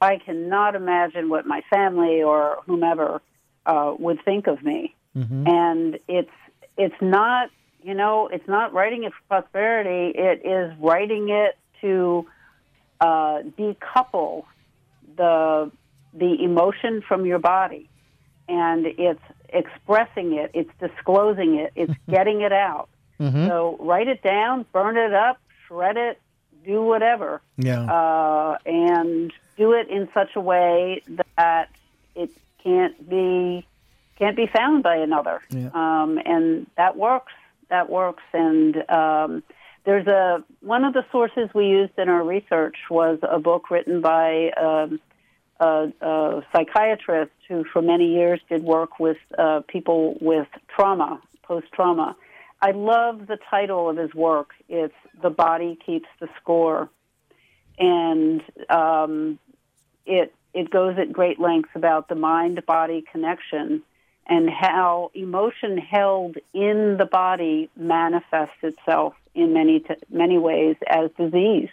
I 0.00 0.18
cannot 0.18 0.74
imagine 0.74 1.28
what 1.28 1.46
my 1.46 1.62
family 1.68 2.22
or 2.22 2.58
whomever 2.66 3.20
uh, 3.66 3.94
would 3.98 4.24
think 4.24 4.46
of 4.46 4.62
me. 4.62 4.94
Mm-hmm. 5.16 5.46
And 5.46 5.98
it's 6.08 6.30
it's 6.76 6.94
not 7.02 7.50
you 7.82 7.94
know, 7.94 8.28
it's 8.28 8.46
not 8.46 8.72
writing 8.72 9.04
it 9.04 9.12
for 9.12 9.40
prosperity. 9.40 10.18
It 10.18 10.42
is 10.44 10.78
writing 10.78 11.30
it 11.30 11.56
to 11.80 12.26
uh, 13.00 13.42
decouple 13.58 14.44
the 15.16 15.70
the 16.12 16.42
emotion 16.42 17.02
from 17.06 17.24
your 17.24 17.38
body, 17.38 17.88
and 18.50 18.86
it's 18.86 19.22
expressing 19.50 20.34
it. 20.34 20.50
It's 20.52 20.70
disclosing 20.80 21.54
it. 21.54 21.72
It's 21.76 21.94
getting 22.08 22.42
it 22.42 22.52
out. 22.52 22.88
Mm-hmm. 23.18 23.46
So 23.46 23.76
write 23.80 24.08
it 24.08 24.22
down, 24.22 24.66
burn 24.72 24.96
it 24.96 25.14
up, 25.14 25.38
shred 25.66 25.96
it, 25.96 26.20
do 26.64 26.82
whatever. 26.82 27.40
Yeah. 27.56 27.82
Uh, 27.84 28.58
and 28.66 29.32
do 29.56 29.72
it 29.72 29.88
in 29.88 30.08
such 30.12 30.30
a 30.36 30.40
way 30.40 31.02
that 31.38 31.70
it 32.14 32.30
can't 32.62 33.08
be 33.08 33.66
can't 34.18 34.36
be 34.36 34.46
found 34.46 34.82
by 34.82 34.96
another. 34.96 35.40
Yeah. 35.48 35.70
Um, 35.72 36.20
and 36.24 36.66
that 36.76 36.96
works 36.96 37.32
that 37.70 37.88
works. 37.88 38.22
And 38.32 38.76
um, 38.90 39.42
there's 39.84 40.06
a 40.06 40.44
one 40.60 40.84
of 40.84 40.92
the 40.92 41.04
sources 41.10 41.48
we 41.54 41.66
used 41.66 41.98
in 41.98 42.08
our 42.08 42.22
research 42.22 42.76
was 42.90 43.18
a 43.22 43.38
book 43.38 43.70
written 43.70 44.00
by 44.00 44.50
um, 44.50 45.00
a, 45.60 45.92
a, 46.00 46.42
psychiatrist 46.52 47.32
who, 47.48 47.64
for 47.64 47.82
many 47.82 48.14
years, 48.14 48.40
did 48.48 48.62
work 48.62 48.98
with 48.98 49.18
uh, 49.38 49.60
people 49.68 50.16
with 50.20 50.48
trauma, 50.68 51.20
post 51.42 51.66
trauma. 51.72 52.16
I 52.62 52.72
love 52.72 53.26
the 53.26 53.38
title 53.50 53.88
of 53.88 53.96
his 53.96 54.14
work. 54.14 54.50
It's 54.68 54.94
"The 55.22 55.30
Body 55.30 55.78
Keeps 55.84 56.08
the 56.20 56.28
Score," 56.40 56.88
and 57.78 58.42
um, 58.68 59.38
it 60.06 60.34
it 60.52 60.70
goes 60.70 60.98
at 60.98 61.12
great 61.12 61.38
lengths 61.38 61.70
about 61.74 62.08
the 62.08 62.14
mind 62.14 62.64
body 62.66 63.04
connection 63.12 63.82
and 64.26 64.48
how 64.48 65.10
emotion 65.14 65.78
held 65.78 66.36
in 66.54 66.96
the 66.98 67.04
body 67.04 67.68
manifests 67.76 68.62
itself 68.62 69.14
in 69.34 69.52
many 69.52 69.80
t- 69.80 69.94
many 70.10 70.38
ways 70.38 70.76
as 70.88 71.10
disease 71.16 71.68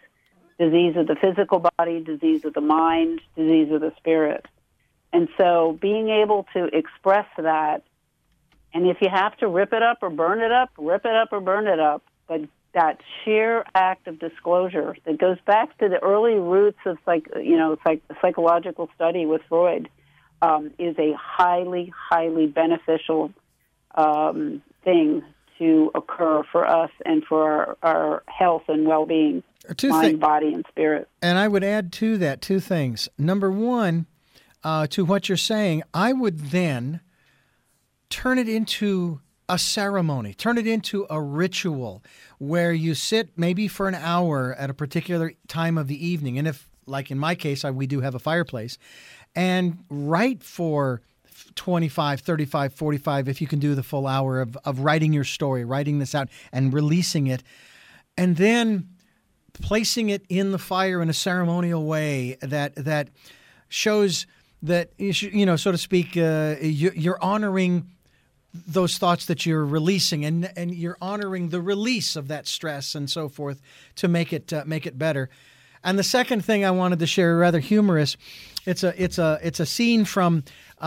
disease 0.59 0.95
of 0.95 1.07
the 1.07 1.15
physical 1.15 1.59
body 1.77 2.01
disease 2.01 2.45
of 2.45 2.53
the 2.53 2.61
mind 2.61 3.21
disease 3.35 3.71
of 3.71 3.81
the 3.81 3.93
spirit. 3.97 4.45
And 5.13 5.29
so 5.37 5.77
being 5.79 6.09
able 6.09 6.45
to 6.53 6.65
express 6.65 7.27
that 7.37 7.83
and 8.73 8.85
if 8.87 8.97
you 9.01 9.09
have 9.09 9.35
to 9.37 9.47
rip 9.47 9.73
it 9.73 9.81
up 9.81 9.99
or 10.01 10.09
burn 10.09 10.41
it 10.41 10.51
up 10.51 10.69
rip 10.77 11.05
it 11.05 11.15
up 11.15 11.29
or 11.31 11.39
burn 11.39 11.67
it 11.67 11.79
up 11.79 12.03
but 12.27 12.41
that 12.73 12.99
sheer 13.23 13.63
act 13.73 14.07
of 14.07 14.19
disclosure 14.19 14.95
that 15.05 15.17
goes 15.17 15.37
back 15.45 15.75
to 15.79 15.89
the 15.89 15.97
early 16.03 16.35
roots 16.35 16.77
of 16.85 16.97
psych, 17.05 17.27
you 17.35 17.57
know 17.57 17.77
psych, 17.83 18.01
psychological 18.21 18.89
study 18.95 19.25
with 19.25 19.41
Freud 19.49 19.89
um, 20.41 20.71
is 20.77 20.95
a 20.99 21.13
highly, 21.13 21.91
highly 21.95 22.47
beneficial 22.47 23.31
um, 23.95 24.61
thing 24.83 25.23
to 25.57 25.91
occur 25.95 26.43
for 26.51 26.67
us 26.67 26.91
and 27.05 27.23
for 27.23 27.41
our, 27.51 27.77
our 27.81 28.23
health 28.27 28.63
and 28.67 28.85
well-being, 28.85 29.41
two 29.76 29.89
mind, 29.89 30.13
thi- 30.13 30.18
body, 30.18 30.53
and 30.53 30.65
spirit. 30.70 31.07
And 31.22 31.38
I 31.38 31.47
would 31.47 31.63
add 31.63 31.91
to 31.93 32.18
that 32.18 32.41
two 32.41 32.59
things. 32.59 33.09
Number 33.18 33.51
one, 33.51 34.05
uh, 34.63 34.88
to 34.88 35.05
what 35.05 35.30
you're 35.30 35.38
saying, 35.38 35.84
I 35.93 36.13
would 36.13 36.39
then 36.51 37.01
turn 38.09 38.38
it 38.38 38.49
into 38.49 39.22
a 39.49 39.57
ceremony, 39.57 40.34
turn 40.34 40.57
it 40.57 40.68
into 40.68 41.07
a 41.09 41.22
ritual 41.22 42.03
where 42.38 42.74
you 42.74 42.93
sit 42.93 43.30
maybe 43.38 43.68
for 43.68 43.88
an 43.88 43.95
hour 43.95 44.53
at 44.57 44.70
a 44.70 44.74
particular 44.74 45.34
time 45.47 45.78
of 45.78 45.88
the 45.88 46.05
evening. 46.05 46.38
And 46.38 46.47
if, 46.47 46.70
like 46.86 47.11
in 47.11 47.18
my 47.18 47.36
case, 47.36 47.63
I, 47.63 47.72
we 47.72 47.88
do 47.88 48.01
have 48.01 48.15
a 48.15 48.20
fireplace, 48.20 48.78
and 49.36 49.84
write 49.89 50.43
for 50.43 51.01
25, 51.55 52.22
35, 52.22 52.74
45, 52.74 53.30
if 53.30 53.41
you 53.41 53.47
can 53.47 53.59
do 53.59 53.76
the 53.76 53.84
full 53.84 54.07
hour 54.07 54.41
of, 54.41 54.57
of 54.65 54.80
writing 54.80 55.13
your 55.13 55.24
story, 55.24 55.63
writing 55.63 55.99
this 55.99 56.15
out 56.15 56.30
and 56.51 56.74
releasing 56.74 57.28
it. 57.28 57.43
And 58.18 58.38
then 58.38 58.89
placing 59.61 60.09
it 60.09 60.23
in 60.29 60.51
the 60.51 60.57
fire 60.57 61.01
in 61.01 61.09
a 61.09 61.13
ceremonial 61.13 61.85
way 61.85 62.37
that 62.41 62.75
that 62.75 63.09
shows 63.69 64.25
that 64.63 64.91
you 64.97 65.45
know, 65.45 65.55
so 65.55 65.71
to 65.71 65.77
speak, 65.77 66.17
uh, 66.17 66.55
you're 66.61 67.21
honoring 67.21 67.87
those 68.53 68.97
thoughts 68.97 69.25
that 69.25 69.45
you're 69.45 69.65
releasing 69.65 70.25
and 70.25 70.51
and 70.57 70.73
you're 70.73 70.97
honoring 71.01 71.49
the 71.49 71.61
release 71.61 72.15
of 72.15 72.27
that 72.27 72.47
stress 72.47 72.95
and 72.95 73.09
so 73.09 73.29
forth 73.29 73.61
to 73.95 74.07
make 74.07 74.33
it 74.33 74.51
uh, 74.51 74.63
make 74.65 74.85
it 74.85 74.97
better. 74.97 75.29
And 75.83 75.97
the 75.97 76.03
second 76.03 76.43
thing 76.43 76.65
I 76.65 76.71
wanted 76.71 76.99
to 76.99 77.07
share, 77.07 77.37
rather 77.37 77.59
humorous, 77.59 78.17
it's 78.65 78.83
a 78.83 79.01
it's 79.01 79.17
a 79.17 79.39
it's 79.43 79.59
a 79.59 79.65
scene 79.65 80.05
from 80.05 80.43
uh, 80.81 80.85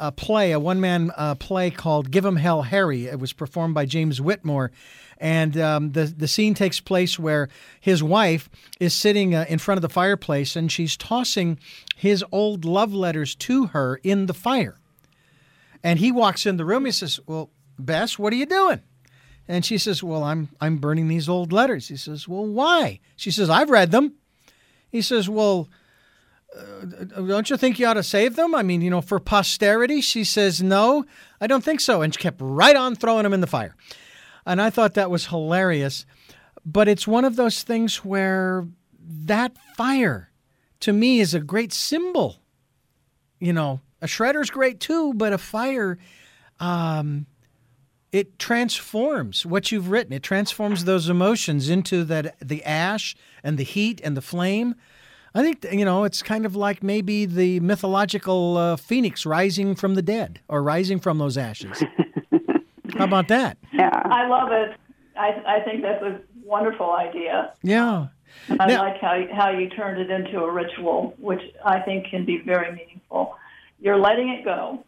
a, 0.00 0.06
a, 0.06 0.12
play, 0.12 0.52
a 0.52 0.60
one 0.60 0.80
man 0.80 1.12
uh, 1.16 1.34
play 1.34 1.70
called 1.70 2.10
"Give 2.10 2.24
'Em 2.24 2.36
Hell, 2.36 2.62
Harry." 2.62 3.06
It 3.06 3.18
was 3.18 3.32
performed 3.32 3.74
by 3.74 3.84
James 3.84 4.20
Whitmore, 4.20 4.70
and 5.18 5.56
um, 5.58 5.92
the 5.92 6.04
the 6.04 6.28
scene 6.28 6.54
takes 6.54 6.80
place 6.80 7.18
where 7.18 7.48
his 7.80 8.02
wife 8.02 8.48
is 8.80 8.94
sitting 8.94 9.34
uh, 9.34 9.44
in 9.48 9.58
front 9.58 9.76
of 9.76 9.82
the 9.82 9.88
fireplace 9.88 10.56
and 10.56 10.70
she's 10.70 10.96
tossing 10.96 11.58
his 11.96 12.24
old 12.32 12.64
love 12.64 12.94
letters 12.94 13.34
to 13.34 13.66
her 13.66 14.00
in 14.02 14.26
the 14.26 14.34
fire. 14.34 14.78
And 15.82 15.98
he 15.98 16.10
walks 16.10 16.46
in 16.46 16.56
the 16.56 16.64
room. 16.64 16.84
He 16.84 16.92
says, 16.92 17.20
"Well, 17.26 17.50
Bess, 17.78 18.18
what 18.18 18.32
are 18.32 18.36
you 18.36 18.46
doing?" 18.46 18.80
And 19.46 19.64
she 19.64 19.78
says, 19.78 20.02
"Well, 20.02 20.22
I'm 20.22 20.48
I'm 20.60 20.78
burning 20.78 21.08
these 21.08 21.28
old 21.28 21.52
letters." 21.52 21.88
He 21.88 21.96
says, 21.96 22.28
"Well, 22.28 22.46
why?" 22.46 23.00
She 23.16 23.30
says, 23.30 23.50
"I've 23.50 23.70
read 23.70 23.90
them." 23.90 24.14
He 24.90 25.02
says, 25.02 25.28
"Well." 25.28 25.68
Uh, 26.56 27.04
don't 27.26 27.50
you 27.50 27.58
think 27.58 27.78
you 27.78 27.86
ought 27.86 27.94
to 27.94 28.02
save 28.02 28.34
them? 28.34 28.54
I 28.54 28.62
mean, 28.62 28.80
you 28.80 28.88
know, 28.88 29.02
for 29.02 29.20
posterity? 29.20 30.00
She 30.00 30.24
says, 30.24 30.62
No, 30.62 31.04
I 31.42 31.46
don't 31.46 31.62
think 31.62 31.78
so. 31.78 32.00
And 32.00 32.12
she 32.12 32.18
kept 32.18 32.38
right 32.40 32.74
on 32.74 32.96
throwing 32.96 33.24
them 33.24 33.34
in 33.34 33.42
the 33.42 33.46
fire. 33.46 33.76
And 34.46 34.60
I 34.60 34.70
thought 34.70 34.94
that 34.94 35.10
was 35.10 35.26
hilarious. 35.26 36.06
But 36.64 36.88
it's 36.88 37.06
one 37.06 37.24
of 37.24 37.36
those 37.36 37.62
things 37.62 38.04
where 38.04 38.66
that 39.00 39.56
fire 39.76 40.30
to 40.80 40.92
me 40.92 41.20
is 41.20 41.34
a 41.34 41.40
great 41.40 41.72
symbol. 41.72 42.36
You 43.40 43.52
know, 43.52 43.80
a 44.02 44.06
shredder's 44.06 44.50
great 44.50 44.80
too, 44.80 45.14
but 45.14 45.32
a 45.32 45.38
fire, 45.38 45.98
um, 46.60 47.26
it 48.12 48.38
transforms 48.38 49.44
what 49.44 49.70
you've 49.70 49.90
written. 49.90 50.12
It 50.12 50.22
transforms 50.22 50.84
those 50.84 51.08
emotions 51.08 51.68
into 51.68 52.04
that 52.04 52.36
the 52.40 52.64
ash 52.64 53.16
and 53.42 53.58
the 53.58 53.64
heat 53.64 54.00
and 54.02 54.16
the 54.16 54.22
flame. 54.22 54.74
I 55.34 55.42
think 55.42 55.66
you 55.70 55.84
know 55.84 56.04
it's 56.04 56.22
kind 56.22 56.46
of 56.46 56.56
like 56.56 56.82
maybe 56.82 57.26
the 57.26 57.60
mythological 57.60 58.56
uh, 58.56 58.76
phoenix 58.76 59.26
rising 59.26 59.74
from 59.74 59.94
the 59.94 60.02
dead 60.02 60.40
or 60.48 60.62
rising 60.62 60.98
from 61.00 61.18
those 61.18 61.36
ashes. 61.36 61.82
How 62.98 63.04
about 63.04 63.28
that? 63.28 63.58
Yeah, 63.72 63.90
I 63.92 64.26
love 64.26 64.50
it. 64.52 64.76
I 65.16 65.56
I 65.56 65.60
think 65.60 65.82
that's 65.82 66.02
a 66.02 66.20
wonderful 66.44 66.92
idea. 66.92 67.52
Yeah. 67.62 68.08
I 68.60 68.66
now, 68.66 68.82
like 68.82 69.00
how 69.00 69.14
you, 69.14 69.28
how 69.32 69.50
you 69.50 69.68
turned 69.70 70.00
it 70.00 70.10
into 70.10 70.40
a 70.40 70.50
ritual, 70.50 71.14
which 71.18 71.40
I 71.64 71.80
think 71.80 72.08
can 72.08 72.24
be 72.24 72.38
very 72.38 72.70
meaningful. 72.70 73.34
You're 73.80 73.98
letting 73.98 74.28
it 74.30 74.44
go. 74.44 74.84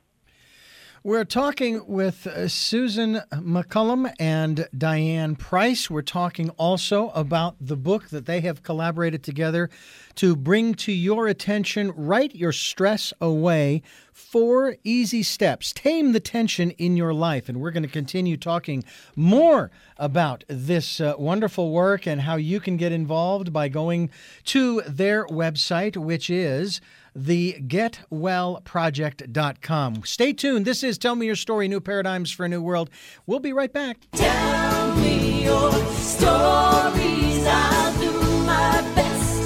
We're 1.03 1.25
talking 1.25 1.83
with 1.87 2.27
uh, 2.27 2.47
Susan 2.49 3.23
McCullum 3.33 4.13
and 4.21 4.69
Diane 4.77 5.35
Price. 5.35 5.89
We're 5.89 6.03
talking 6.03 6.51
also 6.59 7.09
about 7.11 7.57
the 7.59 7.79
book 7.79 8.11
that 8.11 8.27
they 8.27 8.43
have 8.43 8.63
collaborated 8.63 9.23
together 9.23 9.71
to 10.17 10.37
bring 10.37 10.75
to 10.75 10.93
your 10.93 11.27
attention 11.27 11.93
Write 11.97 12.35
Your 12.35 12.53
Stress 12.53 13.15
Away 13.19 13.81
Four 14.13 14.77
Easy 14.85 15.23
Steps. 15.23 15.73
Tame 15.73 16.13
the 16.13 16.21
tension 16.21 16.73
in 16.73 16.99
your 16.99 17.15
life. 17.15 17.49
And 17.49 17.63
we're 17.63 17.71
going 17.71 17.83
to 17.83 17.89
continue 17.89 18.37
talking 18.37 18.85
more 19.17 19.71
about 19.97 20.45
this 20.49 21.01
uh, 21.01 21.15
wonderful 21.17 21.71
work 21.71 22.07
and 22.07 22.21
how 22.21 22.37
you 22.37 22.61
can 22.61 22.77
get 22.77 22.93
involved 22.93 23.55
by 23.55 23.69
going 23.69 24.11
to 24.45 24.83
their 24.83 25.25
website, 25.29 25.97
which 25.97 26.29
is 26.29 26.83
the 27.15 27.57
getwellproject.com. 27.61 30.03
Stay 30.05 30.33
tuned. 30.33 30.65
This 30.65 30.83
is 30.83 30.99
Tell 30.99 31.15
Me 31.15 31.27
Your 31.27 31.37
Story 31.37 31.69
New 31.69 31.81
Paradigms 31.81 32.31
for 32.31 32.45
a 32.45 32.49
New 32.49 32.63
World. 32.63 32.91
We'll 33.27 33.41
be 33.41 33.53
right 33.53 33.73
back. 33.73 33.99
Tell 34.13 34.97
me 34.97 35.45
your 35.45 35.73
stories. 35.95 37.47
I'll 37.47 38.01
do 38.01 38.13
my 38.45 38.83
best 38.95 39.43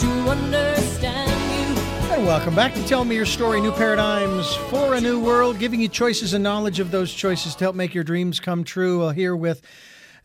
to 0.00 0.08
understand. 0.30 1.78
And 2.12 2.26
welcome 2.26 2.54
back 2.54 2.74
to 2.74 2.86
Tell 2.86 3.04
Me 3.04 3.14
Your 3.14 3.26
Story 3.26 3.60
New 3.60 3.72
Paradigms 3.72 4.54
for 4.70 4.94
a 4.94 5.00
New 5.00 5.20
World, 5.20 5.58
giving 5.58 5.80
you 5.80 5.88
choices 5.88 6.32
and 6.34 6.42
knowledge 6.42 6.80
of 6.80 6.90
those 6.90 7.12
choices 7.12 7.54
to 7.56 7.64
help 7.64 7.76
make 7.76 7.94
your 7.94 8.04
dreams 8.04 8.40
come 8.40 8.64
true. 8.64 9.08
Here 9.10 9.36
with 9.36 9.62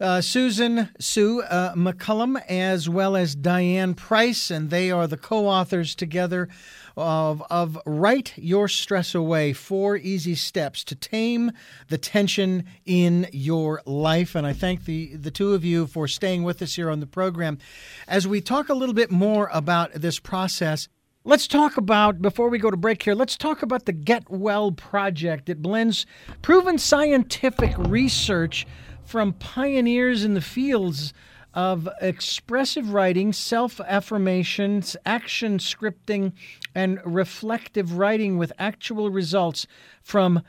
uh, 0.02 0.20
Susan 0.20 0.90
Sue 1.00 1.42
uh, 1.44 1.74
McCullum, 1.76 2.42
as 2.50 2.90
well 2.90 3.16
as 3.16 3.36
Diane 3.36 3.94
Price, 3.94 4.50
and 4.50 4.70
they 4.70 4.90
are 4.90 5.08
the 5.08 5.18
co 5.18 5.48
authors 5.48 5.94
together 5.94 6.50
of, 6.98 7.44
of 7.50 7.78
Write 7.86 8.34
Your 8.36 8.68
Stress 8.68 9.14
Away 9.14 9.54
Four 9.54 9.98
Easy 9.98 10.36
Steps 10.36 10.84
to 10.86 10.96
Tame 10.96 11.52
the 11.90 11.98
Tension 11.98 12.66
in 12.86 13.28
Your 13.32 13.82
Life. 13.86 14.36
And 14.36 14.46
I 14.48 14.54
thank 14.54 14.86
the, 14.86 15.16
the 15.16 15.32
two 15.32 15.54
of 15.54 15.64
you 15.64 15.88
for 15.88 16.08
staying 16.08 16.44
with 16.44 16.62
us 16.62 16.76
here 16.76 16.90
on 16.90 17.00
the 17.00 17.08
program. 17.08 17.60
As 18.08 18.28
we 18.28 18.42
talk 18.42 18.70
a 18.70 18.74
little 18.74 18.96
bit 18.96 19.12
more 19.12 19.50
about 19.54 19.94
this 19.94 20.20
process, 20.20 20.88
Let's 21.24 21.46
talk 21.46 21.78
about, 21.78 22.20
before 22.20 22.50
we 22.50 22.58
go 22.58 22.72
to 22.72 22.78
break 22.78 23.04
here, 23.04 23.14
let's 23.14 23.38
talk 23.38 23.62
about 23.62 23.86
the 23.86 23.92
Get 23.92 24.28
Well 24.32 24.72
Project. 24.72 25.50
It 25.50 25.62
blends 25.62 26.08
proven 26.42 26.80
scientific 26.80 27.78
research 27.78 28.66
from 29.12 29.34
pioneers 29.34 30.24
in 30.24 30.36
the 30.36 30.42
fields 30.42 31.14
of 31.54 31.90
expressive 32.00 32.94
writing, 32.94 33.34
self 33.34 33.82
affirmations, 33.82 34.96
action 35.06 35.58
scripting, 35.58 36.32
and 36.74 36.98
reflective 37.04 37.98
writing 37.98 38.38
with 38.38 38.54
actual 38.58 39.10
results 39.10 39.68
from 40.02 40.42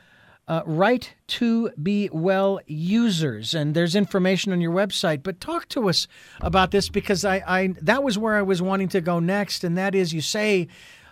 uh, 0.47 0.61
Write 0.65 1.13
to 1.27 1.71
Be 1.71 2.09
Well 2.13 2.61
users. 2.65 3.53
And 3.53 3.75
there's 3.75 3.95
information 3.95 4.53
on 4.53 4.61
your 4.61 4.71
website. 4.71 5.23
But 5.23 5.41
talk 5.41 5.67
to 5.69 5.89
us 5.89 6.07
about 6.39 6.71
this 6.71 6.87
because 6.87 7.25
I, 7.25 7.43
I 7.45 7.75
that 7.81 8.01
was 8.01 8.17
where 8.17 8.37
I 8.37 8.43
was 8.43 8.61
wanting 8.61 8.87
to 8.89 9.01
go 9.01 9.19
next. 9.19 9.65
And 9.65 9.77
that 9.77 9.93
is 9.93 10.13
you 10.13 10.21
say, 10.21 10.69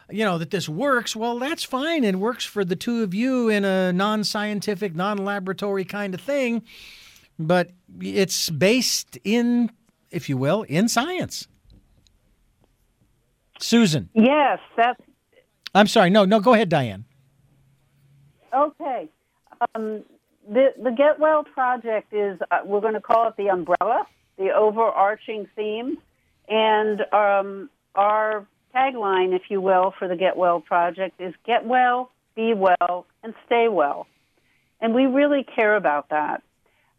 you 0.09 0.23
know, 0.23 0.37
that 0.37 0.51
this 0.51 0.69
works. 0.69 1.17
Well, 1.17 1.37
that's 1.37 1.65
fine. 1.65 2.05
It 2.05 2.15
works 2.15 2.45
for 2.45 2.63
the 2.63 2.77
two 2.77 3.03
of 3.03 3.13
you 3.13 3.49
in 3.49 3.65
a 3.65 3.91
non 3.91 4.23
scientific, 4.23 4.95
non 4.95 5.17
laboratory 5.17 5.83
kind 5.83 6.13
of 6.13 6.21
thing 6.21 6.63
but 7.47 7.71
it's 7.99 8.49
based 8.49 9.17
in, 9.23 9.71
if 10.09 10.29
you 10.29 10.37
will, 10.37 10.63
in 10.63 10.87
science. 10.87 11.47
Susan. 13.59 14.09
Yes, 14.13 14.59
that's. 14.75 15.01
I'm 15.73 15.87
sorry. 15.87 16.09
No, 16.09 16.25
no. 16.25 16.39
Go 16.39 16.53
ahead, 16.53 16.69
Diane. 16.69 17.05
Okay. 18.53 19.07
Um, 19.75 20.03
the 20.49 20.73
the 20.81 20.91
Get 20.91 21.19
Well 21.19 21.43
project 21.43 22.13
is 22.13 22.39
uh, 22.49 22.59
we're 22.65 22.81
going 22.81 22.95
to 22.95 23.01
call 23.01 23.27
it 23.27 23.35
the 23.37 23.49
umbrella, 23.49 24.05
the 24.37 24.51
overarching 24.51 25.47
theme, 25.55 25.97
and 26.47 27.01
um, 27.13 27.69
our 27.95 28.47
tagline, 28.75 29.35
if 29.35 29.43
you 29.49 29.61
will, 29.61 29.93
for 29.97 30.07
the 30.07 30.15
Get 30.15 30.37
Well 30.37 30.59
project 30.59 31.21
is 31.21 31.33
Get 31.45 31.65
Well, 31.65 32.11
Be 32.35 32.53
Well, 32.53 33.05
and 33.23 33.33
Stay 33.45 33.67
Well. 33.69 34.07
And 34.79 34.95
we 34.95 35.05
really 35.05 35.43
care 35.43 35.75
about 35.75 36.09
that. 36.09 36.41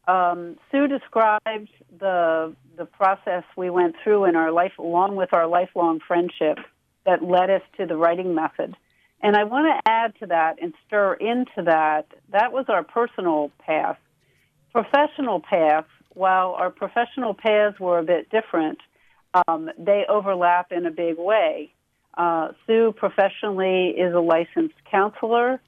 Um, 0.09 0.57
Sue 0.71 0.89
described 0.89 1.71
the 1.99 2.55
the 2.77 2.87
process 2.87 3.45
we 3.57 3.71
went 3.71 3.95
through 4.03 4.25
in 4.25 4.35
our 4.35 4.51
life, 4.51 4.73
along 4.79 5.17
with 5.17 5.33
our 5.33 5.47
lifelong 5.47 6.01
friendship, 6.01 6.59
that 7.05 7.23
led 7.23 7.51
us 7.51 7.63
to 7.77 7.87
the 7.87 7.97
writing 7.97 8.35
method. 8.35 8.77
And 9.21 9.37
I 9.37 9.45
want 9.45 9.67
to 9.67 9.91
add 9.91 10.15
to 10.21 10.27
that 10.27 10.61
and 10.61 10.73
stir 10.87 11.15
into 11.15 11.63
that. 11.67 12.07
That 12.31 12.53
was 12.53 12.67
our 12.69 12.83
personal 12.83 13.53
path. 13.65 13.99
Professional 14.73 15.41
path. 15.41 15.85
While 16.15 16.53
our 16.53 16.71
professional 16.71 17.35
paths 17.35 17.79
were 17.79 17.99
a 17.99 18.03
bit 18.03 18.29
different, 18.31 18.79
um, 19.47 19.71
they 19.79 20.05
overlap 20.09 20.73
in 20.73 20.87
a 20.87 20.91
big 20.91 21.17
way. 21.19 21.73
Uh, 22.15 22.49
Sue 22.67 22.93
professionally 22.97 23.95
is 23.97 24.13
a 24.13 24.21
licensed 24.21 24.75
counselor, 24.91 25.61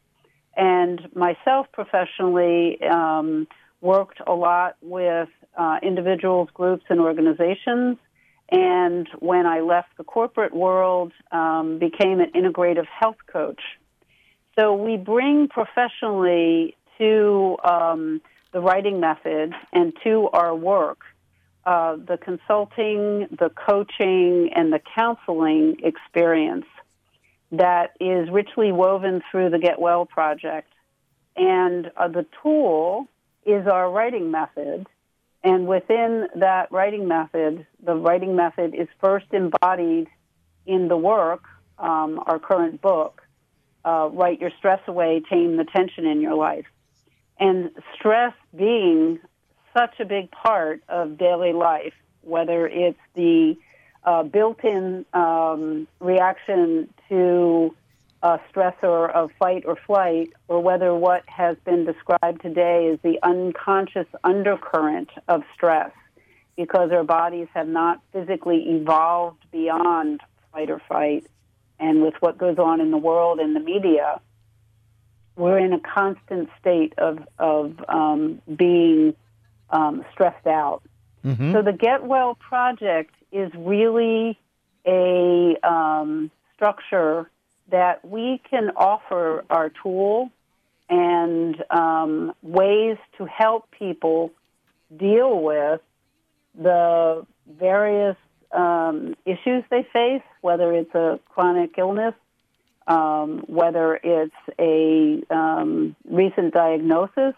and 0.57 1.01
myself 1.15 1.67
professionally. 1.73 2.83
Um, 2.83 3.47
worked 3.85 4.21
a 4.27 4.33
lot 4.33 4.77
with 4.81 5.29
uh, 5.57 5.79
individuals, 5.83 6.49
groups, 6.55 6.85
and 6.89 7.01
organizations. 7.01 7.99
And 8.51 9.07
when 9.19 9.47
I 9.47 9.61
left 9.61 9.97
the 9.99 10.05
corporate 10.05 10.55
world, 10.55 11.13
um, 11.31 11.79
became 11.79 12.21
an 12.21 12.33
integrative 12.35 12.87
health 12.87 13.19
coach. 13.31 13.61
So 14.59 14.75
we 14.75 14.97
bring 14.97 15.49
professionally 15.49 16.77
to 16.99 17.57
um, 17.63 18.21
the 18.53 18.61
writing 18.61 19.01
method 19.01 19.53
and 19.73 19.93
to 20.05 20.29
our 20.33 20.55
work, 20.55 21.01
uh, 21.67 21.97
the 21.97 22.17
consulting, 22.17 23.29
the 23.39 23.51
coaching, 23.55 24.51
and 24.55 24.73
the 24.73 24.81
counseling 24.95 25.77
experience 25.83 26.67
that 27.53 27.97
is 28.01 28.31
richly 28.31 28.73
woven 28.73 29.23
through 29.31 29.51
the 29.51 29.59
Get 29.59 29.79
Well 29.79 30.07
project. 30.07 30.73
And 31.37 31.91
uh, 31.97 32.09
the 32.09 32.27
tool 32.43 33.09
is 33.47 33.67
our 33.67 33.91
writing 33.91 34.31
method. 34.31 34.87
And 35.43 35.67
within 35.67 36.29
that 36.37 36.73
writing 36.73 37.07
method, 37.07 37.67
the 37.83 37.95
writing 37.95 38.35
method 38.35 38.75
is 38.75 38.89
first 39.01 39.27
embodied 39.33 40.09
in 40.67 40.89
the 40.89 40.97
work, 40.97 41.45
um, 41.79 42.21
our 42.27 42.39
current 42.39 42.81
book, 42.81 43.21
uh, 43.85 44.09
Write 44.11 44.41
Your 44.41 44.51
Stress 44.59 44.81
Away, 44.87 45.23
Tame 45.29 45.57
the 45.57 45.65
Tension 45.65 46.07
in 46.07 46.21
Your 46.21 46.35
Life. 46.35 46.67
And 47.39 47.71
stress 47.95 48.33
being 48.57 49.21
such 49.77 50.01
a 50.01 50.05
big 50.05 50.31
part 50.31 50.83
of 50.89 51.19
daily 51.19 51.53
life, 51.53 51.95
whether 52.23 52.67
it's 52.67 52.99
the 53.15 53.57
uh, 54.05 54.23
built-in 54.23 55.05
um, 55.13 55.87
reaction 56.01 56.89
to 57.09 57.75
a 58.25 58.41
stressor 58.51 59.13
of 59.13 59.31
fight 59.39 59.65
or 59.67 59.77
flight, 59.87 60.33
or 60.49 60.59
whether 60.59 60.95
what 60.95 61.23
has 61.29 61.59
been 61.67 61.85
described 61.85 62.41
today 62.41 62.87
is 62.87 62.99
the 63.03 63.19
unconscious 63.23 64.07
undercurrent 64.25 65.11
of 65.29 65.43
stress, 65.55 65.93
because 66.57 66.91
our 66.91 67.05
bodies 67.05 67.49
have 67.53 67.69
not 67.69 68.01
physically 68.15 68.63
evolved 68.71 69.45
beyond 69.53 70.23
fight 70.51 70.71
or 70.71 70.81
fight. 70.89 71.27
And 71.79 72.01
with 72.01 72.15
what 72.21 72.39
goes 72.39 72.59
on 72.59 72.81
in 72.81 72.91
the 72.91 72.97
world 72.97 73.41
and 73.41 73.55
the 73.55 73.61
media, 73.61 74.21
we're 75.37 75.59
in 75.59 75.75
a 75.75 75.81
constant 75.81 76.49
state 76.59 76.95
of, 76.97 77.19
of 77.39 77.75
um, 77.89 78.41
being 78.57 79.15
um, 79.69 80.03
stressed 80.13 80.47
out. 80.47 80.83
So 81.53 81.63
the 81.63 81.73
Get 81.73 82.05
Well 82.05 82.37
project 82.37 83.15
is 83.33 83.51
really 83.55 84.39
a 84.87 85.57
um, 85.63 86.31
structure 86.55 87.31
that 87.75 88.05
we 88.05 88.41
can 88.49 88.71
offer 88.77 89.45
our 89.51 89.69
tool 89.83 90.31
and 90.89 91.57
um, 91.73 92.33
ways 92.41 92.97
to 93.19 93.25
help 93.25 93.69
people 93.73 94.31
deal 94.97 95.43
with 95.43 95.81
the 96.57 97.27
various 97.51 98.17
um, 98.53 99.17
issues 99.27 99.65
they 99.73 99.85
face, 99.93 100.23
whether 100.41 100.73
it's 100.73 100.95
a 100.95 101.19
chronic 101.29 101.73
illness, 101.77 102.15
um, 102.87 103.43
whether 103.49 103.99
it's 104.05 104.43
a 104.61 105.21
um, 105.35 105.97
recent 106.09 106.55
diagnosis, 106.55 107.35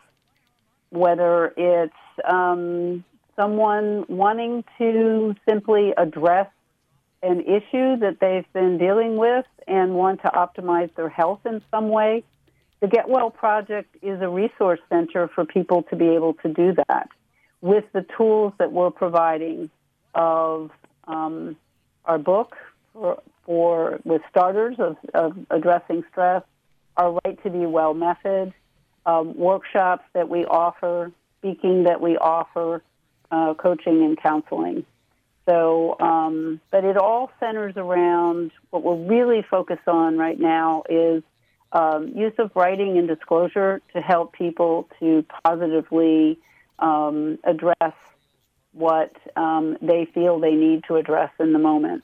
whether 0.90 1.54
it's 1.56 1.94
um, 2.28 3.02
someone 3.36 4.04
wanting 4.10 4.64
to 4.76 5.34
simply 5.48 5.94
address 5.96 6.48
an 7.26 7.40
issue 7.40 7.96
that 7.98 8.18
they've 8.20 8.50
been 8.52 8.78
dealing 8.78 9.16
with 9.16 9.46
and 9.66 9.94
want 9.94 10.22
to 10.22 10.28
optimize 10.28 10.94
their 10.94 11.08
health 11.08 11.40
in 11.44 11.62
some 11.70 11.88
way. 11.88 12.24
The 12.80 12.86
Get 12.86 13.08
Well 13.08 13.30
Project 13.30 13.96
is 14.02 14.20
a 14.20 14.28
resource 14.28 14.80
center 14.88 15.28
for 15.28 15.44
people 15.44 15.82
to 15.84 15.96
be 15.96 16.08
able 16.08 16.34
to 16.34 16.48
do 16.48 16.74
that 16.88 17.08
with 17.60 17.84
the 17.92 18.04
tools 18.16 18.52
that 18.58 18.70
we're 18.72 18.90
providing 18.90 19.70
of 20.14 20.70
um, 21.08 21.56
our 22.04 22.18
book 22.18 22.56
for, 22.92 23.22
for 23.44 24.00
with 24.04 24.22
starters 24.30 24.76
of, 24.78 24.96
of 25.14 25.36
addressing 25.50 26.04
stress, 26.10 26.42
our 26.96 27.18
Write 27.24 27.42
to 27.42 27.50
Be 27.50 27.66
Well 27.66 27.94
method, 27.94 28.52
um, 29.04 29.36
workshops 29.36 30.04
that 30.12 30.28
we 30.28 30.44
offer, 30.44 31.12
speaking 31.38 31.84
that 31.84 32.00
we 32.00 32.16
offer, 32.16 32.82
uh, 33.30 33.54
coaching 33.54 34.04
and 34.04 34.20
counseling. 34.20 34.84
So, 35.46 35.96
um, 36.00 36.60
but 36.72 36.84
it 36.84 36.96
all 36.96 37.30
centers 37.38 37.74
around 37.76 38.50
what 38.70 38.82
we're 38.82 39.06
really 39.06 39.42
focused 39.48 39.86
on 39.86 40.18
right 40.18 40.38
now 40.38 40.82
is 40.90 41.22
um, 41.72 42.08
use 42.08 42.32
of 42.38 42.50
writing 42.54 42.98
and 42.98 43.06
disclosure 43.06 43.80
to 43.94 44.00
help 44.00 44.32
people 44.32 44.88
to 44.98 45.24
positively 45.44 46.38
um, 46.80 47.38
address 47.44 47.94
what 48.72 49.16
um, 49.36 49.78
they 49.80 50.04
feel 50.12 50.40
they 50.40 50.54
need 50.54 50.84
to 50.88 50.96
address 50.96 51.30
in 51.38 51.52
the 51.52 51.58
moment. 51.58 52.02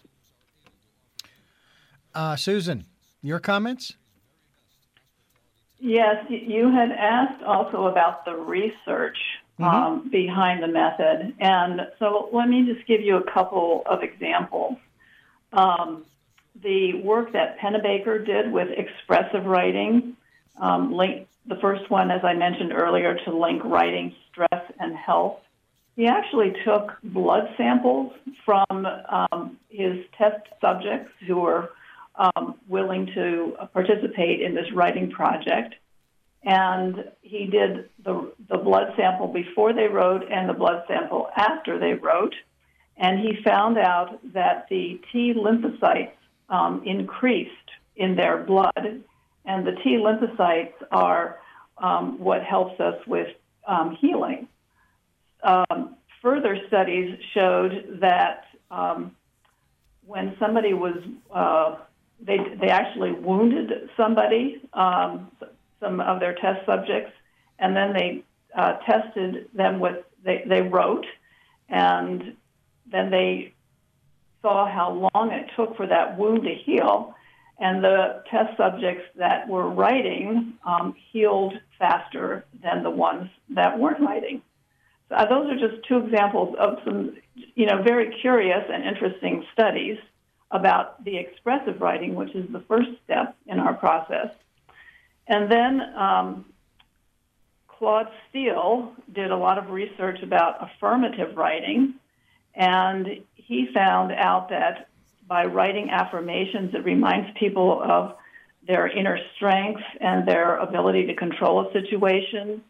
Uh, 2.15 2.37
Susan, 2.37 2.85
your 3.23 3.41
comments? 3.41 3.97
Yes, 5.79 6.25
you 6.29 6.71
had 6.71 6.93
asked 6.93 7.43
also 7.43 7.87
about 7.87 8.25
the 8.25 8.37
research 8.37 9.19
um, 9.63 10.09
behind 10.11 10.63
the 10.63 10.69
method. 10.69 11.35
And 11.39 11.83
so 11.99 12.29
let 12.33 12.49
me 12.49 12.65
just 12.73 12.87
give 12.87 13.01
you 13.01 13.17
a 13.17 13.31
couple 13.31 13.83
of 13.87 14.03
examples. 14.03 14.77
Um, 15.53 16.05
the 16.63 16.95
work 17.03 17.33
that 17.33 17.59
Pennebaker 17.59 18.25
did 18.25 18.53
with 18.53 18.69
expressive 18.71 19.47
writing, 19.47 20.17
um, 20.61 20.93
link, 20.93 21.29
the 21.47 21.57
first 21.57 21.91
one, 21.91 22.11
as 22.11 22.25
I 22.25 22.35
mentioned 22.35 22.73
earlier, 22.73 23.19
to 23.25 23.37
link 23.37 23.65
writing, 23.65 24.15
stress, 24.31 24.63
and 24.79 24.95
health. 24.95 25.41
He 25.97 26.07
actually 26.07 26.55
took 26.65 26.97
blood 27.03 27.49
samples 27.57 28.13
from 28.45 28.87
um, 28.87 29.59
his 29.69 30.05
test 30.17 30.47
subjects 30.61 31.13
who 31.27 31.37
were 31.37 31.71
um, 32.15 32.57
willing 32.69 33.07
to 33.15 33.57
participate 33.73 34.41
in 34.41 34.55
this 34.55 34.71
writing 34.73 35.11
project. 35.11 35.75
And 36.45 37.11
he 37.21 37.47
did 37.47 37.89
the, 38.05 38.33
the 38.49 38.59
blood 38.59 38.95
sample 38.97 39.29
before 39.29 39.73
they 39.73 39.87
wrote 39.87 40.25
and 40.31 40.49
the 40.49 40.55
blood 40.55 40.85
sample 40.89 41.29
after 41.37 41.79
they 41.79 41.95
wrote. 41.95 42.35
And 42.97 43.21
he 43.21 43.43
found 43.43 43.79
out 43.79 44.19
that 44.33 44.67
the 44.69 45.01
T 45.13 45.35
lymphocytes 45.35 46.13
um, 46.49 46.83
increased 46.85 47.51
in 47.97 48.17
their 48.17 48.39
blood. 48.39 49.03
And 49.45 49.67
the 49.67 49.73
T 49.83 49.99
lymphocytes 49.99 50.75
are 50.91 51.39
um, 51.79 52.19
what 52.19 52.43
helps 52.43 52.81
us 52.81 52.97
with 53.07 53.29
um, 53.67 53.97
healing. 54.01 54.49
Um, 55.43 55.97
further 56.21 56.59
studies 56.69 57.19
showed 57.35 57.99
that 58.01 58.45
um, 58.71 59.15
when 60.07 60.37
somebody 60.39 60.73
was, 60.73 60.97
uh, 61.33 61.77
they, 62.21 62.39
they 62.61 62.69
actually 62.69 63.13
wounded 63.13 63.89
somebody, 63.97 64.63
um, 64.73 65.31
some 65.83 66.01
of 66.01 66.21
their 66.21 66.35
test 66.35 66.65
subjects, 66.65 67.13
and 67.59 67.77
then 67.77 67.93
they 67.93 68.25
uh, 68.57 68.75
tested 68.87 69.49
them 69.53 69.81
with, 69.81 69.97
they, 70.25 70.45
they 70.47 70.63
wrote, 70.63 71.07
and 71.69 72.37
then 72.91 73.11
they 73.11 73.53
saw 74.41 74.67
how 74.67 75.09
long 75.15 75.33
it 75.33 75.51
took 75.57 75.77
for 75.77 75.87
that 75.87 76.17
wound 76.19 76.45
to 76.45 76.55
heal. 76.55 77.15
And 77.59 77.85
the 77.85 78.25
test 78.31 78.57
subjects 78.57 79.05
that 79.17 79.49
were 79.49 79.69
writing 79.69 80.55
um, 80.65 80.95
healed 81.13 81.55
faster 81.79 82.45
than 82.63 82.83
the 82.83 82.91
ones 82.91 83.29
that 83.51 83.79
weren't 83.79 84.01
writing. 84.01 84.43
So 85.09 85.17
uh, 85.17 85.29
those 85.29 85.51
are 85.51 85.69
just 85.69 85.87
two 85.87 85.99
examples 85.99 86.57
of 86.59 86.79
some, 86.85 87.17
you 87.35 87.67
know, 87.67 87.83
very 87.83 88.17
curious 88.21 88.65
and 88.73 88.83
interesting 88.85 89.45
studies 89.53 89.99
about 90.51 91.05
the 91.05 91.17
expressive 91.19 91.81
writing, 91.81 92.15
which 92.15 92.35
is 92.35 92.51
the 92.51 92.61
first 92.61 92.91
step 93.05 93.37
in 93.47 93.59
our 93.59 93.75
process. 93.75 94.29
And 95.27 95.51
then 95.51 95.81
um, 95.97 96.45
Claude 97.69 98.09
Steele 98.29 98.93
did 99.13 99.31
a 99.31 99.37
lot 99.37 99.59
of 99.59 99.71
research 99.71 100.23
about 100.23 100.71
affirmative 100.71 101.37
writing, 101.37 101.95
and 102.55 103.23
he 103.35 103.69
found 103.73 104.13
out 104.13 104.51
that 104.51 104.89
by 105.27 105.45
writing 105.47 105.91
affirmations, 105.91 106.75
it 106.75 106.85
reminds 106.85 107.37
people 107.39 107.83
of 107.83 108.17
their 108.67 108.87
inner 108.87 109.19
strength 109.37 109.83
and 110.01 110.27
their 110.27 110.59
ability 110.59 111.07
to 111.07 111.15
control 111.15 111.67
a 111.67 111.73
situation, 111.73 112.63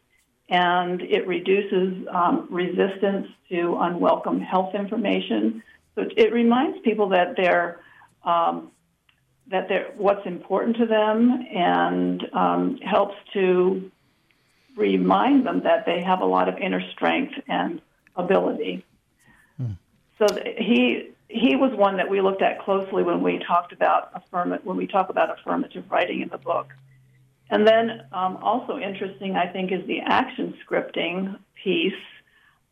and 0.48 1.03
it 1.03 1.26
reduces 1.26 2.07
um, 2.11 2.46
resistance 2.50 3.26
to 3.50 3.76
unwelcome 3.80 4.40
health 4.40 4.74
information. 4.74 5.62
So 5.94 6.05
it 6.16 6.32
reminds 6.32 6.78
people 6.80 7.11
that 7.11 7.34
they're 7.36 7.80
um, 8.24 8.70
that 9.49 9.68
they're, 9.68 9.93
what's 9.97 10.26
important 10.26 10.76
to 10.76 10.86
them 10.86 11.47
and 11.55 12.26
um, 12.32 12.76
helps 12.78 13.16
to 13.34 13.90
remind 14.76 15.45
them 15.47 15.62
that 15.64 15.84
they 15.84 16.03
have 16.03 16.20
a 16.20 16.24
lot 16.24 16.49
of 16.49 16.57
inner 16.59 16.80
strength 16.93 17.34
and 17.49 17.80
ability. 18.16 18.84
So 20.22 20.26
th- 20.26 20.57
he 20.59 21.09
he 21.28 21.57
was 21.57 21.72
one 21.74 21.97
that 21.97 22.11
we 22.11 22.20
looked 22.20 22.43
at 22.43 22.61
closely 22.61 23.03
when 23.03 23.22
we 23.22 23.38
talked 23.38 23.72
about 23.72 24.11
affirm- 24.14 24.59
when 24.64 24.76
we 24.76 24.86
talk 24.86 25.09
about 25.09 25.36
affirmative 25.38 25.84
writing 25.90 26.20
in 26.20 26.28
the 26.28 26.38
book. 26.38 26.68
And 27.51 27.66
then 27.66 28.03
um, 28.12 28.36
also 28.36 28.78
interesting, 28.78 29.36
I 29.36 29.47
think, 29.47 29.72
is 29.72 29.86
the 29.86 30.01
action 30.01 30.55
scripting 30.64 31.38
piece. 31.62 31.93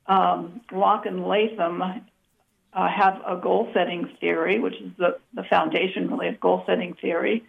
Um, 0.06 0.60
Locke 0.72 1.06
and 1.06 1.26
Latham 1.26 1.82
uh, 2.72 2.88
have 2.88 3.20
a 3.26 3.36
goal 3.36 3.70
setting 3.74 4.08
theory, 4.20 4.58
which 4.58 4.74
is 4.74 4.90
the, 4.98 5.18
the 5.34 5.42
foundation 5.44 6.10
really 6.10 6.28
of 6.28 6.40
goal 6.40 6.62
setting 6.66 6.94
theory. 6.94 7.44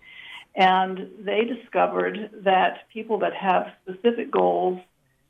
And 0.56 1.10
they 1.20 1.46
discovered 1.46 2.30
that 2.44 2.90
people 2.92 3.20
that 3.20 3.34
have 3.34 3.72
specific 3.84 4.32
goals 4.32 4.82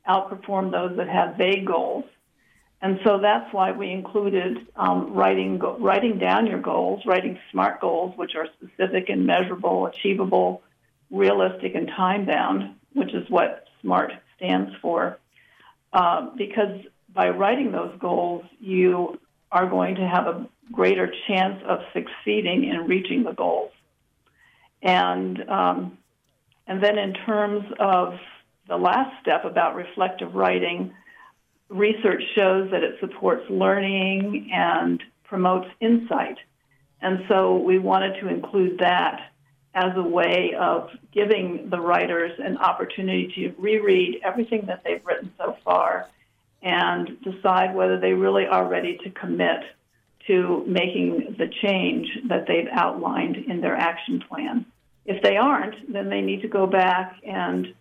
outperform 0.08 0.72
those 0.72 0.96
that 0.96 1.08
have 1.08 1.36
vague 1.36 1.66
goals. 1.66 2.04
And 2.80 2.98
so 3.04 3.18
that's 3.20 3.52
why 3.54 3.70
we 3.70 3.92
included 3.92 4.66
um, 4.74 5.14
writing, 5.14 5.60
writing 5.60 6.18
down 6.18 6.48
your 6.48 6.60
goals, 6.60 7.02
writing 7.06 7.38
SMART 7.52 7.80
goals, 7.80 8.16
which 8.16 8.34
are 8.34 8.48
specific 8.58 9.08
and 9.08 9.24
measurable, 9.24 9.86
achievable, 9.86 10.62
realistic, 11.08 11.76
and 11.76 11.86
time 11.86 12.26
bound, 12.26 12.74
which 12.94 13.14
is 13.14 13.30
what 13.30 13.68
SMART 13.82 14.14
stands 14.36 14.74
for. 14.82 15.18
Uh, 15.92 16.30
because 16.36 16.80
by 17.14 17.28
writing 17.28 17.70
those 17.70 17.94
goals, 18.00 18.44
you 18.58 19.20
are 19.52 19.66
going 19.66 19.96
to 19.96 20.08
have 20.08 20.26
a 20.26 20.48
greater 20.72 21.12
chance 21.28 21.62
of 21.66 21.80
succeeding 21.92 22.64
in 22.64 22.86
reaching 22.86 23.22
the 23.22 23.32
goals. 23.32 23.70
And 24.82 25.48
um, 25.48 25.98
and 26.66 26.82
then 26.82 26.98
in 26.98 27.12
terms 27.12 27.64
of 27.78 28.14
the 28.68 28.76
last 28.76 29.20
step 29.20 29.44
about 29.44 29.74
reflective 29.74 30.34
writing, 30.34 30.92
research 31.68 32.22
shows 32.34 32.70
that 32.70 32.82
it 32.82 32.96
supports 33.00 33.44
learning 33.50 34.50
and 34.52 35.02
promotes 35.24 35.68
insight. 35.80 36.38
And 37.00 37.24
so 37.28 37.56
we 37.56 37.78
wanted 37.78 38.20
to 38.20 38.28
include 38.28 38.78
that 38.78 39.32
as 39.74 39.92
a 39.96 40.02
way 40.02 40.54
of 40.58 40.90
giving 41.12 41.68
the 41.70 41.80
writers 41.80 42.32
an 42.38 42.58
opportunity 42.58 43.32
to 43.34 43.54
reread 43.60 44.20
everything 44.22 44.66
that 44.66 44.82
they've 44.84 45.04
written 45.04 45.32
so 45.38 45.56
far 45.64 46.08
and 46.62 47.20
decide 47.22 47.74
whether 47.74 47.98
they 47.98 48.12
really 48.12 48.46
are 48.46 48.68
ready 48.68 48.98
to 49.04 49.10
commit 49.10 49.62
to 50.26 50.64
making 50.66 51.34
the 51.38 51.48
change 51.62 52.08
that 52.28 52.46
they've 52.46 52.68
outlined 52.70 53.36
in 53.36 53.60
their 53.60 53.76
action 53.76 54.20
plan. 54.20 54.64
If 55.04 55.22
they 55.22 55.36
aren't, 55.36 55.92
then 55.92 56.08
they 56.08 56.20
need 56.20 56.42
to 56.42 56.48
go 56.48 56.66
back 56.66 57.16
and 57.26 57.74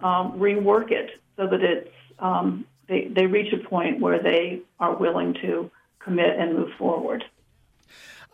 um, 0.00 0.38
rework 0.38 0.90
it 0.90 1.10
so 1.36 1.46
that 1.46 1.62
it's 1.62 1.90
um, 2.18 2.66
they, 2.88 3.08
they 3.08 3.26
reach 3.26 3.52
a 3.52 3.68
point 3.68 4.00
where 4.00 4.22
they 4.22 4.60
are 4.78 4.94
willing 4.94 5.34
to 5.34 5.70
commit 5.98 6.38
and 6.38 6.54
move 6.54 6.70
forward. 6.78 7.24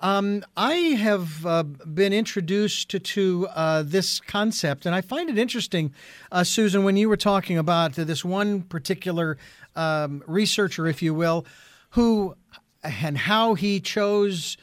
Um, 0.03 0.45
I 0.57 0.73
have 0.73 1.47
uh, 1.47 1.63
been 1.63 2.13
introduced 2.13 2.89
to, 2.89 2.99
to 2.99 3.47
uh, 3.55 3.85
this 3.85 4.19
concept, 4.19 4.85
and 4.85 4.97
I 4.97 5.01
find 5.01 5.31
it 5.31 5.39
interesting, 5.39 5.95
uh, 6.33 6.43
Susan, 6.43 6.83
when 6.83 6.97
you 6.97 7.09
were 7.09 7.17
talking 7.17 7.57
about 7.57 7.93
this 7.93 8.25
one 8.25 8.63
particular 8.63 9.39
um, 9.77 10.25
researcher, 10.27 10.89
if 10.89 11.03
you 11.03 11.15
will, 11.15 11.47
who 11.91 12.35
and 12.83 13.17
how 13.17 13.55
he 13.55 13.79
chose 13.79 14.57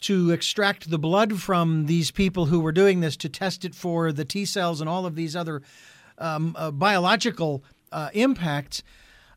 to 0.00 0.30
extract 0.30 0.88
the 0.88 0.98
blood 0.98 1.38
from 1.38 1.84
these 1.84 2.10
people 2.10 2.46
who 2.46 2.58
were 2.58 2.72
doing 2.72 3.00
this 3.00 3.18
to 3.18 3.28
test 3.28 3.66
it 3.66 3.74
for 3.74 4.12
the 4.12 4.24
T 4.24 4.46
cells 4.46 4.80
and 4.80 4.88
all 4.88 5.04
of 5.04 5.14
these 5.14 5.36
other 5.36 5.60
um, 6.16 6.56
uh, 6.58 6.70
biological 6.70 7.62
uh, 7.92 8.08
impacts. 8.14 8.82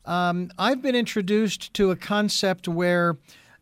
Um, 0.06 0.50
I've 0.58 0.80
been 0.80 0.94
introduced 0.94 1.74
to 1.74 1.90
a 1.90 1.96
concept 1.96 2.66
where 2.66 3.18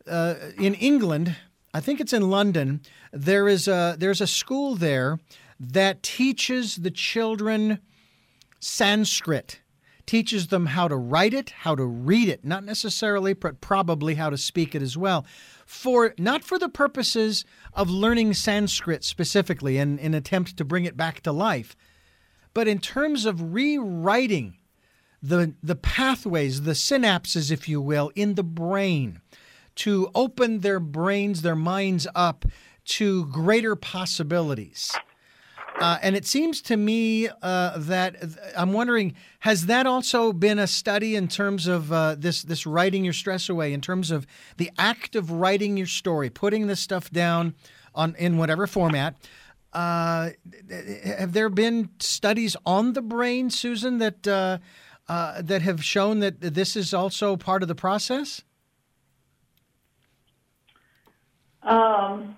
uh, 0.07 0.35
in 0.57 0.75
England, 0.75 1.35
I 1.73 1.79
think 1.79 1.99
it's 1.99 2.13
in 2.13 2.29
London, 2.29 2.81
there 3.11 3.47
is 3.47 3.67
a 3.67 3.95
there's 3.97 4.21
a 4.21 4.27
school 4.27 4.75
there 4.75 5.19
that 5.59 6.03
teaches 6.03 6.77
the 6.77 6.91
children 6.91 7.79
Sanskrit 8.59 9.59
teaches 10.05 10.47
them 10.47 10.67
how 10.67 10.87
to 10.87 10.95
write 10.95 11.33
it, 11.33 11.49
how 11.49 11.75
to 11.75 11.85
read 11.85 12.27
it, 12.27 12.43
not 12.43 12.63
necessarily, 12.63 13.33
but 13.33 13.61
probably 13.61 14.15
how 14.15 14.29
to 14.29 14.37
speak 14.37 14.75
it 14.75 14.81
as 14.81 14.97
well. 14.97 15.25
For 15.65 16.13
not 16.17 16.43
for 16.43 16.59
the 16.59 16.69
purposes 16.69 17.45
of 17.73 17.89
learning 17.89 18.33
Sanskrit 18.33 19.03
specifically 19.03 19.77
in 19.77 19.99
an 19.99 20.13
attempt 20.13 20.57
to 20.57 20.65
bring 20.65 20.85
it 20.85 20.97
back 20.97 21.21
to 21.21 21.31
life, 21.31 21.75
but 22.53 22.67
in 22.67 22.79
terms 22.79 23.25
of 23.25 23.53
rewriting 23.53 24.57
the 25.21 25.55
the 25.63 25.75
pathways, 25.75 26.63
the 26.63 26.71
synapses, 26.71 27.49
if 27.49 27.67
you 27.69 27.81
will, 27.81 28.11
in 28.15 28.35
the 28.35 28.43
brain 28.43 29.21
to 29.75 30.09
open 30.13 30.59
their 30.59 30.79
brains, 30.79 31.41
their 31.41 31.55
minds 31.55 32.07
up 32.15 32.45
to 32.85 33.25
greater 33.27 33.75
possibilities. 33.75 34.91
Uh, 35.79 35.97
and 36.03 36.15
it 36.15 36.25
seems 36.25 36.61
to 36.61 36.77
me 36.77 37.27
uh, 37.41 37.77
that 37.77 38.15
I'm 38.55 38.73
wondering, 38.73 39.15
has 39.39 39.65
that 39.65 39.87
also 39.87 40.31
been 40.31 40.59
a 40.59 40.67
study 40.67 41.15
in 41.15 41.27
terms 41.27 41.67
of 41.67 41.91
uh, 41.91 42.15
this 42.15 42.43
this 42.43 42.67
writing 42.67 43.03
your 43.03 43.13
stress 43.13 43.49
away, 43.49 43.73
in 43.73 43.81
terms 43.81 44.11
of 44.11 44.27
the 44.57 44.71
act 44.77 45.15
of 45.15 45.31
writing 45.31 45.75
your 45.75 45.87
story, 45.87 46.29
putting 46.29 46.67
this 46.67 46.79
stuff 46.79 47.09
down 47.09 47.55
on 47.95 48.15
in 48.19 48.37
whatever 48.37 48.67
format? 48.67 49.15
Uh, 49.73 50.29
have 51.03 51.33
there 51.33 51.49
been 51.49 51.89
studies 51.99 52.55
on 52.65 52.93
the 52.93 53.01
brain, 53.01 53.49
Susan, 53.49 53.97
that 53.97 54.27
uh, 54.27 54.59
uh, 55.09 55.41
that 55.41 55.63
have 55.63 55.83
shown 55.83 56.19
that 56.19 56.39
this 56.39 56.75
is 56.75 56.93
also 56.93 57.35
part 57.35 57.63
of 57.63 57.67
the 57.67 57.75
process? 57.75 58.43
Um, 61.63 62.37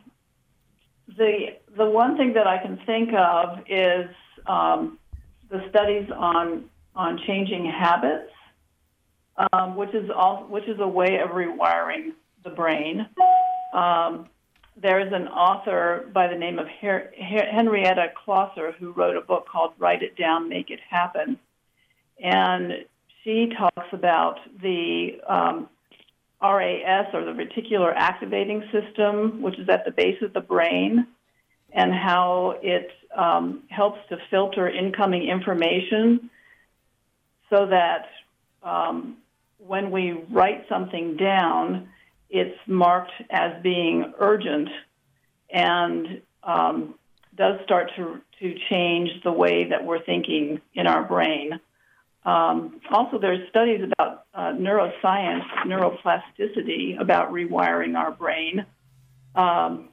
the 1.18 1.58
the 1.78 1.86
one 1.86 2.18
thing 2.18 2.34
that 2.34 2.48
I 2.48 2.58
can 2.58 2.80
think 2.86 3.10
of 3.14 3.60
is 3.68 4.10
um, 4.48 5.00
the 5.50 5.68
studies 5.70 6.10
on 6.16 6.66
on 6.96 7.20
changing 7.26 7.66
habits, 7.66 8.32
um, 9.52 9.76
which 9.76 9.94
is 9.94 10.10
all 10.10 10.46
which 10.50 10.66
is 10.66 10.80
a 10.80 10.88
way 10.88 11.20
of 11.20 11.32
rewiring 11.32 12.14
the 12.44 12.50
brain. 12.50 13.08
Um, 13.74 14.30
there 14.78 15.00
is 15.00 15.12
an 15.14 15.28
author 15.28 16.10
by 16.14 16.28
the 16.28 16.36
name 16.36 16.60
of 16.60 16.68
Her- 16.82 17.12
Henrietta 17.18 18.12
Klauser 18.26 18.74
who 18.76 18.92
wrote 18.92 19.16
a 19.16 19.22
book 19.22 19.48
called 19.48 19.74
"Write 19.80 20.04
It 20.04 20.18
Down, 20.18 20.50
Make 20.50 20.70
It 20.70 20.80
Happen," 20.90 21.40
and 22.22 22.86
she 23.24 23.50
talks 23.58 23.88
about 23.92 24.40
the 24.62 25.20
um, 25.28 25.70
RAS 26.54 27.08
or 27.14 27.24
the 27.26 27.32
reticular 27.32 27.94
activating 27.96 28.64
system, 28.72 29.42
which 29.42 29.58
is 29.60 29.70
at 29.70 29.86
the 29.86 29.92
base 29.92 30.22
of 30.22 30.34
the 30.34 30.42
brain 30.42 31.08
and 31.72 31.94
how 31.94 32.56
it 32.62 32.90
um, 33.16 33.64
helps 33.70 34.00
to 34.10 34.18
filter 34.30 34.70
incoming 34.70 35.28
information 35.28 36.30
so 37.50 37.68
that 37.68 38.08
um, 38.64 39.18
when 39.58 39.92
we 39.92 40.14
write 40.32 40.66
something 40.70 41.18
down, 41.18 41.90
it's 42.30 42.58
marked 42.68 43.12
as 43.30 43.62
being 43.62 44.14
urgent 44.20 44.70
and 45.50 46.22
um, 46.44 46.96
does 47.36 47.60
start 47.64 47.92
to, 47.96 48.22
to 48.40 48.56
change 48.70 49.10
the 49.24 49.32
way 49.32 49.70
that 49.70 49.84
we're 49.84 50.04
thinking 50.04 50.62
in 50.74 50.88
our 50.88 51.04
brain. 51.04 51.60
Um, 52.26 52.82
also, 52.90 53.20
there's 53.20 53.48
studies 53.50 53.82
about 53.84 54.26
uh, 54.34 54.54
neuroscience, 54.54 55.46
neuroplasticity, 55.66 57.00
about 57.00 57.32
rewiring 57.32 57.96
our 57.96 58.12
brain. 58.12 58.66
Um, 59.36 59.90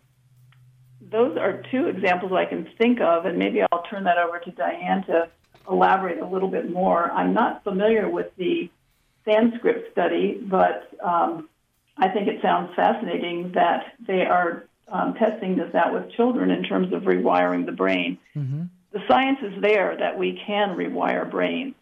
those 1.11 1.37
are 1.37 1.63
two 1.71 1.89
examples 1.89 2.33
I 2.33 2.47
can 2.47 2.69
think 2.79 3.01
of, 3.01 3.27
and 3.27 3.39
maybe 3.39 3.61
I'll 3.71 3.83
turn 3.83 4.05
that 4.05 4.17
over 4.17 4.39
to 4.39 4.51
Diane 4.51 5.05
to 5.05 5.29
elaborate 5.71 6.21
a 6.21 6.27
little 6.27 6.49
bit 6.49 6.71
more. 6.71 7.11
I'm 7.11 7.35
not 7.35 7.63
familiar 7.65 8.09
with 8.09 8.35
the 8.37 8.71
Sanskrit 9.25 9.89
study, 9.93 10.41
but 10.43 10.89
um, 11.05 11.49
I 11.97 12.09
think 12.09 12.29
it 12.29 12.41
sounds 12.41 12.75
fascinating 12.75 13.53
that 13.55 13.95
they 14.07 14.23
are 14.23 14.65
um, 14.89 15.15
testing 15.15 15.57
this 15.57 15.75
out 15.75 15.93
with 15.93 16.11
children 16.13 16.51
in 16.51 16.63
terms 16.65 16.93
of 16.93 17.03
rewiring 17.03 17.67
the 17.67 17.73
brain. 17.73 18.19
Mm-hmm. 18.35 18.63
The 18.93 19.01
science 19.07 19.39
is 19.43 19.63
there 19.63 19.97
that 19.99 20.19
we 20.19 20.41
can 20.47 20.77
rewire 20.77 21.31
brains, 21.31 21.75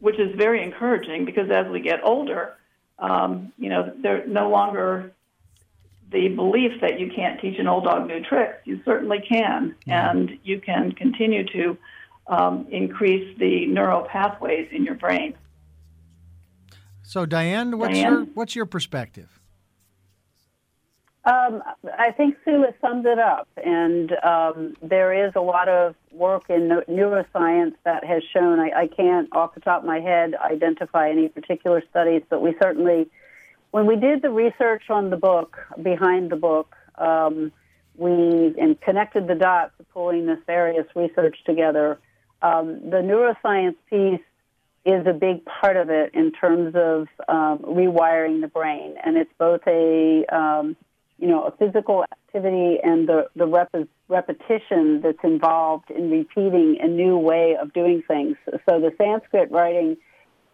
which 0.00 0.18
is 0.18 0.34
very 0.36 0.62
encouraging 0.62 1.24
because 1.24 1.50
as 1.50 1.66
we 1.68 1.80
get 1.80 2.00
older, 2.04 2.54
um, 2.98 3.52
you 3.58 3.68
know, 3.68 3.92
they're 4.02 4.26
no 4.26 4.50
longer 4.50 5.12
the 6.10 6.28
belief 6.28 6.80
that 6.80 7.00
you 7.00 7.10
can't 7.14 7.40
teach 7.40 7.58
an 7.58 7.66
old 7.66 7.84
dog 7.84 8.06
new 8.06 8.22
tricks. 8.22 8.58
You 8.64 8.80
certainly 8.84 9.20
can, 9.28 9.74
and 9.86 10.38
you 10.44 10.60
can 10.60 10.92
continue 10.92 11.44
to 11.46 11.78
um, 12.28 12.66
increase 12.70 13.36
the 13.38 13.66
neural 13.66 14.02
pathways 14.02 14.68
in 14.70 14.84
your 14.84 14.94
brain. 14.94 15.34
So, 17.02 17.26
Diane, 17.26 17.78
what's 17.78 17.94
Diane? 17.94 18.12
your 18.12 18.24
what's 18.34 18.56
your 18.56 18.66
perspective? 18.66 19.35
Um, 21.26 21.60
I 21.98 22.12
think 22.12 22.36
Sue 22.44 22.62
has 22.62 22.74
summed 22.80 23.04
it 23.04 23.18
up, 23.18 23.48
and 23.56 24.12
um, 24.24 24.76
there 24.80 25.26
is 25.26 25.32
a 25.34 25.40
lot 25.40 25.68
of 25.68 25.96
work 26.12 26.44
in 26.48 26.68
neuroscience 26.88 27.74
that 27.84 28.04
has 28.04 28.22
shown. 28.32 28.60
I, 28.60 28.82
I 28.82 28.86
can't, 28.86 29.28
off 29.32 29.54
the 29.54 29.60
top 29.60 29.80
of 29.80 29.86
my 29.86 29.98
head, 29.98 30.34
identify 30.36 31.10
any 31.10 31.28
particular 31.28 31.82
studies, 31.90 32.22
but 32.30 32.40
we 32.40 32.54
certainly 32.62 33.10
when 33.72 33.86
we 33.86 33.96
did 33.96 34.22
the 34.22 34.30
research 34.30 34.84
on 34.88 35.10
the 35.10 35.16
book, 35.16 35.58
behind 35.82 36.30
the 36.30 36.36
book, 36.36 36.74
um, 36.96 37.52
we 37.96 38.54
and 38.58 38.80
connected 38.80 39.26
the 39.26 39.34
dots, 39.34 39.72
pulling 39.92 40.26
this 40.26 40.38
various 40.46 40.86
research 40.94 41.36
together. 41.44 41.98
Um, 42.40 42.88
the 42.88 42.98
neuroscience 42.98 43.76
piece 43.90 44.24
is 44.84 45.06
a 45.06 45.12
big 45.12 45.44
part 45.44 45.76
of 45.76 45.90
it 45.90 46.14
in 46.14 46.30
terms 46.32 46.74
of 46.76 47.08
um, 47.28 47.58
rewiring 47.58 48.40
the 48.40 48.48
brain, 48.48 48.94
and 49.04 49.16
it's 49.16 49.32
both 49.38 49.60
a 49.66 50.24
um, 50.26 50.76
you 51.18 51.28
know 51.28 51.44
a 51.44 51.50
physical 51.52 52.04
activity 52.04 52.78
and 52.82 53.08
the 53.08 53.28
the 53.34 53.46
rep- 53.46 53.88
repetition 54.08 55.00
that's 55.02 55.22
involved 55.22 55.90
in 55.90 56.10
repeating 56.10 56.78
a 56.80 56.88
new 56.88 57.16
way 57.16 57.56
of 57.60 57.72
doing 57.72 58.02
things. 58.06 58.36
So 58.68 58.80
the 58.80 58.92
Sanskrit 58.98 59.50
writing, 59.50 59.96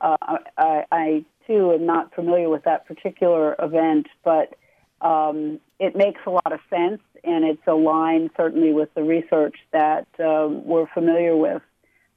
uh, 0.00 0.16
I, 0.56 0.84
I 0.90 1.24
too 1.46 1.72
am 1.72 1.86
not 1.86 2.14
familiar 2.14 2.48
with 2.48 2.64
that 2.64 2.86
particular 2.86 3.56
event, 3.58 4.06
but 4.24 4.54
um, 5.00 5.58
it 5.80 5.96
makes 5.96 6.20
a 6.26 6.30
lot 6.30 6.52
of 6.52 6.60
sense 6.70 7.00
and 7.24 7.44
it's 7.44 7.66
aligned 7.66 8.30
certainly 8.36 8.72
with 8.72 8.92
the 8.94 9.02
research 9.02 9.56
that 9.72 10.06
um, 10.20 10.64
we're 10.64 10.86
familiar 10.94 11.36
with 11.36 11.62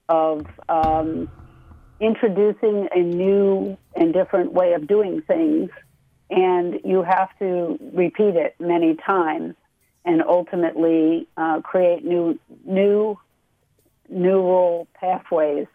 of 0.08 0.46
um, 0.70 1.28
introducing 2.00 2.88
a 2.94 3.00
new 3.00 3.78
and 3.96 4.14
different 4.14 4.54
way 4.54 4.74
of 4.74 4.88
doing 4.88 5.22
things, 5.22 5.70
and 6.30 6.80
you 6.84 7.04
have 7.04 7.30
to 7.40 7.80
repeat 7.94 8.36
it 8.36 8.56
many 8.60 8.96
times 8.96 9.56
and 10.04 10.22
ultimately 10.22 11.28
uh, 11.38 11.62
create 11.62 12.04
new 12.04 12.40
new 12.64 13.18
neural 14.10 14.88
pathways 15.00 15.68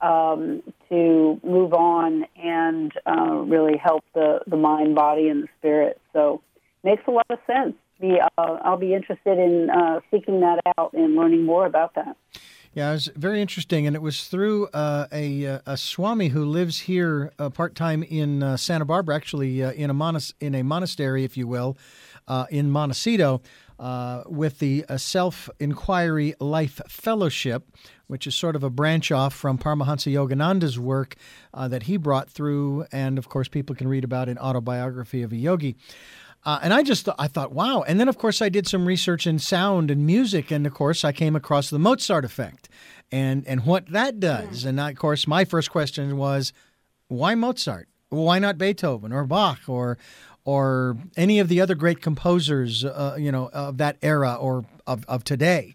um, 0.00 0.62
to 0.88 1.40
move 1.42 1.72
on 1.72 2.26
and 2.36 2.92
uh, 3.06 3.32
really 3.46 3.76
help 3.76 4.04
the, 4.14 4.40
the 4.46 4.56
mind, 4.56 4.94
body, 4.94 5.28
and 5.28 5.44
the 5.44 5.48
spirit. 5.58 6.00
So 6.12 6.42
makes 6.84 7.02
a 7.06 7.10
lot 7.10 7.26
of 7.30 7.38
sense. 7.46 7.74
Be, 8.00 8.18
uh, 8.20 8.28
I'll 8.36 8.76
be 8.76 8.94
interested 8.94 9.38
in 9.38 9.70
uh, 9.70 10.00
seeking 10.10 10.40
that 10.40 10.60
out 10.76 10.92
and 10.92 11.16
learning 11.16 11.44
more 11.44 11.66
about 11.66 11.94
that. 11.94 12.16
Yeah, 12.76 12.90
it 12.90 12.92
was 12.92 13.10
very 13.16 13.40
interesting, 13.40 13.86
and 13.86 13.96
it 13.96 14.02
was 14.02 14.28
through 14.28 14.66
uh, 14.66 15.06
a, 15.10 15.46
uh, 15.46 15.58
a 15.64 15.76
Swami 15.78 16.28
who 16.28 16.44
lives 16.44 16.80
here 16.80 17.32
uh, 17.38 17.48
part 17.48 17.74
time 17.74 18.02
in 18.02 18.42
uh, 18.42 18.58
Santa 18.58 18.84
Barbara, 18.84 19.16
actually 19.16 19.64
uh, 19.64 19.72
in 19.72 19.88
a 19.88 19.94
monas- 19.94 20.34
in 20.40 20.54
a 20.54 20.62
monastery, 20.62 21.24
if 21.24 21.38
you 21.38 21.46
will, 21.46 21.78
uh, 22.28 22.44
in 22.50 22.70
Montecito, 22.70 23.40
with 24.26 24.58
the 24.58 24.84
Self 24.98 25.48
Inquiry 25.58 26.34
Life 26.38 26.82
Fellowship, 26.86 27.66
which 28.08 28.26
is 28.26 28.34
sort 28.34 28.54
of 28.54 28.62
a 28.62 28.68
branch 28.68 29.10
off 29.10 29.32
from 29.32 29.56
Paramahansa 29.56 30.12
Yogananda's 30.12 30.78
work 30.78 31.16
that 31.54 31.84
he 31.84 31.96
brought 31.96 32.28
through, 32.28 32.84
and 32.92 33.16
of 33.16 33.30
course, 33.30 33.48
people 33.48 33.74
can 33.74 33.88
read 33.88 34.04
about 34.04 34.28
in 34.28 34.36
Autobiography 34.36 35.22
of 35.22 35.32
a 35.32 35.36
Yogi. 35.36 35.76
Uh, 36.46 36.60
and 36.62 36.72
I 36.72 36.84
just 36.84 37.08
I 37.18 37.26
thought, 37.26 37.52
wow. 37.52 37.82
And 37.82 37.98
then, 37.98 38.08
of 38.08 38.18
course, 38.18 38.40
I 38.40 38.48
did 38.48 38.68
some 38.68 38.86
research 38.86 39.26
in 39.26 39.40
sound 39.40 39.90
and 39.90 40.06
music, 40.06 40.52
and 40.52 40.64
of 40.64 40.72
course, 40.72 41.04
I 41.04 41.10
came 41.10 41.34
across 41.34 41.70
the 41.70 41.78
Mozart 41.78 42.24
effect 42.24 42.68
and 43.10 43.44
and 43.48 43.66
what 43.66 43.90
that 43.90 44.20
does. 44.20 44.64
And 44.64 44.78
of 44.78 44.94
course, 44.94 45.26
my 45.26 45.44
first 45.44 45.72
question 45.72 46.16
was, 46.16 46.52
why 47.08 47.34
Mozart? 47.34 47.88
Why 48.10 48.38
not 48.38 48.58
Beethoven 48.58 49.12
or 49.12 49.24
Bach 49.24 49.58
or 49.66 49.98
or 50.44 50.96
any 51.16 51.40
of 51.40 51.48
the 51.48 51.60
other 51.60 51.74
great 51.74 52.00
composers, 52.00 52.84
uh, 52.84 53.16
you 53.18 53.32
know, 53.32 53.50
of 53.52 53.78
that 53.78 53.96
era 54.00 54.34
or 54.34 54.64
of, 54.86 55.04
of 55.08 55.24
today? 55.24 55.74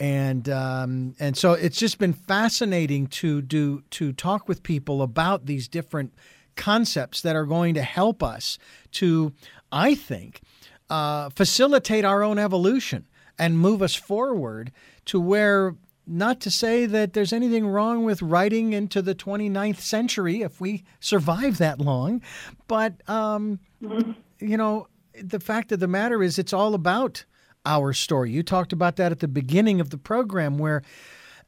and 0.00 0.48
um, 0.48 1.14
and 1.20 1.36
so 1.36 1.52
it's 1.52 1.78
just 1.78 1.98
been 1.98 2.14
fascinating 2.14 3.06
to 3.06 3.42
do 3.42 3.82
to 3.90 4.12
talk 4.12 4.48
with 4.48 4.62
people 4.62 5.02
about 5.02 5.46
these 5.46 5.68
different 5.68 6.14
concepts 6.56 7.20
that 7.22 7.36
are 7.36 7.44
going 7.44 7.74
to 7.74 7.82
help 7.82 8.22
us 8.22 8.58
to 8.92 9.32
I 9.72 9.94
think, 9.94 10.40
uh, 10.88 11.30
facilitate 11.30 12.04
our 12.04 12.22
own 12.22 12.38
evolution 12.38 13.06
and 13.38 13.58
move 13.58 13.82
us 13.82 13.94
forward 13.94 14.72
to 15.06 15.20
where 15.20 15.76
not 16.06 16.40
to 16.40 16.50
say 16.50 16.86
that 16.86 17.12
there's 17.12 17.32
anything 17.32 17.66
wrong 17.66 18.04
with 18.04 18.20
writing 18.20 18.72
into 18.72 19.00
the 19.00 19.14
29th 19.14 19.78
century 19.78 20.42
if 20.42 20.60
we 20.60 20.82
survive 20.98 21.58
that 21.58 21.80
long, 21.80 22.20
but 22.66 23.08
um, 23.08 23.60
mm-hmm. 23.82 24.12
you 24.40 24.56
know 24.56 24.88
the 25.22 25.40
fact 25.40 25.72
of 25.72 25.80
the 25.80 25.88
matter 25.88 26.22
is 26.22 26.38
it's 26.38 26.52
all 26.52 26.74
about 26.74 27.24
our 27.64 27.92
story. 27.92 28.30
You 28.30 28.42
talked 28.42 28.72
about 28.72 28.96
that 28.96 29.12
at 29.12 29.20
the 29.20 29.28
beginning 29.28 29.80
of 29.80 29.90
the 29.90 29.98
program 29.98 30.58
where 30.58 30.82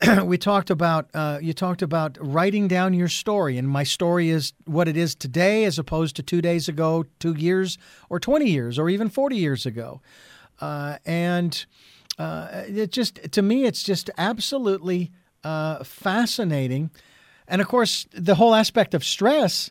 we 0.24 0.38
talked 0.38 0.70
about 0.70 1.09
uh, 1.14 1.38
you 1.40 1.53
talked 1.53 1.82
about 1.82 2.16
writing 2.20 2.68
down 2.68 2.95
your 2.95 3.09
story, 3.09 3.59
and 3.59 3.68
my 3.68 3.84
story 3.84 4.30
is 4.30 4.53
what 4.64 4.88
it 4.88 4.97
is 4.97 5.14
today, 5.14 5.64
as 5.64 5.78
opposed 5.78 6.16
to 6.16 6.22
two 6.22 6.40
days 6.40 6.68
ago, 6.68 7.05
two 7.18 7.34
years, 7.34 7.78
or 8.09 8.18
twenty 8.18 8.51
years, 8.51 8.78
or 8.78 8.88
even 8.88 9.09
forty 9.09 9.36
years 9.36 9.66
ago. 9.66 10.01
Uh, 10.61 10.99
and 11.05 11.66
uh, 12.18 12.64
it 12.66 12.93
just 12.93 13.32
to 13.32 13.43
me, 13.43 13.64
it's 13.64 13.82
just 13.82 14.11
absolutely 14.18 15.11
uh, 15.45 15.82
fascinating. 15.84 16.90
And 17.49 17.61
of 17.61 17.68
course, 17.68 18.07
the 18.12 18.36
whole 18.36 18.55
aspect 18.55 18.95
of 18.95 19.05
stress. 19.05 19.70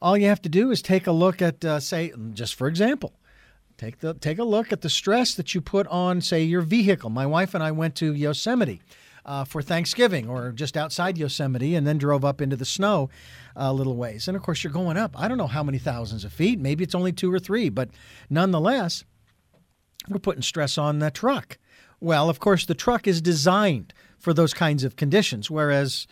All 0.00 0.16
you 0.16 0.28
have 0.28 0.42
to 0.42 0.48
do 0.48 0.70
is 0.70 0.80
take 0.80 1.08
a 1.08 1.12
look 1.12 1.42
at, 1.42 1.64
uh, 1.64 1.80
say, 1.80 2.12
just 2.32 2.54
for 2.54 2.68
example, 2.68 3.14
take 3.76 3.98
the 3.98 4.14
take 4.14 4.38
a 4.38 4.44
look 4.44 4.72
at 4.72 4.82
the 4.82 4.88
stress 4.88 5.34
that 5.34 5.56
you 5.56 5.60
put 5.60 5.88
on, 5.88 6.20
say, 6.20 6.44
your 6.44 6.60
vehicle. 6.60 7.10
My 7.10 7.26
wife 7.26 7.52
and 7.52 7.64
I 7.64 7.72
went 7.72 7.96
to 7.96 8.14
Yosemite 8.14 8.80
uh, 9.24 9.44
for 9.44 9.62
Thanksgiving 9.62 10.28
or 10.28 10.52
just 10.52 10.76
outside 10.76 11.18
Yosemite 11.18 11.74
and 11.74 11.86
then 11.86 11.98
drove 11.98 12.24
up 12.24 12.40
into 12.40 12.56
the 12.56 12.64
snow 12.64 13.10
a 13.56 13.72
little 13.72 13.96
ways. 13.96 14.28
And 14.28 14.36
of 14.36 14.42
course, 14.42 14.62
you're 14.62 14.72
going 14.72 14.96
up. 14.96 15.18
I 15.18 15.28
don't 15.28 15.38
know 15.38 15.46
how 15.46 15.62
many 15.62 15.78
thousands 15.78 16.24
of 16.24 16.32
feet. 16.32 16.58
Maybe 16.58 16.84
it's 16.84 16.94
only 16.94 17.12
two 17.12 17.32
or 17.32 17.38
three, 17.38 17.68
but 17.68 17.90
nonetheless, 18.30 19.04
we're 20.08 20.18
putting 20.18 20.42
stress 20.42 20.78
on 20.78 20.98
the 20.98 21.10
truck. 21.10 21.58
Well, 22.00 22.30
of 22.30 22.38
course, 22.38 22.64
the 22.64 22.74
truck 22.74 23.06
is 23.06 23.20
designed 23.20 23.92
for 24.18 24.32
those 24.32 24.54
kinds 24.54 24.84
of 24.84 24.96
conditions, 24.96 25.50
whereas 25.50 26.06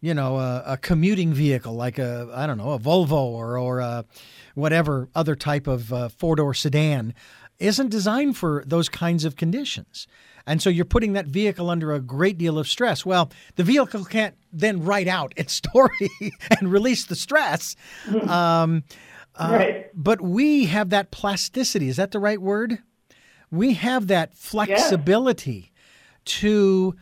you 0.00 0.14
know, 0.14 0.38
a, 0.38 0.62
a, 0.66 0.76
commuting 0.78 1.32
vehicle 1.34 1.74
like 1.74 1.98
a, 1.98 2.30
I 2.34 2.46
don't 2.46 2.56
know, 2.56 2.72
a 2.72 2.78
Volvo 2.78 3.12
or, 3.12 3.58
or 3.58 3.80
a 3.80 4.04
whatever 4.54 5.08
other 5.14 5.36
type 5.36 5.66
of 5.66 5.92
uh, 5.92 6.08
four 6.08 6.36
door 6.36 6.54
sedan 6.54 7.14
isn't 7.58 7.90
designed 7.90 8.36
for 8.36 8.64
those 8.66 8.88
kinds 8.88 9.24
of 9.24 9.36
conditions. 9.36 10.06
And 10.50 10.60
so 10.60 10.68
you're 10.68 10.84
putting 10.84 11.12
that 11.12 11.26
vehicle 11.26 11.70
under 11.70 11.92
a 11.92 12.00
great 12.00 12.36
deal 12.36 12.58
of 12.58 12.66
stress. 12.66 13.06
Well, 13.06 13.30
the 13.54 13.62
vehicle 13.62 14.04
can't 14.04 14.34
then 14.52 14.84
write 14.84 15.06
out 15.06 15.32
its 15.36 15.52
story 15.64 16.10
and 16.58 16.72
release 16.72 17.06
the 17.06 17.14
stress. 17.14 17.76
Um, 18.30 18.84
uh, 19.36 19.48
right. 19.52 19.90
But 19.94 20.20
we 20.20 20.66
have 20.66 20.90
that 20.90 21.12
plasticity. 21.12 21.88
Is 21.88 21.96
that 21.96 22.10
the 22.10 22.18
right 22.18 22.40
word? 22.40 22.78
We 23.50 23.74
have 23.74 24.08
that 24.08 24.36
flexibility 24.36 25.72
yeah. 25.72 26.20
to 26.24 26.94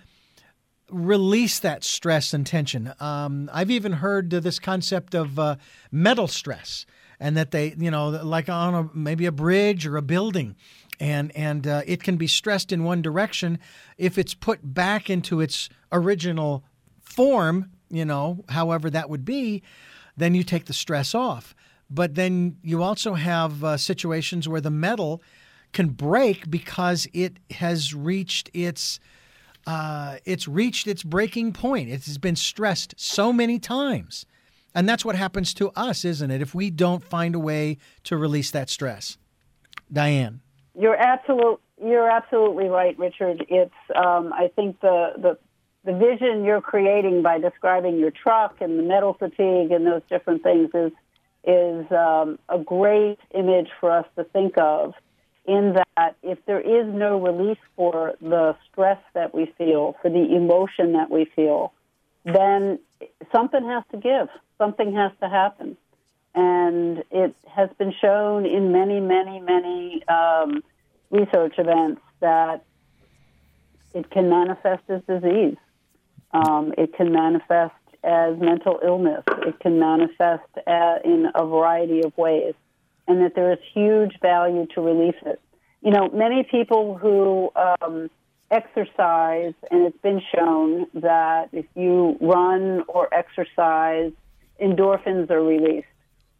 release 0.90 1.58
that 1.60 1.84
stress 1.84 2.34
and 2.34 2.46
tension. 2.46 2.92
Um, 3.00 3.50
I've 3.52 3.70
even 3.70 3.94
heard 3.94 4.30
this 4.30 4.58
concept 4.58 5.14
of 5.14 5.38
uh, 5.38 5.56
metal 5.90 6.28
stress, 6.28 6.86
and 7.20 7.36
that 7.36 7.50
they, 7.50 7.74
you 7.78 7.90
know, 7.90 8.08
like 8.08 8.48
on 8.48 8.74
a, 8.74 8.90
maybe 8.96 9.26
a 9.26 9.32
bridge 9.32 9.86
or 9.86 9.96
a 9.96 10.02
building, 10.02 10.56
and 11.00 11.34
and 11.36 11.66
uh, 11.66 11.82
it 11.86 12.02
can 12.02 12.16
be 12.16 12.26
stressed 12.26 12.72
in 12.72 12.84
one 12.84 13.02
direction. 13.02 13.58
If 13.96 14.18
it's 14.18 14.34
put 14.34 14.60
back 14.62 15.08
into 15.08 15.40
its 15.40 15.68
original 15.92 16.64
form 17.00 17.70
you 17.90 18.04
know 18.04 18.44
however 18.50 18.90
that 18.90 19.08
would 19.08 19.24
be 19.24 19.62
then 20.18 20.34
you 20.34 20.42
take 20.42 20.66
the 20.66 20.72
stress 20.72 21.14
off. 21.14 21.54
But 21.90 22.14
then 22.16 22.56
you 22.62 22.82
also 22.82 23.14
have 23.14 23.64
uh, 23.64 23.76
situations 23.78 24.48
where 24.48 24.60
the 24.60 24.70
metal 24.70 25.22
can 25.72 25.88
break 25.88 26.50
because 26.50 27.06
it 27.14 27.38
has 27.52 27.94
reached 27.94 28.50
its 28.52 29.00
uh, 29.66 30.16
it's 30.24 30.48
reached 30.48 30.86
its 30.86 31.02
breaking 31.02 31.52
point. 31.52 31.88
It 31.88 32.04
has 32.04 32.18
been 32.18 32.36
stressed 32.36 32.94
so 32.96 33.32
many 33.32 33.58
times. 33.58 34.24
And 34.74 34.88
that's 34.88 35.04
what 35.04 35.16
happens 35.16 35.52
to 35.54 35.70
us 35.70 36.04
isn't 36.04 36.30
it 36.30 36.40
if 36.40 36.54
we 36.54 36.70
don't 36.70 37.04
find 37.04 37.34
a 37.34 37.38
way 37.38 37.78
to 38.04 38.16
release 38.16 38.50
that 38.50 38.70
stress? 38.70 39.18
Diane 39.92 40.40
you're 40.78 40.96
absolute. 40.96 41.60
You're 41.82 42.08
absolutely 42.08 42.68
right, 42.68 42.98
Richard. 42.98 43.44
It's. 43.48 43.74
Um, 43.94 44.32
I 44.32 44.50
think 44.54 44.80
the 44.80 45.12
the 45.16 45.38
the 45.84 45.92
vision 45.96 46.44
you're 46.44 46.60
creating 46.60 47.22
by 47.22 47.38
describing 47.38 47.98
your 47.98 48.10
truck 48.10 48.56
and 48.60 48.78
the 48.78 48.82
metal 48.82 49.14
fatigue 49.14 49.70
and 49.70 49.86
those 49.86 50.02
different 50.08 50.42
things 50.42 50.70
is 50.74 50.92
is 51.44 51.90
um, 51.92 52.38
a 52.48 52.58
great 52.58 53.18
image 53.34 53.68
for 53.80 53.90
us 53.90 54.06
to 54.16 54.24
think 54.24 54.54
of. 54.58 54.94
In 55.46 55.76
that, 55.96 56.14
if 56.22 56.44
there 56.44 56.60
is 56.60 56.86
no 56.92 57.18
release 57.18 57.58
for 57.74 58.14
the 58.20 58.54
stress 58.70 58.98
that 59.14 59.34
we 59.34 59.46
feel, 59.56 59.96
for 60.02 60.10
the 60.10 60.36
emotion 60.36 60.92
that 60.92 61.10
we 61.10 61.24
feel, 61.24 61.72
then 62.26 62.78
something 63.34 63.64
has 63.64 63.82
to 63.92 63.96
give. 63.96 64.28
Something 64.58 64.94
has 64.94 65.12
to 65.22 65.28
happen. 65.28 65.78
And 66.34 67.02
it 67.10 67.34
has 67.54 67.70
been 67.78 67.92
shown 68.00 68.46
in 68.46 68.72
many, 68.72 69.00
many, 69.00 69.40
many 69.40 70.02
um, 70.06 70.62
research 71.10 71.54
events 71.58 72.00
that 72.20 72.64
it 73.94 74.10
can 74.10 74.28
manifest 74.28 74.82
as 74.88 75.02
disease. 75.08 75.56
Um, 76.32 76.74
it 76.76 76.94
can 76.94 77.12
manifest 77.12 77.74
as 78.04 78.38
mental 78.38 78.78
illness. 78.84 79.24
It 79.46 79.58
can 79.60 79.78
manifest 79.78 80.44
uh, 80.66 80.96
in 81.04 81.26
a 81.34 81.44
variety 81.46 82.02
of 82.02 82.16
ways, 82.16 82.54
and 83.06 83.22
that 83.22 83.34
there 83.34 83.52
is 83.52 83.58
huge 83.72 84.20
value 84.20 84.66
to 84.74 84.80
release 84.80 85.20
it. 85.24 85.40
You 85.80 85.90
know, 85.90 86.08
many 86.10 86.42
people 86.42 86.96
who 86.96 87.50
um, 87.56 88.10
exercise, 88.50 89.54
and 89.70 89.86
it's 89.86 90.00
been 90.02 90.22
shown 90.34 90.86
that 90.94 91.48
if 91.52 91.66
you 91.74 92.16
run 92.20 92.84
or 92.88 93.12
exercise, 93.12 94.12
endorphins 94.60 95.30
are 95.30 95.42
released. 95.42 95.86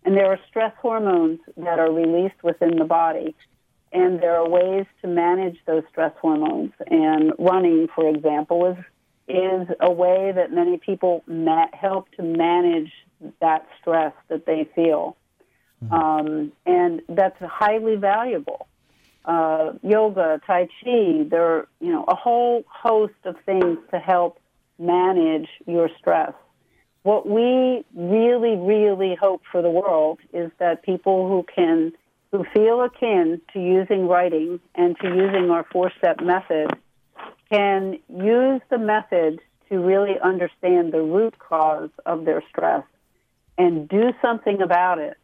And 0.08 0.16
there 0.16 0.32
are 0.32 0.40
stress 0.48 0.72
hormones 0.80 1.38
that 1.58 1.78
are 1.78 1.92
released 1.92 2.42
within 2.42 2.78
the 2.78 2.86
body. 2.86 3.34
and 3.92 4.20
there 4.20 4.36
are 4.36 4.48
ways 4.48 4.86
to 5.02 5.06
manage 5.08 5.58
those 5.66 5.82
stress 5.90 6.14
hormones. 6.18 6.72
And 6.86 7.32
running, 7.38 7.88
for 7.94 8.08
example, 8.08 8.58
is 8.72 8.78
is 9.28 9.68
a 9.80 9.92
way 9.92 10.32
that 10.34 10.50
many 10.50 10.78
people 10.78 11.22
ma- 11.26 11.68
help 11.74 12.10
to 12.12 12.22
manage 12.22 12.90
that 13.40 13.66
stress 13.78 14.14
that 14.28 14.46
they 14.46 14.66
feel, 14.74 15.14
um, 15.90 16.52
and 16.64 17.02
that's 17.10 17.38
highly 17.42 17.96
valuable. 17.96 18.66
Uh, 19.26 19.72
yoga, 19.82 20.40
tai 20.46 20.68
chi, 20.82 21.24
there 21.28 21.44
are 21.44 21.68
you 21.80 21.92
know 21.92 22.04
a 22.08 22.14
whole 22.14 22.64
host 22.66 23.20
of 23.24 23.36
things 23.44 23.76
to 23.90 23.98
help 23.98 24.38
manage 24.78 25.48
your 25.66 25.90
stress. 25.98 26.32
What 27.08 27.26
we 27.26 27.86
really, 27.94 28.56
really 28.56 29.14
hope 29.18 29.40
for 29.50 29.62
the 29.62 29.70
world 29.70 30.18
is 30.34 30.50
that 30.58 30.82
people 30.82 31.26
who 31.26 31.42
can 31.42 31.92
who 32.30 32.44
feel 32.52 32.82
akin 32.82 33.40
to 33.54 33.58
using 33.58 34.06
writing 34.06 34.60
and 34.74 34.94
to 35.00 35.08
using 35.08 35.48
our 35.50 35.64
four 35.72 35.90
step 35.96 36.20
method 36.20 36.68
can 37.50 37.98
use 38.10 38.60
the 38.68 38.76
method 38.76 39.40
to 39.70 39.78
really 39.78 40.20
understand 40.22 40.92
the 40.92 41.00
root 41.00 41.38
cause 41.38 41.88
of 42.04 42.26
their 42.26 42.42
stress 42.50 42.84
and 43.56 43.88
do 43.88 44.12
something 44.20 44.60
about 44.60 44.98
it. 44.98 45.16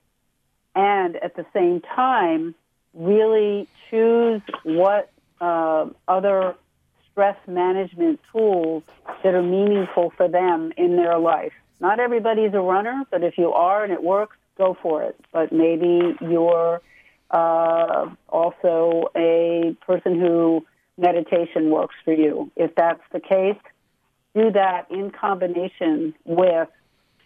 And 0.74 1.16
at 1.16 1.36
the 1.36 1.44
same 1.52 1.82
time, 1.82 2.54
really 2.94 3.68
choose 3.90 4.40
what 4.62 5.12
uh, 5.38 5.88
other 6.08 6.54
stress 7.12 7.36
management 7.46 8.20
tools 8.32 8.84
that 9.22 9.34
are 9.34 9.42
meaningful 9.42 10.14
for 10.16 10.28
them 10.28 10.72
in 10.78 10.96
their 10.96 11.18
life. 11.18 11.52
Not 11.80 12.00
everybody's 12.00 12.54
a 12.54 12.60
runner, 12.60 13.04
but 13.10 13.22
if 13.22 13.36
you 13.36 13.52
are 13.52 13.84
and 13.84 13.92
it 13.92 14.02
works, 14.02 14.36
go 14.56 14.76
for 14.80 15.02
it. 15.02 15.18
But 15.32 15.52
maybe 15.52 16.16
you're 16.20 16.80
uh, 17.30 18.10
also 18.28 19.10
a 19.16 19.76
person 19.86 20.18
who 20.20 20.64
meditation 20.96 21.70
works 21.70 21.94
for 22.04 22.12
you. 22.12 22.50
If 22.56 22.74
that's 22.76 23.02
the 23.12 23.20
case, 23.20 23.58
do 24.34 24.50
that 24.52 24.90
in 24.90 25.10
combination 25.10 26.14
with 26.24 26.68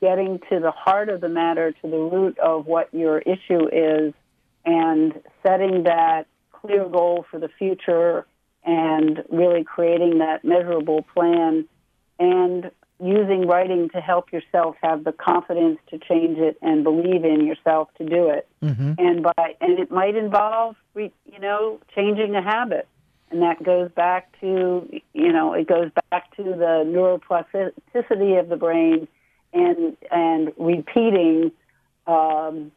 getting 0.01 0.38
to 0.51 0.61
the 0.61 0.70
heart 0.70 1.09
of 1.09 1.20
the 1.20 1.28
matter, 1.28 1.72
to 1.72 1.82
the 1.82 1.96
root 1.96 2.38
of 2.38 2.66
what 2.66 2.92
your 2.94 3.18
issue 3.18 3.68
is, 3.70 4.14
and 4.64 5.20
setting 5.42 5.84
that 5.84 6.26
clear 6.53 6.88
goal 6.88 7.24
for 7.30 7.38
the 7.38 7.49
future 7.59 8.26
and 8.64 9.24
really 9.30 9.64
creating 9.64 10.18
that 10.18 10.44
measurable 10.44 11.05
plan 11.14 11.66
and 12.18 12.70
using 13.01 13.46
writing 13.46 13.88
to 13.90 14.01
help 14.01 14.32
yourself 14.32 14.76
have 14.82 15.05
the 15.05 15.12
confidence 15.12 15.78
to 15.90 15.99
change 15.99 16.38
it 16.38 16.59
and 16.62 16.82
believe 16.82 17.24
in 17.24 17.46
yourself 17.46 17.88
to 17.99 18.05
do 18.05 18.28
it. 18.28 18.49
And 18.99 19.22
by 19.22 19.57
and 19.61 19.78
it 19.78 19.90
might 19.90 20.16
involve 20.16 20.76
you 20.94 21.11
know 21.40 21.78
changing 21.94 22.34
a 22.34 22.42
habit. 22.42 22.88
And 23.30 23.42
that 23.42 23.62
goes 23.62 23.90
back 23.92 24.32
to 24.40 24.88
you 25.14 25.32
know 25.32 25.53
it 25.53 25.68
goes 25.68 25.90
back 26.11 26.34
to 26.36 26.42
the 26.42 26.84
neuroplasticity 26.86 28.40
of 28.40 28.49
the 28.49 28.57
brain 28.57 29.07
and 29.53 29.96
and 30.11 30.53
repeating 30.57 31.53
um, 32.07 32.72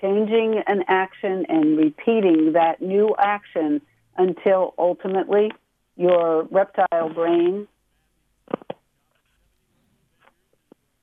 changing 0.00 0.62
an 0.66 0.84
action 0.86 1.46
and 1.48 1.76
repeating 1.76 2.52
that 2.52 2.80
new 2.80 3.14
action 3.18 3.80
until 4.16 4.74
ultimately 4.78 5.50
your 5.96 6.44
reptile 6.44 7.08
brain 7.12 7.66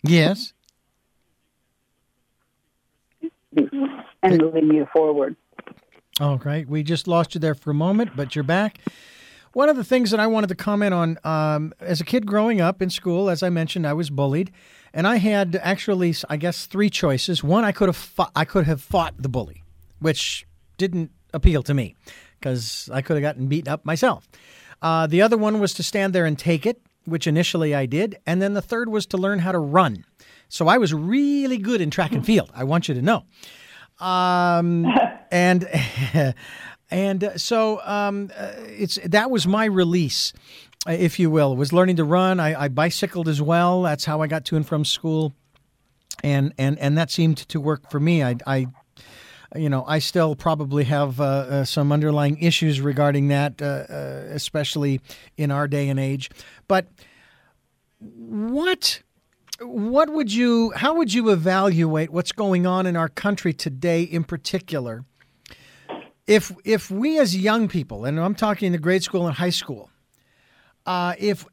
Yes. 0.03 0.53
and 4.23 4.41
moving 4.41 4.73
you 4.73 4.87
forward. 4.93 5.35
Oh, 6.19 6.37
great. 6.37 6.67
We 6.67 6.83
just 6.83 7.07
lost 7.07 7.35
you 7.35 7.39
there 7.39 7.55
for 7.55 7.71
a 7.71 7.75
moment, 7.75 8.11
but 8.15 8.35
you're 8.35 8.43
back. 8.43 8.79
One 9.53 9.69
of 9.69 9.75
the 9.75 9.83
things 9.83 10.11
that 10.11 10.19
I 10.19 10.27
wanted 10.27 10.47
to 10.47 10.55
comment 10.55 10.93
on 10.93 11.17
um, 11.23 11.73
as 11.79 12.01
a 12.01 12.05
kid 12.05 12.25
growing 12.25 12.61
up 12.61 12.81
in 12.81 12.89
school, 12.89 13.29
as 13.29 13.41
I 13.41 13.49
mentioned, 13.49 13.87
I 13.87 13.93
was 13.93 14.09
bullied, 14.09 14.51
and 14.93 15.07
I 15.07 15.17
had 15.17 15.55
actually, 15.61 16.15
I 16.29 16.37
guess, 16.37 16.65
three 16.65 16.89
choices. 16.89 17.43
One, 17.43 17.63
I 17.63 17.71
could 17.71 17.87
have 17.89 17.95
fought, 17.95 18.31
I 18.35 18.45
could 18.45 18.65
have 18.65 18.81
fought 18.81 19.15
the 19.17 19.29
bully, 19.29 19.63
which 19.99 20.45
didn't 20.77 21.11
appeal 21.33 21.63
to 21.63 21.73
me 21.73 21.95
because 22.39 22.89
I 22.93 23.01
could 23.01 23.15
have 23.15 23.23
gotten 23.23 23.47
beaten 23.47 23.71
up 23.71 23.85
myself. 23.85 24.27
Uh, 24.81 25.07
the 25.07 25.21
other 25.21 25.37
one 25.37 25.59
was 25.59 25.73
to 25.75 25.83
stand 25.83 26.13
there 26.13 26.25
and 26.25 26.37
take 26.37 26.65
it, 26.65 26.81
which 27.07 27.25
initially 27.25 27.73
I 27.73 27.85
did, 27.85 28.17
and 28.25 28.41
then 28.41 28.53
the 28.53 28.61
third 28.61 28.89
was 28.89 29.05
to 29.07 29.17
learn 29.17 29.39
how 29.39 29.53
to 29.53 29.59
run. 29.59 30.03
So 30.49 30.67
I 30.67 30.77
was 30.77 30.93
really 30.93 31.57
good 31.57 31.81
in 31.81 31.89
track 31.89 32.11
and 32.11 32.25
field. 32.25 32.51
I 32.53 32.63
want 32.65 32.87
you 32.87 32.93
to 32.95 33.01
know. 33.01 33.23
Um, 33.99 34.85
and 35.31 35.67
and 36.91 37.23
uh, 37.23 37.37
so 37.37 37.81
um, 37.83 38.29
uh, 38.37 38.51
it's 38.57 38.99
that 39.05 39.31
was 39.31 39.47
my 39.47 39.65
release, 39.65 40.33
uh, 40.87 40.91
if 40.91 41.19
you 41.19 41.29
will. 41.29 41.55
Was 41.55 41.71
learning 41.71 41.95
to 41.97 42.03
run. 42.03 42.39
I, 42.39 42.63
I 42.63 42.67
bicycled 42.67 43.27
as 43.27 43.41
well. 43.41 43.83
That's 43.83 44.05
how 44.05 44.21
I 44.21 44.27
got 44.27 44.45
to 44.45 44.57
and 44.57 44.67
from 44.67 44.83
school, 44.85 45.33
and 46.23 46.53
and 46.57 46.77
and 46.79 46.97
that 46.97 47.09
seemed 47.09 47.37
to 47.37 47.59
work 47.61 47.89
for 47.89 47.99
me. 47.99 48.23
I. 48.23 48.35
I 48.45 48.67
you 49.55 49.69
know, 49.69 49.85
I 49.87 49.99
still 49.99 50.35
probably 50.35 50.83
have 50.85 51.21
uh, 51.21 51.23
uh, 51.23 51.65
some 51.65 51.91
underlying 51.91 52.37
issues 52.41 52.81
regarding 52.81 53.29
that, 53.29 53.61
uh, 53.61 53.65
uh, 53.65 54.23
especially 54.29 55.01
in 55.37 55.51
our 55.51 55.67
day 55.67 55.89
and 55.89 55.99
age. 55.99 56.29
But 56.67 56.87
what 57.99 59.01
what 59.59 60.11
would 60.11 60.31
you 60.31 60.71
how 60.75 60.95
would 60.95 61.13
you 61.13 61.29
evaluate 61.29 62.11
what's 62.11 62.31
going 62.31 62.67
on 62.67 62.85
in 62.85 62.95
our 62.95 63.09
country 63.09 63.53
today 63.53 64.03
in 64.03 64.23
particular 64.23 65.03
if 66.27 66.51
if 66.63 66.91
we 66.91 67.17
as 67.17 67.35
young 67.35 67.67
people 67.67 68.05
and 68.05 68.19
i'm 68.19 68.35
talking 68.35 68.71
the 68.71 68.77
grade 68.77 69.01
school 69.01 69.25
and 69.25 69.35
high 69.35 69.49
school 69.49 69.89
uh, 70.85 71.15
if 71.17 71.45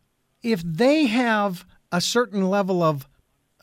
if 0.42 0.62
they 0.62 1.06
have 1.06 1.64
a 1.90 2.00
certain 2.00 2.50
level 2.50 2.82
of 2.82 3.08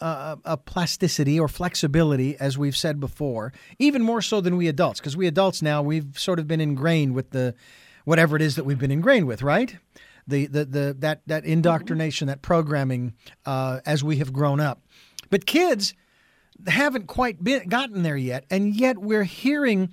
uh, 0.02 0.36
a 0.44 0.58
plasticity 0.58 1.40
or 1.40 1.48
flexibility, 1.48 2.36
as 2.38 2.58
we've 2.58 2.76
said 2.76 3.00
before, 3.00 3.54
even 3.80 4.02
more 4.02 4.22
so 4.22 4.42
than 4.42 4.58
we 4.58 4.68
adults, 4.68 5.00
because 5.00 5.16
we 5.16 5.28
adults 5.28 5.62
now 5.62 5.82
we've 5.82 6.18
sort 6.18 6.40
of 6.40 6.48
been 6.48 6.60
ingrained 6.62 7.14
with 7.14 7.30
the 7.30 7.54
whatever 8.06 8.36
it 8.36 8.42
is 8.42 8.56
that 8.56 8.66
we've 8.66 8.80
been 8.80 8.92
ingrained 8.92 9.28
with, 9.28 9.42
right? 9.42 9.78
The 10.28 10.48
the, 10.48 10.66
the 10.66 10.96
that 11.00 11.22
that 11.28 11.46
indoctrination, 11.46 12.28
that 12.28 12.42
programming, 12.42 13.14
uh, 13.46 13.80
as 13.86 14.04
we 14.04 14.18
have 14.18 14.34
grown 14.34 14.60
up. 14.60 14.82
But 15.30 15.46
kids 15.46 15.94
haven't 16.68 17.08
quite 17.08 17.44
been 17.44 17.70
gotten 17.70 18.04
there 18.04 18.18
yet, 18.18 18.46
and 18.50 18.76
yet 18.76 18.98
we're 18.98 19.24
hearing 19.24 19.92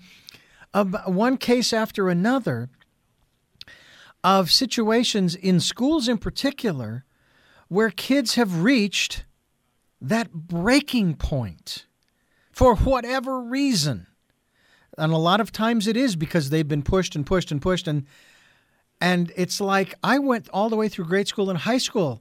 one 1.07 1.37
case 1.37 1.73
after 1.73 2.09
another 2.09 2.69
of 4.25 4.51
situations 4.51 5.35
in 5.35 5.61
schools, 5.61 6.09
in 6.09 6.19
particular, 6.19 7.05
where 7.69 7.91
kids 7.91 8.35
have 8.35 8.63
reached 8.63 9.25
that 10.01 10.33
breaking 10.33 11.15
point 11.15 11.87
for 12.53 12.77
whatever 12.77 13.41
reason. 13.41 14.07
And 14.97 15.13
a 15.13 15.17
lot 15.17 15.41
of 15.41 15.53
times 15.53 15.87
it 15.87 15.97
is 15.97 16.17
because 16.17 16.51
they've 16.51 16.67
been 16.67 16.83
pushed 16.83 17.15
and 17.15 17.25
pushed 17.25 17.51
and 17.51 17.63
pushed 17.63 17.87
and 17.87 18.07
and 19.01 19.33
it's 19.37 19.61
like 19.61 19.95
I 20.03 20.19
went 20.19 20.49
all 20.53 20.69
the 20.69 20.77
way 20.77 20.89
through 20.89 21.05
grade 21.05 21.29
school 21.29 21.51
and 21.51 21.59
high 21.61 21.79
school. 21.79 22.21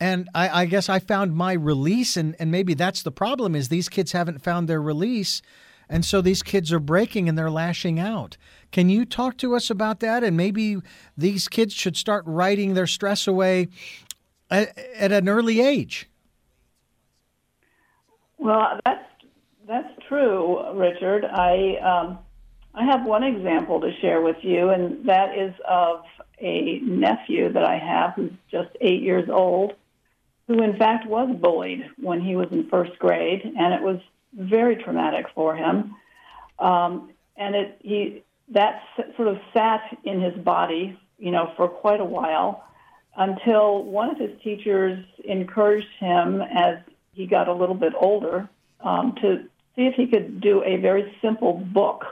And 0.00 0.30
I, 0.34 0.62
I 0.62 0.64
guess 0.64 0.88
I 0.88 0.98
found 0.98 1.34
my 1.34 1.52
release 1.52 2.16
and, 2.16 2.34
and 2.38 2.50
maybe 2.50 2.72
that's 2.72 3.02
the 3.02 3.12
problem 3.12 3.54
is 3.54 3.68
these 3.68 3.90
kids 3.90 4.12
haven't 4.12 4.42
found 4.42 4.66
their 4.66 4.80
release. 4.80 5.42
And 5.90 6.04
so 6.04 6.22
these 6.22 6.42
kids 6.42 6.72
are 6.72 6.80
breaking 6.80 7.28
and 7.28 7.36
they're 7.36 7.50
lashing 7.50 7.98
out. 7.98 8.38
Can 8.72 8.88
you 8.88 9.04
talk 9.04 9.36
to 9.38 9.54
us 9.54 9.68
about 9.68 10.00
that? 10.00 10.24
And 10.24 10.38
maybe 10.38 10.78
these 11.18 11.48
kids 11.48 11.74
should 11.74 11.98
start 11.98 12.24
writing 12.26 12.72
their 12.72 12.86
stress 12.86 13.26
away 13.26 13.68
at, 14.50 14.78
at 14.94 15.12
an 15.12 15.28
early 15.28 15.60
age. 15.60 16.08
Well, 18.40 18.80
that's 18.84 19.04
that's 19.68 19.92
true, 20.08 20.72
Richard. 20.74 21.24
I 21.24 21.76
um, 21.76 22.18
I 22.74 22.84
have 22.86 23.04
one 23.04 23.22
example 23.22 23.80
to 23.80 23.92
share 24.00 24.22
with 24.22 24.38
you, 24.42 24.70
and 24.70 25.06
that 25.06 25.36
is 25.36 25.54
of 25.68 26.04
a 26.40 26.78
nephew 26.80 27.52
that 27.52 27.64
I 27.64 27.78
have 27.78 28.14
who's 28.16 28.32
just 28.50 28.70
eight 28.80 29.02
years 29.02 29.28
old, 29.28 29.74
who 30.48 30.62
in 30.62 30.78
fact 30.78 31.06
was 31.06 31.36
bullied 31.38 31.84
when 32.00 32.22
he 32.22 32.34
was 32.34 32.48
in 32.50 32.68
first 32.70 32.98
grade, 32.98 33.42
and 33.44 33.74
it 33.74 33.82
was 33.82 34.00
very 34.34 34.76
traumatic 34.76 35.26
for 35.34 35.54
him. 35.54 35.94
Um, 36.58 37.10
and 37.36 37.54
it 37.54 37.78
he 37.82 38.22
that 38.48 38.82
sort 39.16 39.28
of 39.28 39.38
sat 39.52 39.82
in 40.04 40.20
his 40.20 40.34
body, 40.42 40.98
you 41.18 41.30
know, 41.30 41.52
for 41.58 41.68
quite 41.68 42.00
a 42.00 42.04
while, 42.04 42.64
until 43.18 43.84
one 43.84 44.08
of 44.08 44.16
his 44.16 44.30
teachers 44.42 45.04
encouraged 45.24 45.86
him 45.98 46.40
as 46.40 46.78
he 47.20 47.26
got 47.26 47.48
a 47.48 47.52
little 47.52 47.74
bit 47.74 47.92
older 48.00 48.48
um, 48.80 49.14
to 49.20 49.44
see 49.76 49.82
if 49.82 49.94
he 49.94 50.06
could 50.06 50.40
do 50.40 50.62
a 50.64 50.76
very 50.76 51.14
simple 51.20 51.52
book 51.52 52.04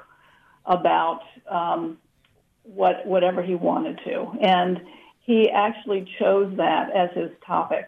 about 0.67 1.21
um, 1.51 1.97
what 2.65 3.07
whatever 3.07 3.43
he 3.43 3.55
wanted 3.55 3.99
to, 4.05 4.31
and 4.43 4.83
he 5.21 5.49
actually 5.49 6.07
chose 6.19 6.55
that 6.59 6.95
as 6.95 7.09
his 7.15 7.31
topic, 7.47 7.87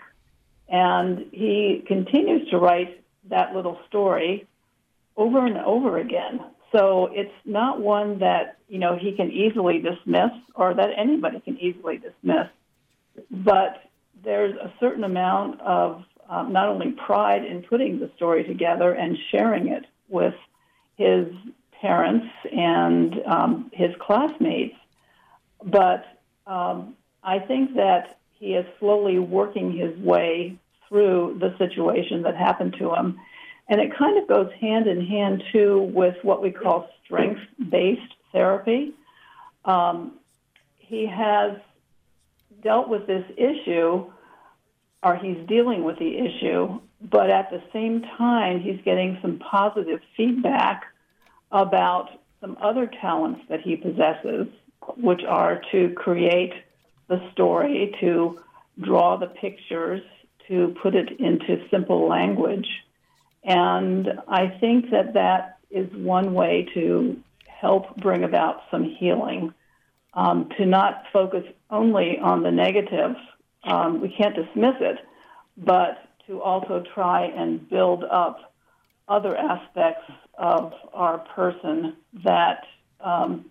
and 0.69 1.27
he 1.31 1.85
continues 1.87 2.49
to 2.49 2.57
write 2.57 3.05
that 3.29 3.55
little 3.55 3.79
story 3.87 4.47
over 5.19 5.45
and 5.45 5.59
over 5.59 5.99
again. 5.99 6.41
So 6.73 7.11
it's 7.13 7.35
not 7.45 7.81
one 7.81 8.21
that 8.21 8.57
you 8.67 8.79
know 8.79 8.97
he 8.97 9.13
can 9.13 9.31
easily 9.31 9.79
dismiss, 9.79 10.31
or 10.55 10.73
that 10.73 10.89
anybody 10.97 11.41
can 11.41 11.59
easily 11.59 11.99
dismiss. 11.99 12.49
But 13.31 13.83
there's 14.25 14.57
a 14.57 14.73
certain 14.81 15.05
amount 15.05 15.61
of 15.61 16.05
um, 16.31 16.53
not 16.53 16.69
only 16.69 16.93
pride 16.93 17.45
in 17.45 17.63
putting 17.63 17.99
the 17.99 18.11
story 18.17 18.45
together 18.45 18.93
and 18.93 19.19
sharing 19.31 19.69
it 19.69 19.85
with 20.09 20.35
his 20.97 21.27
parents 21.81 22.29
and 22.53 23.21
um, 23.27 23.71
his 23.75 23.91
classmates, 23.99 24.77
but 25.63 26.07
um, 26.47 26.95
I 27.23 27.41
think 27.41 27.75
that 27.75 28.19
he 28.39 28.55
is 28.55 28.65
slowly 28.79 29.19
working 29.19 29.73
his 29.77 29.97
way 29.99 30.57
through 30.89 31.39
the 31.41 31.57
situation 31.59 32.23
that 32.23 32.37
happened 32.37 32.77
to 32.79 32.95
him. 32.95 33.19
And 33.69 33.81
it 33.81 33.97
kind 33.97 34.19
of 34.19 34.27
goes 34.29 34.51
hand 34.61 34.87
in 34.87 35.07
hand, 35.07 35.45
too, 35.53 35.91
with 35.95 36.17
what 36.23 36.43
we 36.43 36.51
call 36.51 36.89
strength 37.05 37.41
based 37.69 38.15
therapy. 38.33 38.93
Um, 39.65 40.15
he 40.79 41.07
has 41.07 41.57
dealt 42.63 42.89
with 42.89 43.07
this 43.07 43.25
issue, 43.37 44.11
or 45.03 45.17
he's 45.17 45.47
dealing 45.47 45.85
with 45.85 45.99
the 45.99 46.19
issue, 46.19 46.79
but 47.01 47.31
at 47.31 47.51
the 47.51 47.63
same 47.73 48.03
time, 48.19 48.61
he's 48.61 48.81
getting 48.85 49.19
some 49.23 49.39
positive 49.39 50.01
feedback 50.17 50.85
about 51.51 52.11
some 52.41 52.57
other 52.61 52.91
talents 53.01 53.41
that 53.49 53.61
he 53.61 53.77
possesses, 53.77 54.47
which 54.97 55.23
are 55.27 55.63
to 55.73 55.91
create 55.97 56.53
the 57.09 57.21
story, 57.33 57.95
to 58.01 58.39
draw 58.81 59.17
the 59.17 59.27
pictures, 59.27 60.03
to 60.49 60.75
put 60.83 60.95
it 60.95 61.19
into 61.19 61.67
simple 61.71 62.09
language. 62.09 62.69
And 63.43 64.09
I 64.29 64.49
think 64.49 64.91
that 64.91 65.15
that 65.15 65.59
is 65.71 65.89
one 65.95 66.35
way 66.35 66.69
to 66.75 67.19
help 67.47 67.97
bring 67.97 68.25
about 68.25 68.63
some 68.71 68.85
healing, 68.85 69.55
um, 70.15 70.51
to 70.59 70.67
not 70.67 71.05
focus 71.13 71.45
only 71.71 72.19
on 72.19 72.43
the 72.43 72.51
negative. 72.51 73.17
Um, 73.65 74.01
we 74.01 74.09
can't 74.17 74.35
dismiss 74.35 74.75
it, 74.81 74.99
but 75.57 75.99
to 76.27 76.41
also 76.41 76.83
try 76.95 77.25
and 77.27 77.69
build 77.69 78.05
up 78.05 78.55
other 79.09 79.37
aspects 79.37 80.11
of 80.39 80.73
our 80.93 81.19
person 81.19 81.97
that 82.25 82.63
um, 83.01 83.51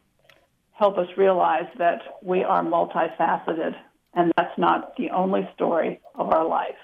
help 0.71 0.97
us 0.97 1.07
realize 1.17 1.67
that 1.77 1.99
we 2.23 2.43
are 2.43 2.63
multifaceted 2.63 3.75
and 4.13 4.31
that's 4.37 4.57
not 4.57 4.95
the 4.97 5.09
only 5.11 5.47
story 5.53 5.99
of 6.15 6.31
our 6.31 6.47
life. 6.47 6.75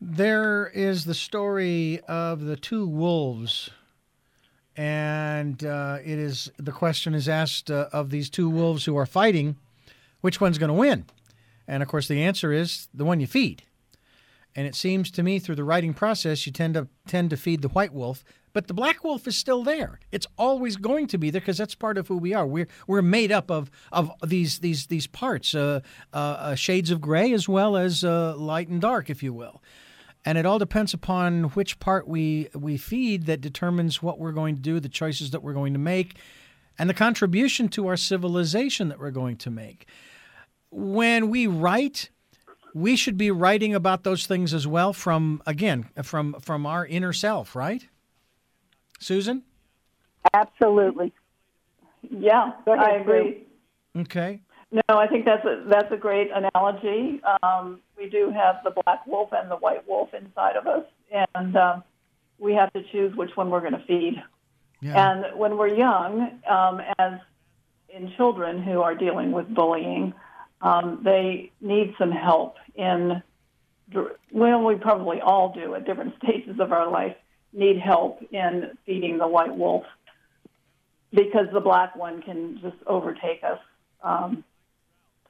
There 0.00 0.66
is 0.68 1.04
the 1.04 1.14
story 1.14 2.00
of 2.06 2.44
the 2.44 2.56
two 2.56 2.86
wolves, 2.86 3.70
and 4.76 5.64
uh, 5.64 5.98
it 6.04 6.18
is 6.18 6.50
the 6.58 6.72
question 6.72 7.14
is 7.14 7.28
asked 7.28 7.70
uh, 7.70 7.88
of 7.92 8.10
these 8.10 8.28
two 8.28 8.50
wolves 8.50 8.84
who 8.84 8.96
are 8.96 9.06
fighting, 9.06 9.56
which 10.20 10.40
one's 10.40 10.58
going 10.58 10.68
to 10.68 10.74
win? 10.74 11.06
And 11.68 11.82
of 11.82 11.88
course, 11.88 12.08
the 12.08 12.22
answer 12.22 12.52
is 12.52 12.88
the 12.94 13.04
one 13.04 13.20
you 13.20 13.26
feed. 13.26 13.62
And 14.54 14.66
it 14.66 14.74
seems 14.74 15.10
to 15.12 15.22
me 15.22 15.38
through 15.38 15.56
the 15.56 15.64
writing 15.64 15.92
process, 15.92 16.46
you 16.46 16.52
tend 16.52 16.74
to 16.74 16.88
tend 17.06 17.30
to 17.30 17.36
feed 17.36 17.60
the 17.60 17.68
white 17.68 17.92
wolf, 17.92 18.24
but 18.54 18.68
the 18.68 18.74
black 18.74 19.04
wolf 19.04 19.28
is 19.28 19.36
still 19.36 19.62
there. 19.62 20.00
It's 20.10 20.26
always 20.38 20.76
going 20.76 21.08
to 21.08 21.18
be 21.18 21.28
there 21.28 21.42
because 21.42 21.58
that's 21.58 21.74
part 21.74 21.98
of 21.98 22.08
who 22.08 22.16
we 22.16 22.32
are. 22.32 22.46
We're 22.46 22.68
we're 22.86 23.02
made 23.02 23.30
up 23.30 23.50
of 23.50 23.70
of 23.92 24.10
these 24.24 24.60
these 24.60 24.86
these 24.86 25.06
parts, 25.06 25.54
uh, 25.54 25.80
uh, 26.14 26.16
uh, 26.16 26.54
shades 26.54 26.90
of 26.90 27.02
gray 27.02 27.32
as 27.34 27.48
well 27.48 27.76
as 27.76 28.02
uh, 28.02 28.34
light 28.36 28.68
and 28.68 28.80
dark, 28.80 29.10
if 29.10 29.22
you 29.22 29.34
will 29.34 29.62
and 30.26 30.36
it 30.36 30.44
all 30.44 30.58
depends 30.58 30.92
upon 30.92 31.44
which 31.50 31.78
part 31.78 32.08
we 32.08 32.48
we 32.52 32.76
feed 32.76 33.26
that 33.26 33.40
determines 33.40 34.02
what 34.02 34.18
we're 34.18 34.32
going 34.32 34.56
to 34.56 34.60
do, 34.60 34.80
the 34.80 34.88
choices 34.88 35.30
that 35.30 35.42
we're 35.42 35.52
going 35.52 35.72
to 35.72 35.78
make, 35.78 36.16
and 36.78 36.88
the 36.88 36.94
contribution 36.94 37.68
to 37.68 37.86
our 37.86 37.96
civilization 37.96 38.88
that 38.88 38.98
we're 38.98 39.10
going 39.10 39.36
to 39.38 39.50
make. 39.50 39.86
When 40.70 41.30
we 41.30 41.46
write, 41.46 42.10
we 42.74 42.96
should 42.96 43.16
be 43.16 43.30
writing 43.30 43.74
about 43.74 44.04
those 44.04 44.26
things 44.26 44.52
as 44.52 44.66
well 44.66 44.92
from 44.92 45.42
again 45.46 45.88
from 46.02 46.34
from 46.40 46.66
our 46.66 46.86
inner 46.86 47.12
self, 47.12 47.56
right? 47.56 47.86
Susan? 48.98 49.42
Absolutely. 50.34 51.12
Yeah, 52.10 52.52
ahead, 52.66 52.78
I 52.78 52.96
agree. 52.96 53.44
Okay. 53.96 54.40
No, 54.70 54.82
I 54.98 55.06
think 55.06 55.24
that's 55.24 55.44
a 55.44 55.64
that's 55.68 55.90
a 55.92 55.96
great 55.96 56.28
analogy. 56.34 57.20
Um, 57.42 57.80
we 57.96 58.08
do 58.08 58.30
have 58.30 58.56
the 58.64 58.70
black 58.82 59.06
wolf 59.06 59.30
and 59.32 59.50
the 59.50 59.56
white 59.56 59.86
wolf 59.88 60.12
inside 60.12 60.56
of 60.56 60.66
us, 60.66 60.84
and 61.34 61.56
um, 61.56 61.84
we 62.38 62.52
have 62.54 62.72
to 62.72 62.82
choose 62.92 63.16
which 63.16 63.30
one 63.36 63.50
we're 63.50 63.60
going 63.60 63.72
to 63.72 63.84
feed. 63.86 64.22
Yeah. 64.80 65.10
And 65.10 65.38
when 65.38 65.56
we're 65.56 65.74
young, 65.74 66.40
um, 66.48 66.80
as 66.98 67.20
in 67.88 68.12
children 68.16 68.62
who 68.62 68.82
are 68.82 68.94
dealing 68.94 69.32
with 69.32 69.52
bullying, 69.52 70.12
um, 70.60 71.00
they 71.04 71.52
need 71.60 71.94
some 71.98 72.10
help 72.10 72.56
in. 72.74 73.22
Well, 74.32 74.64
we 74.64 74.74
probably 74.74 75.20
all 75.20 75.54
do 75.54 75.74
at 75.74 75.86
different 75.86 76.14
stages 76.22 76.58
of 76.60 76.72
our 76.72 76.90
life 76.90 77.16
need 77.52 77.78
help 77.78 78.20
in 78.32 78.72
feeding 78.84 79.18
the 79.18 79.26
white 79.26 79.56
wolf 79.56 79.84
because 81.10 81.46
the 81.52 81.60
black 81.60 81.96
one 81.96 82.20
can 82.20 82.58
just 82.60 82.76
overtake 82.86 83.42
us 83.42 83.58
um, 84.02 84.44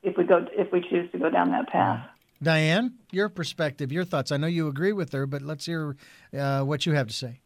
if 0.02 0.16
we 0.16 0.24
go 0.24 0.46
if 0.52 0.72
we 0.72 0.80
choose 0.80 1.10
to 1.12 1.18
go 1.18 1.30
down 1.30 1.50
that 1.50 1.68
path. 1.68 2.04
Diane, 2.42 2.94
your 3.12 3.28
perspective, 3.28 3.90
your 3.90 4.04
thoughts. 4.04 4.30
I 4.30 4.36
know 4.36 4.46
you 4.46 4.68
agree 4.68 4.92
with 4.92 5.12
her, 5.12 5.26
but 5.26 5.40
let's 5.40 5.64
hear 5.66 5.96
uh, 6.36 6.62
what 6.62 6.84
you 6.84 6.92
have 6.92 7.06
to 7.06 7.14
say. 7.14 7.40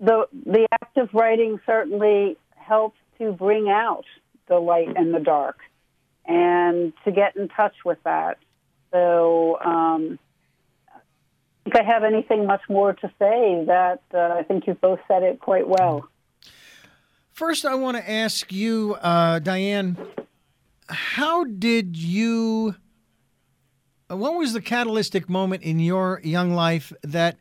The 0.00 0.28
the 0.44 0.66
act 0.72 0.96
of 0.98 1.12
writing 1.14 1.60
certainly 1.64 2.36
helps 2.54 2.98
to 3.18 3.32
bring 3.32 3.68
out 3.68 4.04
the 4.48 4.58
light 4.58 4.94
and 4.94 5.14
the 5.14 5.20
dark, 5.20 5.58
and 6.26 6.92
to 7.04 7.12
get 7.12 7.36
in 7.36 7.48
touch 7.48 7.74
with 7.84 7.98
that. 8.04 8.38
So, 8.92 9.58
um, 9.60 10.18
if 11.64 11.74
I 11.74 11.82
have 11.82 12.04
anything 12.04 12.46
much 12.46 12.62
more 12.68 12.92
to 12.92 13.08
say, 13.18 13.64
that 13.66 14.02
uh, 14.14 14.18
I 14.18 14.42
think 14.42 14.66
you've 14.66 14.80
both 14.80 15.00
said 15.08 15.22
it 15.22 15.40
quite 15.40 15.66
well. 15.66 16.08
First, 17.32 17.66
I 17.66 17.74
want 17.74 17.96
to 17.96 18.10
ask 18.10 18.52
you, 18.52 18.96
uh, 19.02 19.40
Diane, 19.40 19.98
how 20.88 21.44
did 21.44 21.96
you? 21.96 22.76
What 24.08 24.34
was 24.34 24.52
the 24.52 24.62
catalytic 24.62 25.28
moment 25.28 25.62
in 25.64 25.80
your 25.80 26.20
young 26.22 26.54
life 26.54 26.92
that 27.02 27.38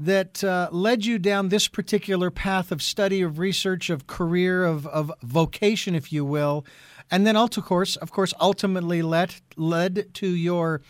that 0.00 0.44
uh, 0.44 0.68
led 0.70 1.04
you 1.04 1.18
down 1.18 1.48
this 1.48 1.66
particular 1.66 2.30
path 2.30 2.70
of 2.70 2.80
study, 2.80 3.20
of 3.20 3.40
research, 3.40 3.90
of 3.90 4.06
career, 4.06 4.64
of, 4.64 4.86
of 4.86 5.12
vocation, 5.24 5.96
if 5.96 6.12
you 6.12 6.24
will, 6.24 6.64
and 7.10 7.26
then, 7.26 7.36
of 7.36 7.50
course, 7.64 7.96
of 7.96 8.12
course, 8.12 8.32
ultimately 8.40 9.02
led 9.02 9.34
led 9.56 10.14
to 10.14 10.28
your 10.28 10.82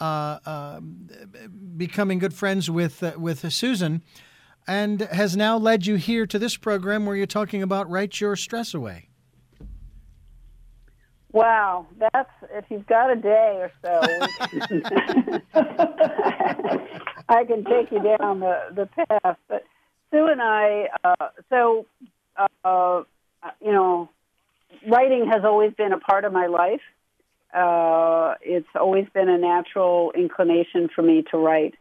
uh, 0.00 0.38
uh, 0.44 0.80
becoming 1.76 2.18
good 2.18 2.34
friends 2.34 2.68
with 2.68 3.02
uh, 3.02 3.12
with 3.16 3.52
Susan, 3.52 4.02
and 4.66 5.02
has 5.02 5.36
now 5.36 5.56
led 5.56 5.86
you 5.86 5.94
here 5.96 6.26
to 6.26 6.38
this 6.38 6.56
program 6.56 7.06
where 7.06 7.14
you're 7.14 7.26
talking 7.26 7.62
about 7.62 7.88
write 7.90 8.20
your 8.20 8.36
stress 8.36 8.74
away. 8.74 9.10
Wow, 11.36 11.86
that's 11.98 12.30
if 12.50 12.64
you've 12.70 12.86
got 12.86 13.12
a 13.12 13.16
day 13.16 13.58
or 13.60 13.70
so, 13.82 14.32
I 17.28 17.44
can 17.44 17.62
take 17.62 17.92
you 17.92 18.02
down 18.02 18.40
the 18.40 18.58
the 18.74 18.88
path. 18.96 19.36
But 19.46 19.64
Sue 20.10 20.28
and 20.28 20.40
I, 20.40 20.86
uh, 21.04 21.28
so 21.50 21.84
uh, 22.64 23.02
you 23.60 23.70
know, 23.70 24.08
writing 24.90 25.28
has 25.30 25.44
always 25.44 25.74
been 25.74 25.92
a 25.92 25.98
part 25.98 26.24
of 26.24 26.32
my 26.32 26.46
life. 26.46 26.80
Uh, 27.52 28.36
it's 28.40 28.66
always 28.74 29.04
been 29.12 29.28
a 29.28 29.36
natural 29.36 30.12
inclination 30.12 30.88
for 30.94 31.02
me 31.02 31.22
to 31.32 31.36
write. 31.36 31.74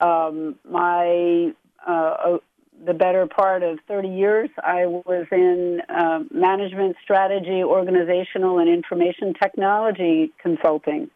Um, 0.00 0.58
my 0.66 1.52
uh, 1.86 2.38
the 2.84 2.94
better 2.94 3.26
part 3.26 3.62
of 3.62 3.78
30 3.86 4.08
years, 4.08 4.50
I 4.58 4.86
was 4.86 5.26
in 5.30 5.80
uh, 5.88 6.20
management 6.32 6.96
strategy, 7.02 7.62
organizational, 7.62 8.58
and 8.58 8.68
information 8.68 9.34
technology 9.40 10.32
consulting. 10.42 11.08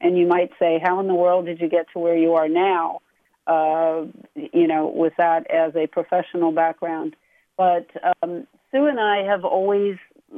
And 0.00 0.18
you 0.18 0.26
might 0.26 0.50
say, 0.58 0.80
how 0.82 1.00
in 1.00 1.06
the 1.06 1.14
world 1.14 1.46
did 1.46 1.60
you 1.60 1.68
get 1.68 1.86
to 1.92 1.98
where 1.98 2.16
you 2.16 2.34
are 2.34 2.48
now? 2.48 3.00
Uh, 3.46 4.06
you 4.34 4.66
know, 4.66 4.92
with 4.94 5.12
that 5.18 5.50
as 5.50 5.76
a 5.76 5.86
professional 5.86 6.50
background. 6.50 7.14
But 7.56 7.86
um, 8.22 8.46
Sue 8.72 8.86
and 8.86 8.98
I 8.98 9.24
have 9.24 9.44
always, 9.44 9.96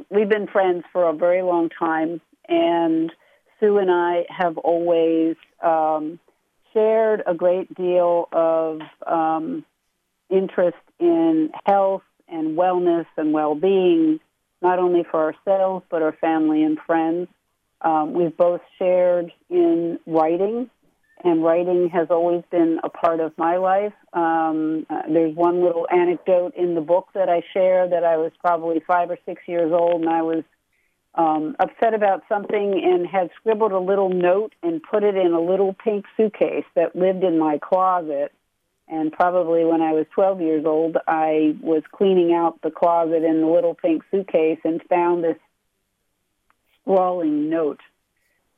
we've 0.09 0.29
been 0.29 0.47
friends 0.47 0.83
for 0.91 1.09
a 1.09 1.13
very 1.13 1.41
long 1.41 1.69
time. 1.69 2.21
And 2.47 3.11
Sue 3.59 3.77
and 3.77 3.89
I 3.89 4.25
have 4.29 4.57
always 4.57 5.37
um, 5.63 6.19
shared 6.73 7.23
a 7.25 7.33
great 7.33 7.73
deal 7.73 8.27
of 8.31 8.81
um, 9.05 9.65
interest 10.29 10.77
in 10.99 11.49
health 11.65 12.03
and 12.27 12.57
wellness 12.57 13.05
and 13.15 13.33
well-being, 13.33 14.19
not 14.61 14.79
only 14.79 15.03
for 15.09 15.23
ourselves 15.23 15.85
but 15.89 16.01
our 16.01 16.13
family 16.13 16.63
and 16.63 16.77
friends. 16.85 17.27
Um, 17.81 18.13
we've 18.13 18.35
both 18.35 18.61
shared 18.79 19.31
in 19.49 19.99
writing, 20.07 20.69
and 21.23 21.43
writing 21.43 21.89
has 21.89 22.07
always 22.09 22.43
been 22.51 22.79
a 22.83 22.89
part 22.89 23.19
of 23.19 23.37
my 23.37 23.57
life. 23.57 23.93
Um, 24.13 24.85
uh, 24.89 25.03
there's 25.11 25.35
one 25.35 25.63
little 25.63 25.87
anecdote 25.91 26.53
in 26.55 26.75
the 26.75 26.81
book 26.81 27.07
that 27.13 27.29
I 27.29 27.41
share 27.53 27.87
that 27.89 28.03
I 28.03 28.17
was 28.17 28.31
probably 28.39 28.81
five 28.85 29.09
or 29.09 29.17
six 29.25 29.41
years 29.47 29.71
old, 29.71 30.01
and 30.01 30.09
I 30.09 30.21
was 30.21 30.43
um, 31.15 31.55
upset 31.59 31.93
about 31.93 32.23
something 32.29 32.81
and 32.83 33.07
had 33.07 33.31
scribbled 33.39 33.71
a 33.71 33.79
little 33.79 34.09
note 34.09 34.53
and 34.61 34.81
put 34.83 35.03
it 35.03 35.15
in 35.15 35.33
a 35.33 35.41
little 35.41 35.73
pink 35.73 36.05
suitcase 36.15 36.65
that 36.75 36.95
lived 36.95 37.23
in 37.23 37.39
my 37.39 37.57
closet. 37.57 38.31
And 38.89 39.11
probably 39.11 39.65
when 39.65 39.81
I 39.81 39.91
was 39.91 40.05
12 40.13 40.41
years 40.41 40.65
old, 40.65 40.97
I 41.07 41.55
was 41.61 41.83
cleaning 41.91 42.33
out 42.33 42.61
the 42.61 42.71
closet 42.71 43.23
in 43.23 43.41
the 43.41 43.47
little 43.47 43.73
pink 43.73 44.03
suitcase 44.09 44.59
and 44.63 44.81
found 44.83 45.23
this 45.23 45.37
scrawling 46.81 47.49
note. 47.49 47.81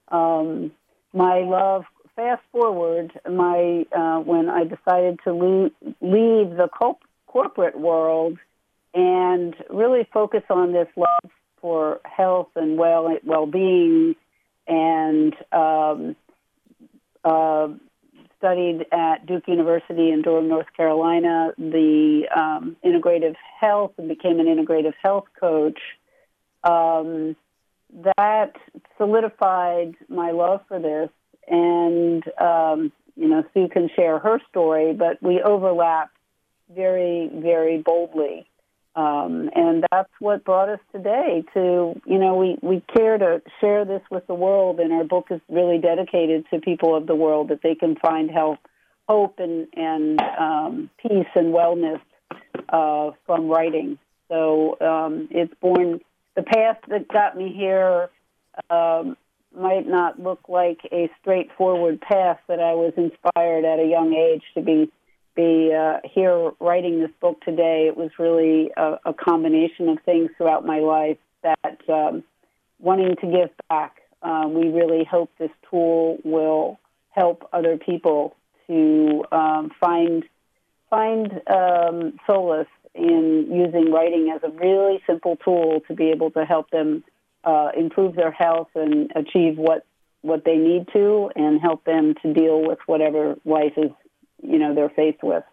Um, 0.09 0.71
my 1.13 1.39
love, 1.39 1.85
fast 2.15 2.43
forward, 2.51 3.11
my 3.27 3.85
uh, 3.95 4.19
when 4.19 4.49
I 4.49 4.65
decided 4.65 5.19
to 5.23 5.33
leave, 5.33 5.71
leave 6.01 6.57
the 6.57 6.69
co- 6.71 6.99
corporate 7.25 7.79
world 7.79 8.37
and 8.93 9.55
really 9.69 10.07
focus 10.13 10.43
on 10.49 10.73
this 10.73 10.87
love 10.95 11.31
for 11.61 12.01
health 12.03 12.49
and 12.55 12.77
well 12.77 13.15
well 13.23 13.45
being, 13.47 14.15
and 14.67 15.35
um, 15.51 16.15
uh, 17.23 17.69
studied 18.39 18.85
at 18.91 19.25
Duke 19.27 19.47
University 19.47 20.11
in 20.11 20.23
Durham, 20.23 20.47
North 20.47 20.73
Carolina, 20.75 21.51
the 21.57 22.23
um, 22.35 22.75
integrative 22.83 23.35
health, 23.59 23.91
and 23.97 24.07
became 24.07 24.39
an 24.39 24.47
integrative 24.47 24.93
health 25.03 25.25
coach. 25.39 25.79
Um, 26.63 27.35
that 28.03 28.53
solidified 28.97 29.95
my 30.07 30.31
love 30.31 30.61
for 30.67 30.79
this, 30.79 31.09
and 31.47 32.23
um, 32.39 32.91
you 33.15 33.27
know, 33.27 33.43
Sue 33.53 33.67
can 33.67 33.89
share 33.95 34.17
her 34.19 34.39
story, 34.49 34.93
but 34.93 35.21
we 35.21 35.41
overlap 35.41 36.11
very, 36.73 37.29
very 37.33 37.81
boldly. 37.81 38.48
Um, 38.99 39.49
and 39.55 39.85
that's 39.89 40.11
what 40.19 40.43
brought 40.43 40.67
us 40.67 40.79
today 40.91 41.45
to, 41.53 42.01
you 42.05 42.17
know, 42.17 42.35
we, 42.35 42.57
we 42.61 42.83
care 42.93 43.17
to 43.17 43.41
share 43.61 43.85
this 43.85 44.01
with 44.11 44.27
the 44.27 44.33
world, 44.33 44.81
and 44.81 44.91
our 44.91 45.05
book 45.05 45.27
is 45.31 45.39
really 45.47 45.77
dedicated 45.77 46.45
to 46.51 46.59
people 46.59 46.93
of 46.97 47.07
the 47.07 47.15
world 47.15 47.47
that 47.47 47.61
they 47.63 47.75
can 47.75 47.95
find 47.95 48.29
help, 48.29 48.59
hope, 49.07 49.39
and, 49.39 49.67
and 49.73 50.19
um, 50.37 50.89
peace 51.01 51.31
and 51.35 51.53
wellness 51.53 52.01
uh, 52.67 53.11
from 53.25 53.47
writing. 53.47 53.97
So 54.27 54.77
um, 54.81 55.29
it's 55.31 55.53
born, 55.61 56.01
the 56.35 56.43
path 56.43 56.79
that 56.89 57.07
got 57.07 57.37
me 57.37 57.53
here 57.55 58.09
um, 58.69 59.15
might 59.57 59.87
not 59.87 60.19
look 60.19 60.41
like 60.49 60.81
a 60.91 61.09
straightforward 61.21 62.01
path, 62.01 62.39
that 62.49 62.59
I 62.59 62.73
was 62.73 62.91
inspired 62.97 63.63
at 63.63 63.79
a 63.79 63.87
young 63.87 64.13
age 64.13 64.43
to 64.55 64.61
be 64.61 64.91
be 65.39 65.73
uh, 65.73 65.99
here 66.03 66.51
writing 66.59 66.99
this 66.99 67.11
book 67.21 67.39
today. 67.41 67.87
It 67.87 67.95
was 67.95 68.11
really 68.19 68.71
a, 68.75 68.97
a 69.05 69.13
combination 69.13 69.87
of 69.87 69.99
things 70.03 70.31
throughout 70.37 70.65
my 70.65 70.79
life 70.79 71.17
that 71.43 71.79
um, 71.87 72.23
wanting 72.79 73.15
to 73.21 73.27
give 73.27 73.49
back. 73.69 74.01
Uh, 74.21 74.47
we 74.49 74.67
really 74.67 75.05
hope 75.05 75.31
this 75.39 75.51
tool 75.69 76.17
will 76.25 76.77
help 77.11 77.47
other 77.53 77.77
people 77.77 78.35
to 78.67 79.23
um, 79.31 79.71
find 79.79 80.23
find 80.89 81.41
um, 81.47 82.19
solace 82.27 82.67
in 82.93 83.47
using 83.49 83.91
writing 83.93 84.33
as 84.35 84.41
a 84.43 84.49
really 84.49 85.01
simple 85.07 85.37
tool 85.37 85.79
to 85.87 85.93
be 85.93 86.09
able 86.09 86.31
to 86.31 86.43
help 86.43 86.69
them 86.71 87.03
uh, 87.45 87.69
improve 87.77 88.15
their 88.15 88.31
health 88.31 88.69
and 88.75 89.11
achieve 89.15 89.57
what 89.57 89.85
what 90.21 90.43
they 90.43 90.57
need 90.57 90.85
to, 90.91 91.31
and 91.37 91.61
help 91.61 91.85
them 91.85 92.13
to 92.21 92.33
deal 92.33 92.61
with 92.67 92.79
whatever 92.87 93.37
life 93.45 93.71
is 93.77 93.91
you 94.41 94.57
know 94.59 94.73
they're 94.73 94.89
faced 94.89 95.23
with. 95.23 95.43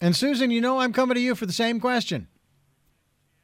And 0.00 0.14
Susan, 0.14 0.50
you 0.50 0.60
know 0.60 0.80
I'm 0.80 0.92
coming 0.92 1.14
to 1.14 1.20
you 1.20 1.34
for 1.34 1.46
the 1.46 1.52
same 1.52 1.80
question. 1.80 2.28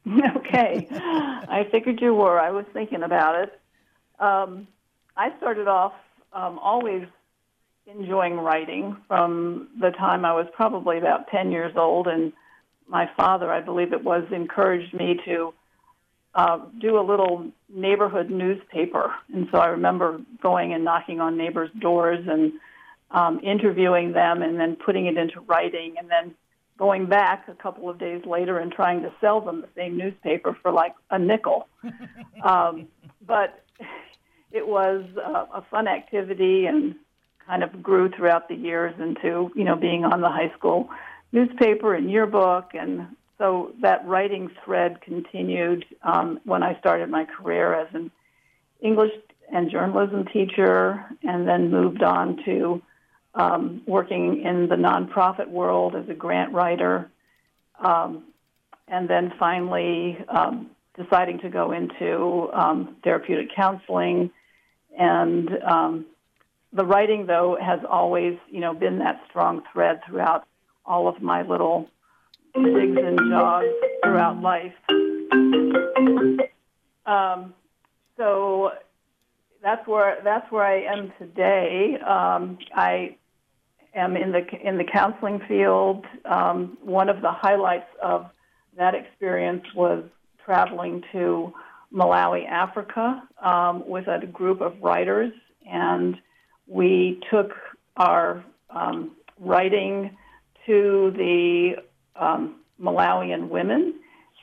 okay. 0.37 0.87
I 0.91 1.67
figured 1.71 1.99
you 2.01 2.13
were. 2.13 2.39
I 2.39 2.51
was 2.51 2.65
thinking 2.73 3.03
about 3.03 3.43
it. 3.43 3.59
Um, 4.19 4.67
I 5.17 5.35
started 5.37 5.67
off 5.67 5.93
um, 6.33 6.59
always 6.59 7.05
enjoying 7.87 8.37
writing 8.37 8.97
from 9.07 9.69
the 9.79 9.91
time 9.91 10.25
I 10.25 10.33
was 10.33 10.47
probably 10.53 10.97
about 10.97 11.27
10 11.29 11.51
years 11.51 11.73
old, 11.75 12.07
and 12.07 12.33
my 12.87 13.09
father, 13.17 13.51
I 13.51 13.61
believe 13.61 13.93
it 13.93 14.03
was, 14.03 14.23
encouraged 14.31 14.93
me 14.93 15.19
to 15.25 15.53
uh, 16.35 16.59
do 16.79 16.99
a 16.99 17.01
little 17.01 17.49
neighborhood 17.69 18.29
newspaper. 18.29 19.13
And 19.33 19.47
so 19.51 19.59
I 19.59 19.67
remember 19.67 20.19
going 20.41 20.73
and 20.73 20.83
knocking 20.83 21.19
on 21.19 21.37
neighbors' 21.37 21.71
doors 21.79 22.25
and 22.27 22.53
um, 23.11 23.39
interviewing 23.43 24.13
them 24.13 24.41
and 24.41 24.59
then 24.59 24.75
putting 24.75 25.05
it 25.05 25.17
into 25.17 25.39
writing 25.41 25.95
and 25.97 26.09
then 26.09 26.35
going 26.77 27.05
back 27.05 27.47
a 27.47 27.53
couple 27.53 27.89
of 27.89 27.97
days 27.97 28.21
later 28.25 28.59
and 28.59 28.71
trying 28.71 29.01
to 29.01 29.11
sell 29.21 29.39
them 29.39 29.61
the 29.61 29.69
same 29.75 29.97
newspaper 29.97 30.57
for 30.61 30.71
like 30.71 30.93
a 31.09 31.17
nickel. 31.17 31.67
um, 32.43 32.87
but 33.25 33.63
it 34.51 34.67
was 34.67 35.05
uh, 35.17 35.45
a 35.53 35.61
fun 35.69 35.87
activity 35.87 36.65
and 36.65 36.95
kind 37.45 37.63
of 37.63 37.81
grew 37.81 38.09
throughout 38.09 38.49
the 38.49 38.55
years 38.55 38.93
into, 38.99 39.51
you 39.55 39.63
know, 39.63 39.75
being 39.75 40.03
on 40.03 40.21
the 40.21 40.29
high 40.29 40.51
school 40.57 40.89
newspaper 41.31 41.93
and 41.93 42.09
yearbook. 42.09 42.71
And 42.73 43.07
so 43.37 43.73
that 43.81 44.05
writing 44.07 44.49
thread 44.63 45.01
continued 45.01 45.85
um, 46.03 46.39
when 46.43 46.63
I 46.63 46.77
started 46.79 47.09
my 47.09 47.25
career 47.25 47.73
as 47.73 47.87
an 47.93 48.11
English 48.81 49.11
and 49.51 49.69
journalism 49.69 50.25
teacher 50.25 51.05
and 51.23 51.47
then 51.47 51.69
moved 51.69 52.01
on 52.01 52.43
to 52.45 52.81
um, 53.35 53.81
working 53.85 54.41
in 54.43 54.67
the 54.67 54.75
nonprofit 54.75 55.49
world 55.49 55.95
as 55.95 56.07
a 56.09 56.13
grant 56.13 56.53
writer, 56.53 57.09
um, 57.79 58.23
and 58.87 59.09
then 59.09 59.33
finally 59.37 60.17
um, 60.29 60.69
deciding 60.97 61.39
to 61.39 61.49
go 61.49 61.71
into 61.71 62.49
um, 62.53 62.95
therapeutic 63.03 63.53
counseling. 63.55 64.31
And 64.97 65.49
um, 65.63 66.05
the 66.71 66.85
writing, 66.85 67.25
though, 67.25 67.57
has 67.61 67.81
always, 67.89 68.37
you 68.49 68.61
know, 68.61 68.73
been 68.73 68.99
that 68.99 69.21
strong 69.29 69.63
thread 69.73 70.01
throughout 70.07 70.47
all 70.85 71.07
of 71.07 71.21
my 71.21 71.41
little 71.41 71.89
zigs 72.55 73.05
and 73.05 73.19
jogs 73.29 73.67
throughout 74.03 74.41
life. 74.41 74.73
Um, 77.05 77.53
so 78.17 78.71
that's 79.61 79.85
where 79.87 80.19
that's 80.23 80.49
where 80.51 80.63
I 80.63 80.83
am 80.83 81.11
today. 81.19 81.97
Um, 81.99 82.57
I 82.73 83.17
am 83.95 84.15
in 84.17 84.31
the 84.31 84.43
in 84.63 84.77
the 84.77 84.83
counseling 84.83 85.39
field. 85.47 86.05
Um, 86.25 86.77
one 86.81 87.09
of 87.09 87.21
the 87.21 87.31
highlights 87.31 87.89
of 88.01 88.27
that 88.77 88.93
experience 88.93 89.63
was 89.75 90.03
traveling 90.43 91.03
to 91.11 91.53
Malawi, 91.93 92.47
Africa, 92.47 93.23
um, 93.41 93.87
with 93.87 94.07
a 94.07 94.25
group 94.27 94.61
of 94.61 94.73
writers, 94.81 95.31
and 95.65 96.17
we 96.67 97.21
took 97.31 97.51
our 97.97 98.43
um, 98.69 99.11
writing 99.39 100.17
to 100.65 101.13
the 101.15 101.75
um, 102.15 102.57
Malawian 102.81 103.49
women 103.49 103.95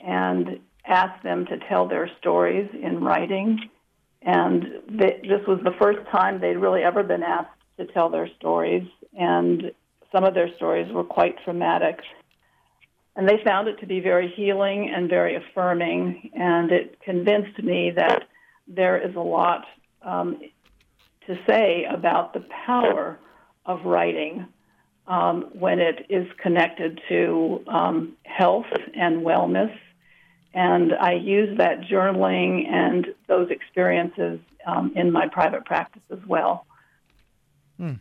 and 0.04 0.60
asked 0.86 1.22
them 1.22 1.46
to 1.46 1.58
tell 1.68 1.86
their 1.86 2.10
stories 2.18 2.68
in 2.80 3.02
writing. 3.02 3.58
And 4.22 4.64
this 4.88 5.46
was 5.46 5.60
the 5.64 5.74
first 5.80 5.98
time 6.10 6.40
they'd 6.40 6.56
really 6.56 6.82
ever 6.82 7.02
been 7.02 7.22
asked 7.22 7.50
to 7.84 7.92
tell 7.92 8.08
their 8.08 8.28
stories 8.38 8.88
and 9.18 9.72
some 10.12 10.24
of 10.24 10.34
their 10.34 10.54
stories 10.56 10.92
were 10.92 11.04
quite 11.04 11.36
traumatic. 11.44 12.00
And 13.16 13.28
they 13.28 13.38
found 13.44 13.68
it 13.68 13.80
to 13.80 13.86
be 13.86 14.00
very 14.00 14.32
healing 14.34 14.90
and 14.94 15.08
very 15.08 15.36
affirming, 15.36 16.30
and 16.34 16.70
it 16.70 16.98
convinced 17.02 17.62
me 17.62 17.92
that 17.96 18.24
there 18.66 18.96
is 18.96 19.14
a 19.16 19.20
lot 19.20 19.64
um, 20.02 20.40
to 21.26 21.38
say 21.46 21.84
about 21.84 22.32
the 22.32 22.44
power 22.66 23.18
of 23.66 23.84
writing 23.84 24.46
um, 25.06 25.50
when 25.52 25.78
it 25.78 26.06
is 26.08 26.26
connected 26.38 27.00
to 27.08 27.62
um, 27.68 28.16
health 28.24 28.66
and 28.94 29.22
wellness. 29.22 29.76
And 30.54 30.94
I 30.94 31.14
use 31.14 31.58
that 31.58 31.82
journaling 31.82 32.66
and 32.68 33.08
those 33.26 33.50
experiences 33.50 34.40
um, 34.66 34.92
in 34.96 35.10
my 35.10 35.28
private 35.28 35.64
practice 35.64 36.02
as 36.10 36.18
well. 36.26 36.66
Hmm. 37.78 37.94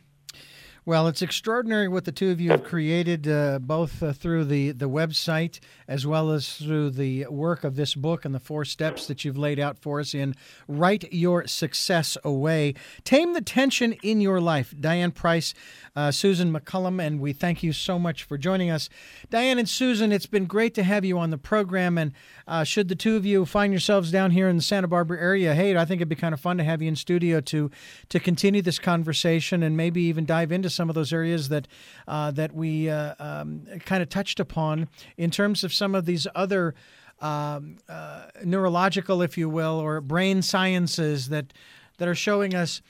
Well, 0.84 1.08
it's 1.08 1.22
extraordinary 1.22 1.88
what 1.88 2.06
the 2.06 2.12
two 2.12 2.32
of 2.32 2.42
you 2.42 2.50
have 2.50 2.64
created, 2.64 3.28
uh, 3.28 3.60
both 3.60 4.02
uh, 4.02 4.14
through 4.14 4.46
the, 4.46 4.72
the 4.72 4.90
website 4.90 5.60
as 5.88 6.08
well 6.08 6.32
as 6.32 6.56
through 6.56 6.90
the 6.90 7.28
work 7.28 7.64
of 7.64 7.76
this 7.76 7.94
book 7.94 8.26
and 8.26 8.34
the 8.34 8.40
four 8.40 8.66
steps 8.66 9.06
that 9.06 9.24
you've 9.24 9.38
laid 9.38 9.60
out 9.60 9.78
for 9.78 10.00
us 10.00 10.16
in 10.16 10.34
Write 10.68 11.14
Your 11.14 11.46
Stress 11.46 12.18
Away. 12.24 12.74
Tame 13.04 13.34
the 13.34 13.42
tension 13.42 13.94
in 14.02 14.22
your 14.22 14.42
life. 14.42 14.74
Diane 14.80 15.12
Price, 15.12 15.54
uh, 15.96 16.10
Susan 16.10 16.52
McCullum, 16.52 17.00
and 17.00 17.20
we 17.20 17.32
thank 17.32 17.62
you 17.62 17.74
so 17.74 18.00
much 18.00 18.24
for 18.24 18.40
joining 18.40 18.72
us. 18.72 18.90
Diane 19.30 19.60
and 19.60 19.70
Susan, 19.70 20.12
it's 20.12 20.26
been 20.26 20.46
great 20.46 20.74
to 20.74 20.84
have 20.84 21.06
you 21.06 21.20
on 21.20 21.30
the 21.30 21.38
program. 21.38 21.96
And 22.00 22.12
uh, 22.48 22.64
should 22.64 22.88
the 22.88 22.96
two 22.96 23.16
of 23.16 23.24
you 23.24 23.46
find 23.46 23.72
yourselves 23.72 24.10
down 24.10 24.32
here 24.32 24.50
in 24.50 24.56
the 24.56 24.64
Santa 24.64 24.88
Barbara 24.88 25.22
area, 25.22 25.54
hey, 25.54 25.78
I 25.78 25.86
think 25.86 26.00
it'd 26.00 26.10
be 26.10 26.16
kind 26.16 26.34
of 26.34 26.40
fun 26.40 26.58
to 26.58 26.64
have 26.64 26.82
you 26.82 26.88
in 26.88 26.96
studio 26.96 27.40
to, 27.42 27.70
to 28.10 28.20
continue 28.20 28.64
this 28.64 28.80
conversation 28.80 29.62
and 29.62 29.78
maybe 29.78 30.02
even 30.02 30.26
dive 30.26 30.52
into 30.52 30.71
some 30.74 30.90
of 30.90 30.96
those 30.96 31.14
areas 31.14 31.50
that 31.50 31.68
uh, 32.08 32.32
that 32.32 32.54
we 32.54 32.90
uh, 32.90 33.16
um, 33.20 33.66
kind 33.86 34.02
of 34.02 34.10
touched 34.10 34.40
upon 34.40 34.88
in 35.18 35.32
terms 35.32 35.64
of 35.64 35.74
some 35.74 35.96
of 35.96 36.06
these 36.06 36.28
other 36.36 36.74
um, 37.20 37.78
uh, 37.88 38.26
neurological, 38.44 39.22
if 39.22 39.38
you 39.38 39.48
will, 39.48 39.80
or 39.80 40.02
brain 40.02 40.42
sciences 40.42 41.30
that 41.30 41.54
that 41.98 42.08
are 42.08 42.16
showing 42.16 42.56
us 42.56 42.82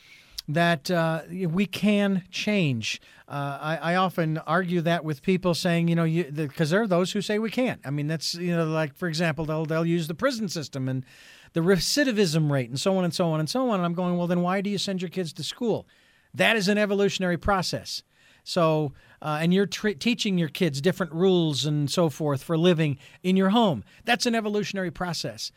that 0.47 0.89
uh, 0.89 1.21
we 1.29 1.65
can 1.65 2.23
change. 2.31 3.01
Uh, 3.27 3.57
I, 3.61 3.77
I, 3.93 3.95
often 3.95 4.37
argue 4.39 4.81
that 4.81 5.05
with 5.05 5.21
people 5.21 5.53
saying, 5.53 5.87
you 5.87 5.95
know, 5.95 6.05
because 6.05 6.69
the, 6.69 6.75
there 6.75 6.81
are 6.81 6.87
those 6.87 7.11
who 7.11 7.21
say 7.21 7.39
we 7.39 7.49
can't. 7.49 7.79
I 7.85 7.91
mean, 7.91 8.07
that's 8.07 8.35
you 8.35 8.55
know, 8.55 8.65
like 8.65 8.95
for 8.95 9.07
example, 9.07 9.45
they'll 9.45 9.65
they'll 9.65 9.85
use 9.85 10.07
the 10.07 10.15
prison 10.15 10.49
system 10.49 10.89
and 10.89 11.05
the 11.53 11.61
recidivism 11.61 12.51
rate 12.51 12.69
and 12.69 12.79
so 12.79 12.97
on 12.97 13.03
and 13.03 13.13
so 13.13 13.27
on 13.27 13.39
and 13.39 13.49
so 13.49 13.69
on. 13.69 13.75
And 13.75 13.85
I'm 13.85 13.93
going, 13.93 14.17
well, 14.17 14.27
then 14.27 14.41
why 14.41 14.61
do 14.61 14.69
you 14.69 14.77
send 14.77 15.01
your 15.01 15.09
kids 15.09 15.31
to 15.33 15.43
school? 15.43 15.87
That 16.33 16.55
is 16.55 16.67
an 16.67 16.77
evolutionary 16.77 17.37
process. 17.37 18.03
So, 18.43 18.93
uh, 19.21 19.39
and 19.41 19.53
you're 19.53 19.67
teaching 19.67 20.37
your 20.37 20.49
kids 20.49 20.81
different 20.81 21.11
rules 21.13 21.65
and 21.65 21.89
so 21.91 22.09
forth 22.09 22.43
for 22.43 22.57
living 22.57 22.97
in 23.21 23.37
your 23.37 23.49
home. 23.49 23.83
That's 24.05 24.25
an 24.25 24.35
evolutionary 24.35 24.91
process. 24.91 25.51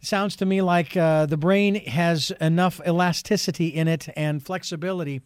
Sounds 0.00 0.34
to 0.36 0.46
me 0.46 0.62
like 0.62 0.96
uh, 0.96 1.26
the 1.26 1.36
brain 1.36 1.74
has 1.74 2.32
enough 2.40 2.80
elasticity 2.86 3.68
in 3.68 3.86
it 3.86 4.08
and 4.16 4.42
flexibility. 4.42 5.20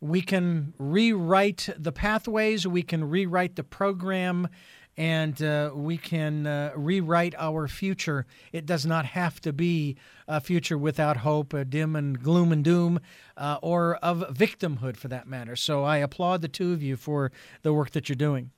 We 0.00 0.22
can 0.22 0.72
rewrite 0.78 1.68
the 1.76 1.92
pathways, 1.92 2.66
we 2.66 2.82
can 2.82 3.08
rewrite 3.08 3.56
the 3.56 3.64
program, 3.64 4.48
and 4.96 5.42
uh, 5.42 5.70
we 5.74 5.96
can 5.96 6.46
uh, 6.46 6.72
rewrite 6.76 7.34
our 7.36 7.66
future. 7.66 8.26
It 8.52 8.66
does 8.66 8.86
not 8.86 9.04
have 9.06 9.40
to 9.42 9.52
be 9.52 9.96
a 10.28 10.40
future 10.40 10.78
without 10.78 11.18
hope, 11.18 11.52
a 11.52 11.64
dim 11.64 11.96
and 11.96 12.22
gloom 12.22 12.52
and 12.52 12.64
doom, 12.64 13.00
uh, 13.36 13.58
or 13.62 13.96
of 13.96 14.20
victimhood 14.34 14.96
for 14.96 15.08
that 15.08 15.26
matter. 15.26 15.56
So 15.56 15.84
I 15.84 15.98
applaud 15.98 16.42
the 16.42 16.48
two 16.48 16.72
of 16.72 16.82
you 16.82 16.96
for 16.96 17.32
the 17.62 17.72
work 17.72 17.90
that 17.90 18.08
you're 18.08 18.16
doing. 18.16 18.50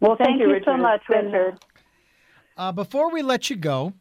Well, 0.00 0.16
thank, 0.16 0.30
thank 0.30 0.40
you, 0.40 0.50
you 0.50 0.60
so 0.64 0.76
much, 0.76 1.02
Richard. 1.08 1.58
Uh, 2.56 2.72
before 2.72 3.10
we 3.10 3.22
let 3.22 3.48
you 3.48 3.56
go, 3.56 3.94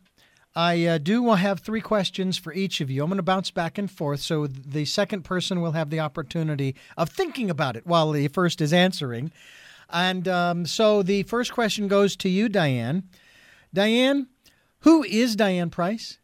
I 0.53 0.85
uh, 0.85 0.97
do 0.97 1.29
have 1.31 1.61
three 1.61 1.79
questions 1.79 2.37
for 2.37 2.51
each 2.51 2.81
of 2.81 2.91
you. 2.91 3.03
I'm 3.03 3.09
going 3.09 3.17
to 3.17 3.23
bounce 3.23 3.51
back 3.51 3.77
and 3.77 3.89
forth, 3.89 4.19
so 4.19 4.47
the 4.47 4.83
second 4.83 5.23
person 5.23 5.61
will 5.61 5.71
have 5.71 5.89
the 5.89 6.01
opportunity 6.01 6.75
of 6.97 7.09
thinking 7.09 7.49
about 7.49 7.77
it 7.77 7.87
while 7.87 8.11
the 8.11 8.27
first 8.27 8.59
is 8.59 8.73
answering. 8.73 9.31
And 9.91 10.27
um, 10.27 10.65
so 10.65 11.03
the 11.03 11.23
first 11.23 11.53
question 11.53 11.87
goes 11.87 12.15
to 12.17 12.29
you, 12.29 12.49
Diane. 12.49 13.03
Diane, 13.73 14.27
who 14.79 15.03
is 15.03 15.35
Diane 15.35 15.69
Price? 15.69 16.17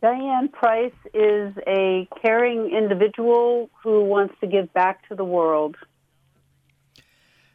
Diane 0.00 0.48
Price 0.48 0.92
is 1.12 1.52
a 1.66 2.08
caring 2.22 2.70
individual 2.70 3.68
who 3.82 4.04
wants 4.04 4.34
to 4.40 4.46
give 4.46 4.72
back 4.72 5.08
to 5.08 5.14
the 5.14 5.24
world. 5.24 5.76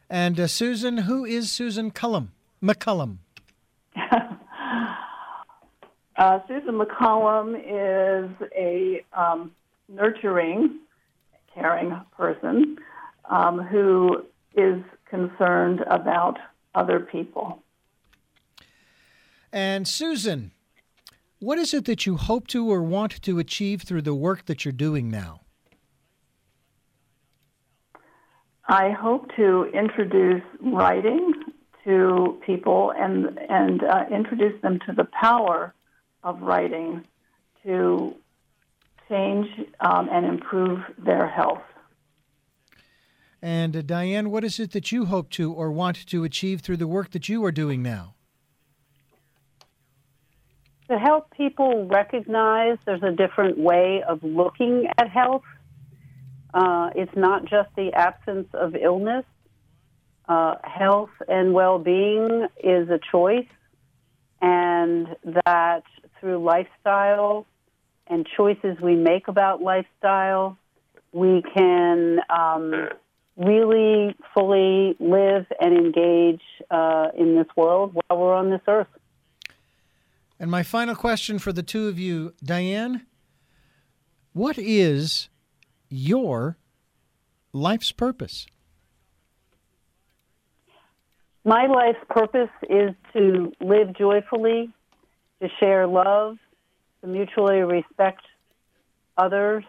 And 0.10 0.40
uh, 0.40 0.48
Susan, 0.48 1.00
who 1.00 1.26
is 1.26 1.50
Susan 1.50 1.92
Cullum? 1.92 2.32
McCullum. 2.62 3.18
uh, 6.18 6.40
Susan 6.48 6.74
McCullum 6.80 7.56
is 7.56 8.30
a 8.56 9.06
um, 9.14 9.52
nurturing, 9.88 10.80
caring 11.54 12.00
person 12.16 12.78
um, 13.30 13.60
who 13.60 14.24
is 14.56 14.82
concerned 15.10 15.82
about 15.88 16.38
other 16.76 17.00
people. 17.00 17.64
And 19.52 19.88
Susan, 19.88 20.52
what 21.40 21.60
is 21.60 21.74
it 21.74 21.86
that 21.86 22.06
you 22.06 22.18
hope 22.18 22.48
to 22.48 22.72
or 22.72 22.82
want 22.82 23.22
to 23.22 23.40
achieve 23.40 23.84
through 23.84 24.02
the 24.02 24.16
work 24.16 24.46
that 24.46 24.66
you're 24.66 24.72
doing 24.72 25.10
now? 25.10 25.42
I 28.68 28.92
hope 28.92 29.30
to 29.36 29.66
introduce 29.74 30.42
writing 30.62 31.34
to 31.84 32.40
people 32.46 32.94
and 32.98 33.38
and 33.50 33.84
uh, 33.84 34.06
introduce 34.10 34.60
them 34.62 34.80
to 34.88 34.94
the 34.94 35.04
power 35.04 35.74
of 36.24 36.42
writing 36.42 37.04
to 37.64 38.16
change 39.10 39.48
um, 39.82 40.08
and 40.12 40.26
improve 40.26 40.80
their 40.98 41.28
health. 41.28 41.62
And 43.44 43.76
uh, 43.76 43.82
Diane, 43.82 44.32
what 44.32 44.46
is 44.46 44.58
it 44.58 44.72
that 44.72 44.94
you 44.94 45.04
hope 45.04 45.30
to 45.32 45.52
or 45.52 45.70
want 45.70 46.08
to 46.08 46.24
achieve 46.24 46.62
through 46.62 46.78
the 46.78 46.88
work 46.88 47.12
that 47.12 47.28
you 47.28 47.44
are 47.44 47.52
doing 47.52 47.84
now? 47.84 48.16
To 50.90 50.98
help 50.98 51.30
people 51.32 51.86
recognize 51.88 52.78
there's 52.86 53.04
a 53.04 53.12
different 53.12 53.58
way 53.58 54.02
of 54.08 54.24
looking 54.24 54.88
at 54.98 55.10
health. 55.10 55.44
Uh, 56.54 56.92
it's 56.96 57.16
not 57.18 57.44
just 57.44 57.70
the 57.76 57.92
absence 57.94 58.48
of 58.54 58.76
illness. 58.78 59.26
Uh, 60.30 60.56
health 60.64 61.10
and 61.28 61.54
well 61.54 61.80
being 61.80 62.48
is 62.64 62.88
a 62.90 63.00
choice, 63.12 63.50
and 64.42 65.18
that 65.46 65.84
through 66.22 66.42
lifestyle 66.42 67.46
and 68.08 68.26
choices 68.38 68.78
we 68.82 68.96
make 68.96 69.28
about 69.28 69.62
lifestyle, 69.62 70.58
we 71.12 71.44
can 71.54 72.20
um, 72.30 72.88
really 73.36 74.16
fully 74.34 74.96
live 75.00 75.46
and 75.60 75.74
engage 75.74 76.42
uh, 76.70 77.08
in 77.18 77.36
this 77.36 77.48
world 77.56 77.94
while 77.94 78.20
we're 78.20 78.36
on 78.36 78.50
this 78.50 78.62
earth. 78.68 78.88
And 80.40 80.52
my 80.52 80.64
final 80.64 80.96
question 80.96 81.40
for 81.40 81.54
the 81.54 81.64
two 81.64 81.88
of 81.88 81.98
you, 81.98 82.34
Diane, 82.44 83.06
what 84.34 84.58
is 84.58 85.30
your 85.90 86.58
life's 87.54 87.92
purpose? 87.92 88.48
My 91.46 91.68
life's 91.68 92.04
purpose 92.10 92.50
is 92.70 92.92
to 93.14 93.52
live 93.60 93.96
joyfully, 93.98 94.74
to 95.42 95.50
share 95.60 95.88
love, 95.88 96.38
to 97.02 97.08
mutually 97.08 97.60
respect 97.60 98.22
others, 99.18 99.64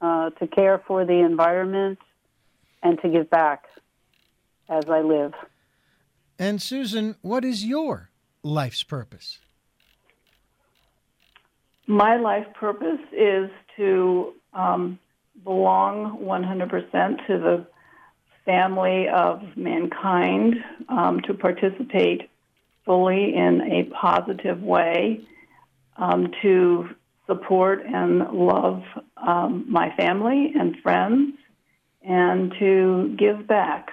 uh, 0.00 0.30
to 0.30 0.46
care 0.46 0.82
for 0.86 1.04
the 1.04 1.20
environment, 1.20 1.98
and 2.82 3.00
to 3.02 3.08
give 3.08 3.30
back 3.30 3.64
as 4.68 4.84
I 4.88 5.00
live. 5.00 5.32
And 6.38 6.60
Susan, 6.60 7.16
what 7.22 7.44
is 7.44 7.64
your 7.64 8.10
life's 8.42 8.82
purpose? 8.82 9.38
My 11.86 12.16
life 12.16 12.46
purpose 12.54 13.00
is 13.12 13.48
to 13.76 14.34
um, 14.52 14.98
belong 15.44 16.18
100% 16.18 17.26
to 17.26 17.38
the 17.38 17.66
family 18.44 19.08
of 19.08 19.42
mankind, 19.56 20.56
um, 20.88 21.20
to 21.22 21.34
participate 21.34 22.28
fully 22.84 23.34
in 23.34 23.60
a 23.62 23.84
positive 23.94 24.62
way, 24.62 25.20
um, 25.96 26.32
to 26.42 26.88
support 27.26 27.84
and 27.84 28.18
love 28.32 28.82
um, 29.16 29.66
my 29.68 29.94
family 29.96 30.52
and 30.58 30.76
friends, 30.82 31.34
and 32.06 32.54
to 32.58 33.14
give 33.18 33.46
back. 33.46 33.90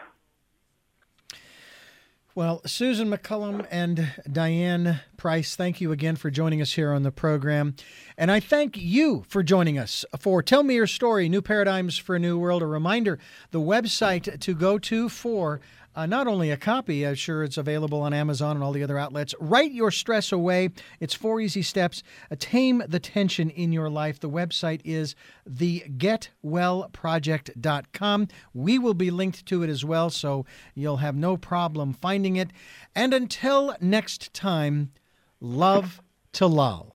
Well, 2.36 2.62
Susan 2.66 3.12
McCullum 3.12 3.68
and 3.70 4.12
Diane 4.32 5.02
Price, 5.18 5.56
thank 5.56 5.80
you 5.80 5.92
again 5.92 6.16
for 6.16 6.32
joining 6.32 6.64
us 6.64 6.74
here 6.74 6.92
on 6.92 7.04
the 7.04 7.12
program. 7.12 7.76
And 8.18 8.32
I 8.32 8.40
thank 8.40 8.76
you 8.76 9.24
for 9.28 9.44
joining 9.44 9.78
us 9.78 10.04
for 10.20 10.42
Tell 10.42 10.64
Me 10.64 10.74
Your 10.74 10.88
Story 10.88 11.30
New 11.30 11.44
Paradigms 11.44 12.00
for 12.00 12.16
a 12.16 12.20
New 12.20 12.40
World. 12.40 12.64
A 12.64 12.66
reminder 12.66 13.20
the 13.52 13.60
website 13.60 14.40
to 14.40 14.56
go 14.56 14.80
to 14.80 15.10
for 15.10 15.62
uh, 15.96 16.06
not 16.06 16.28
only 16.28 16.52
a 16.52 16.58
copy, 16.58 17.08
I'm 17.08 17.16
sure 17.16 17.44
it's 17.44 17.58
available 17.58 18.02
on 18.02 18.14
Amazon 18.14 18.58
and 18.58 18.64
all 18.64 18.72
the 18.72 18.84
other 18.84 18.98
outlets. 18.98 19.36
Write 19.40 19.72
your 19.72 19.92
stress 19.92 20.32
away. 20.32 20.70
It's 21.00 21.14
four 21.14 21.40
easy 21.40 21.62
steps. 21.62 22.02
Uh, 22.32 22.36
tame 22.38 22.84
the 22.88 23.00
tension 23.00 23.50
in 23.50 23.72
your 23.72 23.90
life. 23.90 24.20
The 24.20 24.30
website 24.30 24.82
is 24.84 25.16
thegetwellproject.com. 25.50 28.28
We 28.54 28.78
will 28.80 28.94
be 28.94 29.12
linked 29.12 29.46
to 29.46 29.64
it 29.64 29.70
as 29.70 29.86
well, 29.86 30.10
so 30.10 30.46
you'll 30.76 30.98
have 30.98 31.16
no 31.16 31.38
problem 31.38 31.94
finding 31.94 32.36
it. 32.36 32.52
And 32.96 33.14
until 33.14 33.76
next 33.80 34.34
time, 34.34 34.92
love 35.40 36.02
to 36.34 36.48
lull. 36.48 36.90